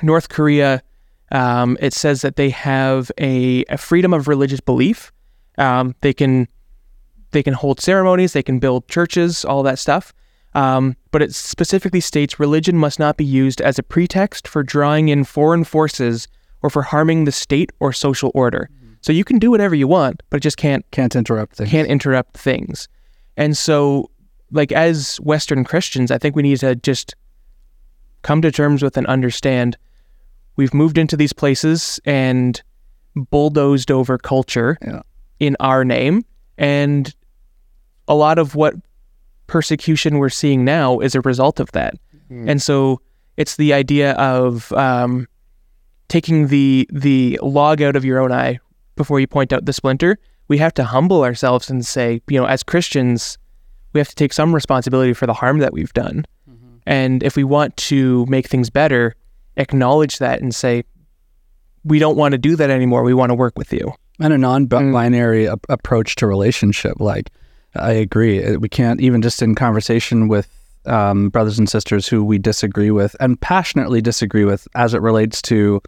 North 0.04 0.30
Korea, 0.30 0.82
um, 1.32 1.78
it 1.80 1.94
says 1.94 2.22
that 2.22 2.36
they 2.36 2.50
have 2.52 3.12
a, 3.18 3.64
a 3.66 3.78
freedom 3.78 4.14
of 4.14 4.28
religious 4.28 4.60
belief. 4.60 5.12
Um, 5.58 5.96
they 6.02 6.14
can 6.14 6.48
they 7.32 7.44
can 7.44 7.54
hold 7.54 7.82
ceremonies, 7.82 8.34
they 8.34 8.44
can 8.44 8.60
build 8.60 8.88
churches, 8.88 9.44
all 9.44 9.64
that 9.64 9.80
stuff. 9.80 10.14
Um, 10.54 10.96
but 11.12 11.22
it 11.22 11.36
specifically 11.36 12.00
states 12.00 12.40
religion 12.40 12.78
must 12.78 13.00
not 13.00 13.18
be 13.18 13.26
used 13.26 13.60
as 13.62 13.78
a 13.78 13.84
pretext 13.84 14.48
for 14.48 14.64
drawing 14.64 15.10
in 15.10 15.24
foreign 15.24 15.64
forces 15.64 16.28
or 16.64 16.70
for 16.70 16.82
harming 16.84 17.26
the 17.26 17.32
state 17.32 17.72
or 17.80 17.92
social 17.92 18.32
order. 18.34 18.70
So 19.02 19.12
you 19.12 19.24
can 19.24 19.40
do 19.40 19.52
whatever 19.52 19.76
you 19.76 19.88
want, 19.88 20.24
but 20.30 20.38
it 20.38 20.40
just 20.40 20.58
can't 20.58 20.90
Can't 20.92 21.16
interrupt 21.16 21.58
things. 21.58 21.70
can't 21.70 21.88
interrupt 21.88 22.38
things. 22.38 22.88
And 23.36 23.56
so, 23.56 24.10
like 24.52 24.72
as 24.72 25.18
Western 25.18 25.64
Christians, 25.64 26.12
I 26.12 26.18
think 26.18 26.36
we 26.36 26.42
need 26.42 26.60
to 26.60 26.76
just 26.76 27.14
come 28.22 28.42
to 28.42 28.52
terms 28.52 28.84
with 28.84 28.98
and 28.98 29.08
understand 29.08 29.78
we've 30.56 30.74
moved 30.74 30.98
into 30.98 31.16
these 31.18 31.34
places 31.34 32.00
and 32.06 32.62
bulldozed 33.16 33.92
over 33.92 34.18
culture 34.18 34.78
Yeah. 34.86 35.02
in 35.40 35.56
our 35.60 35.84
name, 35.86 36.24
and 36.58 37.14
a 38.08 38.16
lot 38.16 38.38
of 38.40 38.56
what 38.56 38.74
persecution 39.48 40.18
we're 40.18 40.30
seeing 40.30 40.66
now 40.66 41.00
is 41.00 41.16
a 41.16 41.22
result 41.22 41.60
of 41.60 41.72
that. 41.72 41.96
And 42.30 42.62
so, 42.62 43.00
it's 43.38 43.56
the 43.56 43.72
idea 43.74 44.12
of 44.14 44.72
um, 44.74 45.28
taking 46.10 46.48
the 46.48 46.90
the 46.92 47.40
log 47.42 47.82
out 47.82 47.96
of 47.96 48.04
your 48.04 48.20
own 48.20 48.32
eye 48.34 48.60
before 48.98 49.20
you 49.22 49.28
point 49.28 49.54
out 49.54 49.64
the 49.66 49.72
splinter. 49.74 50.18
We 50.50 50.58
have 50.58 50.74
to 50.74 50.84
humble 50.84 51.24
ourselves 51.24 51.70
and 51.70 51.86
say, 51.86 52.22
you 52.28 52.38
know, 52.40 52.46
as 52.46 52.64
Christians, 52.64 53.38
we 53.94 54.00
have 54.00 54.10
to 54.10 54.16
take 54.16 54.34
some 54.34 54.54
responsibility 54.54 55.14
for 55.14 55.26
the 55.26 55.34
harm 55.34 55.60
that 55.60 55.72
we've 55.72 55.94
done. 55.94 56.26
And 56.88 57.22
if 57.22 57.36
we 57.36 57.44
want 57.44 57.76
to 57.78 58.26
make 58.28 58.48
things 58.48 58.70
better, 58.70 59.14
acknowledge 59.58 60.20
that 60.20 60.42
and 60.42 60.56
say, 60.56 60.84
we 61.84 62.00
don't 62.00 62.16
want 62.16 62.32
to 62.32 62.38
do 62.38 62.56
that 62.56 62.70
anymore. 62.70 63.04
We 63.04 63.14
want 63.14 63.30
to 63.30 63.36
work 63.36 63.58
with 63.58 63.74
you. 63.74 63.94
and 64.20 64.34
a 64.34 64.38
non-binary 64.38 65.50
ap- 65.50 65.66
approach 65.70 66.16
to 66.16 66.28
relationship. 66.28 67.00
Like, 67.00 67.30
I 67.76 67.92
agree. 67.92 68.44
Uh, 68.44 68.58
We 68.60 68.70
can't 68.70 69.02
even 69.02 69.22
just 69.22 69.42
in 69.42 69.54
conversation 69.54 70.30
with 70.30 70.48
um, 70.86 71.28
brothers 71.30 71.60
and 71.60 71.70
sisters 71.70 72.08
who 72.08 72.24
we 72.24 72.38
disagree 72.38 72.92
with 72.92 73.16
and 73.20 73.40
passionately 73.42 74.02
disagree 74.02 74.46
with 74.46 74.68
as 74.74 74.94
it 74.94 75.02
relates 75.02 75.42
to 75.44 75.82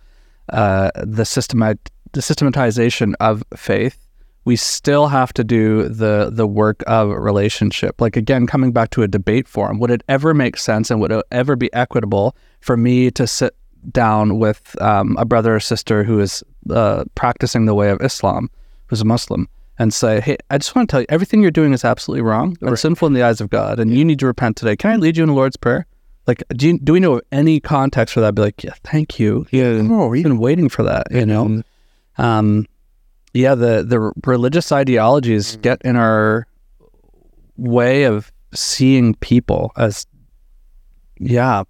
uh, 0.50 0.92
the 0.96 1.24
systemat 1.24 1.78
the 2.12 2.22
systematization 2.22 3.16
of 3.20 3.44
faith. 3.56 4.06
We 4.50 4.56
still 4.56 5.08
have 5.10 5.32
to 5.34 5.44
do 5.44 5.88
the 5.88 6.32
the 6.32 6.48
work 6.48 6.84
of 6.88 7.10
relationship. 7.10 8.02
Like 8.02 8.18
again, 8.18 8.48
coming 8.48 8.72
back 8.72 8.90
to 8.92 9.04
a 9.04 9.08
debate 9.08 9.48
forum, 9.48 9.78
would 9.80 9.92
it 9.92 10.02
ever 10.08 10.34
make 10.34 10.58
sense 10.58 10.90
and 10.90 11.00
would 11.02 11.12
it 11.12 11.24
ever 11.30 11.56
be 11.56 11.72
equitable 11.72 12.36
for 12.60 12.76
me 12.76 13.12
to 13.12 13.28
sit 13.28 13.56
down 13.92 14.40
with 14.40 14.76
um, 14.82 15.16
a 15.20 15.26
brother 15.26 15.56
or 15.56 15.60
sister 15.60 16.04
who 16.04 16.20
is 16.20 16.44
uh, 16.72 17.04
practicing 17.14 17.66
the 17.66 17.76
way 17.76 17.92
of 17.92 18.02
Islam, 18.02 18.50
who's 18.88 19.02
a 19.02 19.06
Muslim, 19.06 19.48
and 19.78 19.94
say, 19.94 20.20
"Hey, 20.20 20.38
I 20.50 20.58
just 20.58 20.76
want 20.76 20.90
to 20.90 20.94
tell 20.94 21.02
you, 21.02 21.08
everything 21.10 21.44
you're 21.44 21.52
doing 21.52 21.72
is 21.72 21.86
absolutely 21.86 22.24
wrong 22.24 22.58
and 22.62 22.80
sinful 22.80 23.06
in 23.06 23.14
the 23.14 23.22
eyes 23.22 23.40
of 23.42 23.52
God, 23.52 23.80
and 23.80 23.94
you 23.94 24.04
need 24.04 24.18
to 24.18 24.26
repent 24.26 24.58
today. 24.58 24.76
Can 24.76 24.90
I 24.90 24.96
lead 24.96 25.16
you 25.16 25.24
in 25.24 25.30
the 25.30 25.36
Lord's 25.36 25.58
prayer?" 25.58 25.86
Like, 26.30 26.44
do, 26.56 26.68
you, 26.68 26.80
do 26.80 26.94
we 26.94 27.00
know 27.00 27.16
of 27.16 27.22
any 27.32 27.60
context 27.60 28.14
for 28.14 28.22
that? 28.22 28.36
Be 28.36 28.44
like, 28.44 28.64
yeah, 28.64 28.76
thank 28.84 29.20
you. 29.20 29.48
Yeah, 29.50 29.82
oh, 29.90 30.08
we've 30.10 30.22
been 30.22 30.38
waiting 30.38 30.70
for 30.70 30.84
that. 30.84 31.08
You 31.10 31.26
know, 31.26 31.64
um, 32.20 32.68
yeah. 33.34 33.56
The 33.56 33.84
the 33.84 34.12
religious 34.26 34.72
ideologies 34.72 35.58
get 35.58 35.82
in 35.84 35.96
our 35.96 36.48
way 37.58 38.04
of 38.04 38.32
seeing 38.54 39.14
people 39.16 39.72
as, 39.78 40.08
yeah, 41.20 41.64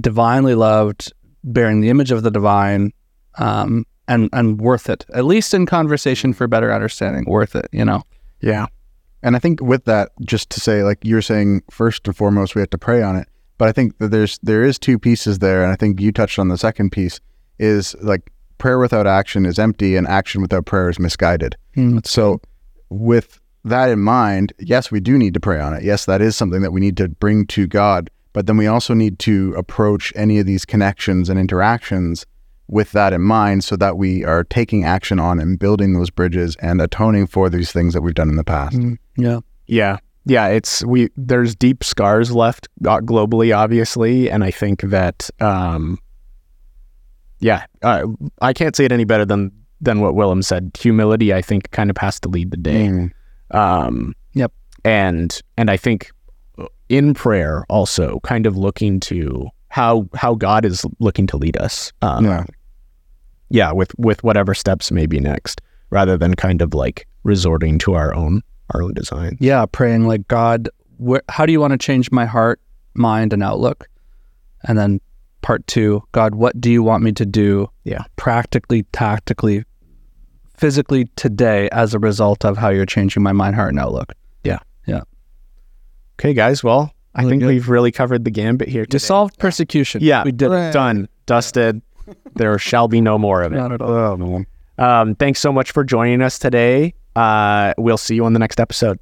divinely 0.00 0.54
loved, 0.54 1.12
bearing 1.44 1.80
the 1.80 1.88
image 1.88 2.10
of 2.10 2.22
the 2.22 2.30
divine, 2.30 2.92
um, 3.38 3.86
and 4.06 4.28
and 4.32 4.60
worth 4.60 4.88
it. 4.90 5.04
At 5.14 5.24
least 5.24 5.54
in 5.54 5.66
conversation 5.66 6.32
for 6.32 6.46
better 6.46 6.72
understanding, 6.72 7.24
worth 7.26 7.54
it. 7.54 7.68
You 7.72 7.84
know. 7.84 8.02
yeah, 8.40 8.66
And 9.22 9.36
I 9.36 9.38
think 9.38 9.60
with 9.60 9.84
that, 9.84 10.10
just 10.24 10.50
to 10.50 10.60
say, 10.60 10.82
like 10.82 10.98
you're 11.02 11.22
saying, 11.22 11.62
first 11.70 12.06
and 12.06 12.16
foremost, 12.16 12.54
we 12.54 12.60
have 12.60 12.70
to 12.70 12.78
pray 12.78 13.02
on 13.02 13.16
it. 13.16 13.28
But 13.58 13.68
I 13.68 13.72
think 13.72 13.98
that 13.98 14.10
there's 14.10 14.38
there 14.42 14.62
is 14.62 14.78
two 14.78 14.98
pieces 14.98 15.40
there, 15.40 15.62
and 15.62 15.72
I 15.72 15.76
think 15.76 16.00
you 16.00 16.12
touched 16.12 16.38
on 16.38 16.48
the 16.48 16.58
second 16.58 16.90
piece 16.90 17.20
is 17.58 17.96
like 18.00 18.30
prayer 18.58 18.78
without 18.78 19.06
action 19.06 19.46
is 19.46 19.58
empty, 19.58 19.96
and 19.96 20.06
action 20.06 20.42
without 20.42 20.66
prayer 20.66 20.88
is 20.88 20.98
misguided. 20.98 21.56
So, 22.04 22.40
with 22.90 23.40
that 23.64 23.88
in 23.90 24.00
mind, 24.00 24.52
yes, 24.58 24.90
we 24.90 25.00
do 25.00 25.16
need 25.18 25.34
to 25.34 25.40
pray 25.40 25.60
on 25.60 25.74
it. 25.74 25.82
Yes, 25.82 26.04
that 26.06 26.20
is 26.20 26.36
something 26.36 26.62
that 26.62 26.72
we 26.72 26.80
need 26.80 26.96
to 26.98 27.08
bring 27.08 27.46
to 27.48 27.66
God. 27.66 28.10
But 28.32 28.46
then 28.46 28.56
we 28.56 28.66
also 28.66 28.94
need 28.94 29.18
to 29.20 29.54
approach 29.56 30.12
any 30.14 30.38
of 30.38 30.46
these 30.46 30.64
connections 30.64 31.28
and 31.28 31.38
interactions 31.40 32.24
with 32.68 32.92
that 32.92 33.12
in 33.12 33.22
mind 33.22 33.64
so 33.64 33.76
that 33.76 33.96
we 33.96 34.24
are 34.24 34.44
taking 34.44 34.84
action 34.84 35.18
on 35.18 35.40
and 35.40 35.58
building 35.58 35.94
those 35.94 36.10
bridges 36.10 36.54
and 36.60 36.80
atoning 36.80 37.26
for 37.26 37.48
these 37.48 37.72
things 37.72 37.94
that 37.94 38.02
we've 38.02 38.14
done 38.14 38.28
in 38.28 38.36
the 38.36 38.44
past. 38.44 38.78
Yeah. 39.16 39.40
yeah, 39.66 39.96
yeah. 40.26 40.48
It's 40.48 40.84
we. 40.84 41.08
There's 41.16 41.54
deep 41.56 41.82
scars 41.82 42.30
left 42.30 42.68
uh, 42.86 43.00
globally, 43.00 43.56
obviously, 43.56 44.30
and 44.30 44.44
I 44.44 44.50
think 44.50 44.82
that, 44.82 45.30
um, 45.40 45.98
yeah, 47.40 47.64
uh, 47.82 48.06
I 48.40 48.52
can't 48.52 48.74
say 48.76 48.84
it 48.84 48.92
any 48.92 49.04
better 49.04 49.24
than 49.24 49.52
than 49.80 50.00
what 50.00 50.14
Willem 50.14 50.42
said. 50.42 50.72
Humility, 50.78 51.32
I 51.32 51.40
think, 51.42 51.70
kind 51.70 51.88
of 51.90 51.96
has 51.98 52.18
to 52.20 52.28
lead 52.28 52.50
the 52.50 52.56
day. 52.56 52.88
Mm. 52.88 53.10
Um, 53.52 54.14
Yep. 54.34 54.52
And 54.84 55.40
and 55.56 55.70
I 55.70 55.76
think 55.76 56.10
in 56.88 57.14
prayer 57.14 57.64
also 57.68 58.20
kind 58.20 58.46
of 58.46 58.56
looking 58.56 59.00
to 59.00 59.48
how 59.68 60.08
how 60.14 60.34
God 60.34 60.64
is 60.64 60.84
looking 60.98 61.26
to 61.28 61.36
lead 61.36 61.56
us. 61.56 61.92
Um, 62.02 62.24
Yeah. 62.24 62.44
yeah, 63.50 63.72
with 63.72 63.92
with 63.98 64.22
whatever 64.24 64.54
steps 64.54 64.90
may 64.90 65.06
be 65.06 65.20
next, 65.20 65.60
rather 65.90 66.16
than 66.16 66.34
kind 66.34 66.62
of 66.62 66.74
like 66.74 67.06
resorting 67.24 67.78
to 67.80 67.94
our 67.94 68.14
own 68.14 68.42
our 68.74 68.82
own 68.82 68.94
design. 68.94 69.36
Yeah, 69.40 69.64
praying 69.66 70.06
like 70.06 70.26
God, 70.28 70.68
wh- 71.04 71.24
how 71.28 71.46
do 71.46 71.52
you 71.52 71.60
want 71.60 71.72
to 71.72 71.78
change 71.78 72.10
my 72.10 72.26
heart, 72.26 72.60
mind, 72.94 73.32
and 73.32 73.42
outlook? 73.42 73.88
And 74.64 74.76
then 74.78 75.00
part 75.42 75.66
two, 75.66 76.02
God, 76.12 76.34
what 76.34 76.60
do 76.60 76.70
you 76.70 76.82
want 76.82 77.02
me 77.02 77.12
to 77.12 77.26
do? 77.26 77.70
Yeah. 77.84 78.04
practically, 78.16 78.82
tactically, 78.92 79.64
physically 80.56 81.06
today 81.16 81.68
as 81.70 81.94
a 81.94 81.98
result 81.98 82.44
of 82.44 82.56
how 82.56 82.68
you're 82.68 82.86
changing 82.86 83.22
my 83.22 83.32
mind, 83.32 83.54
heart, 83.56 83.70
and 83.70 83.78
outlook. 83.80 84.12
Yeah 84.44 84.58
yeah 84.86 85.02
okay, 86.18 86.34
guys. 86.34 86.64
Well, 86.64 86.92
I 87.14 87.20
Really 87.22 87.30
think 87.32 87.42
good. 87.42 87.48
we've 87.48 87.68
really 87.68 87.92
covered 87.92 88.24
the 88.24 88.30
gambit 88.30 88.68
here. 88.68 88.84
today. 88.84 88.92
Dissolved 88.92 89.38
persecution. 89.38 90.00
Yeah, 90.02 90.24
we 90.24 90.32
did 90.32 90.48
Hooray. 90.50 90.68
it. 90.68 90.72
done, 90.72 91.08
dusted. 91.26 91.80
there 92.34 92.58
shall 92.58 92.88
be 92.88 93.00
no 93.00 93.18
more 93.18 93.42
of 93.42 93.52
it. 93.52 93.56
Not 93.56 93.72
at 93.72 93.80
all. 93.82 93.90
Oh, 93.90 94.16
man. 94.16 94.46
Um, 94.78 95.14
thanks 95.16 95.40
so 95.40 95.52
much 95.52 95.72
for 95.72 95.84
joining 95.84 96.22
us 96.22 96.38
today. 96.38 96.94
Uh, 97.16 97.74
we'll 97.78 97.96
see 97.98 98.14
you 98.14 98.24
on 98.24 98.32
the 98.32 98.38
next 98.38 98.60
episode. 98.60 98.98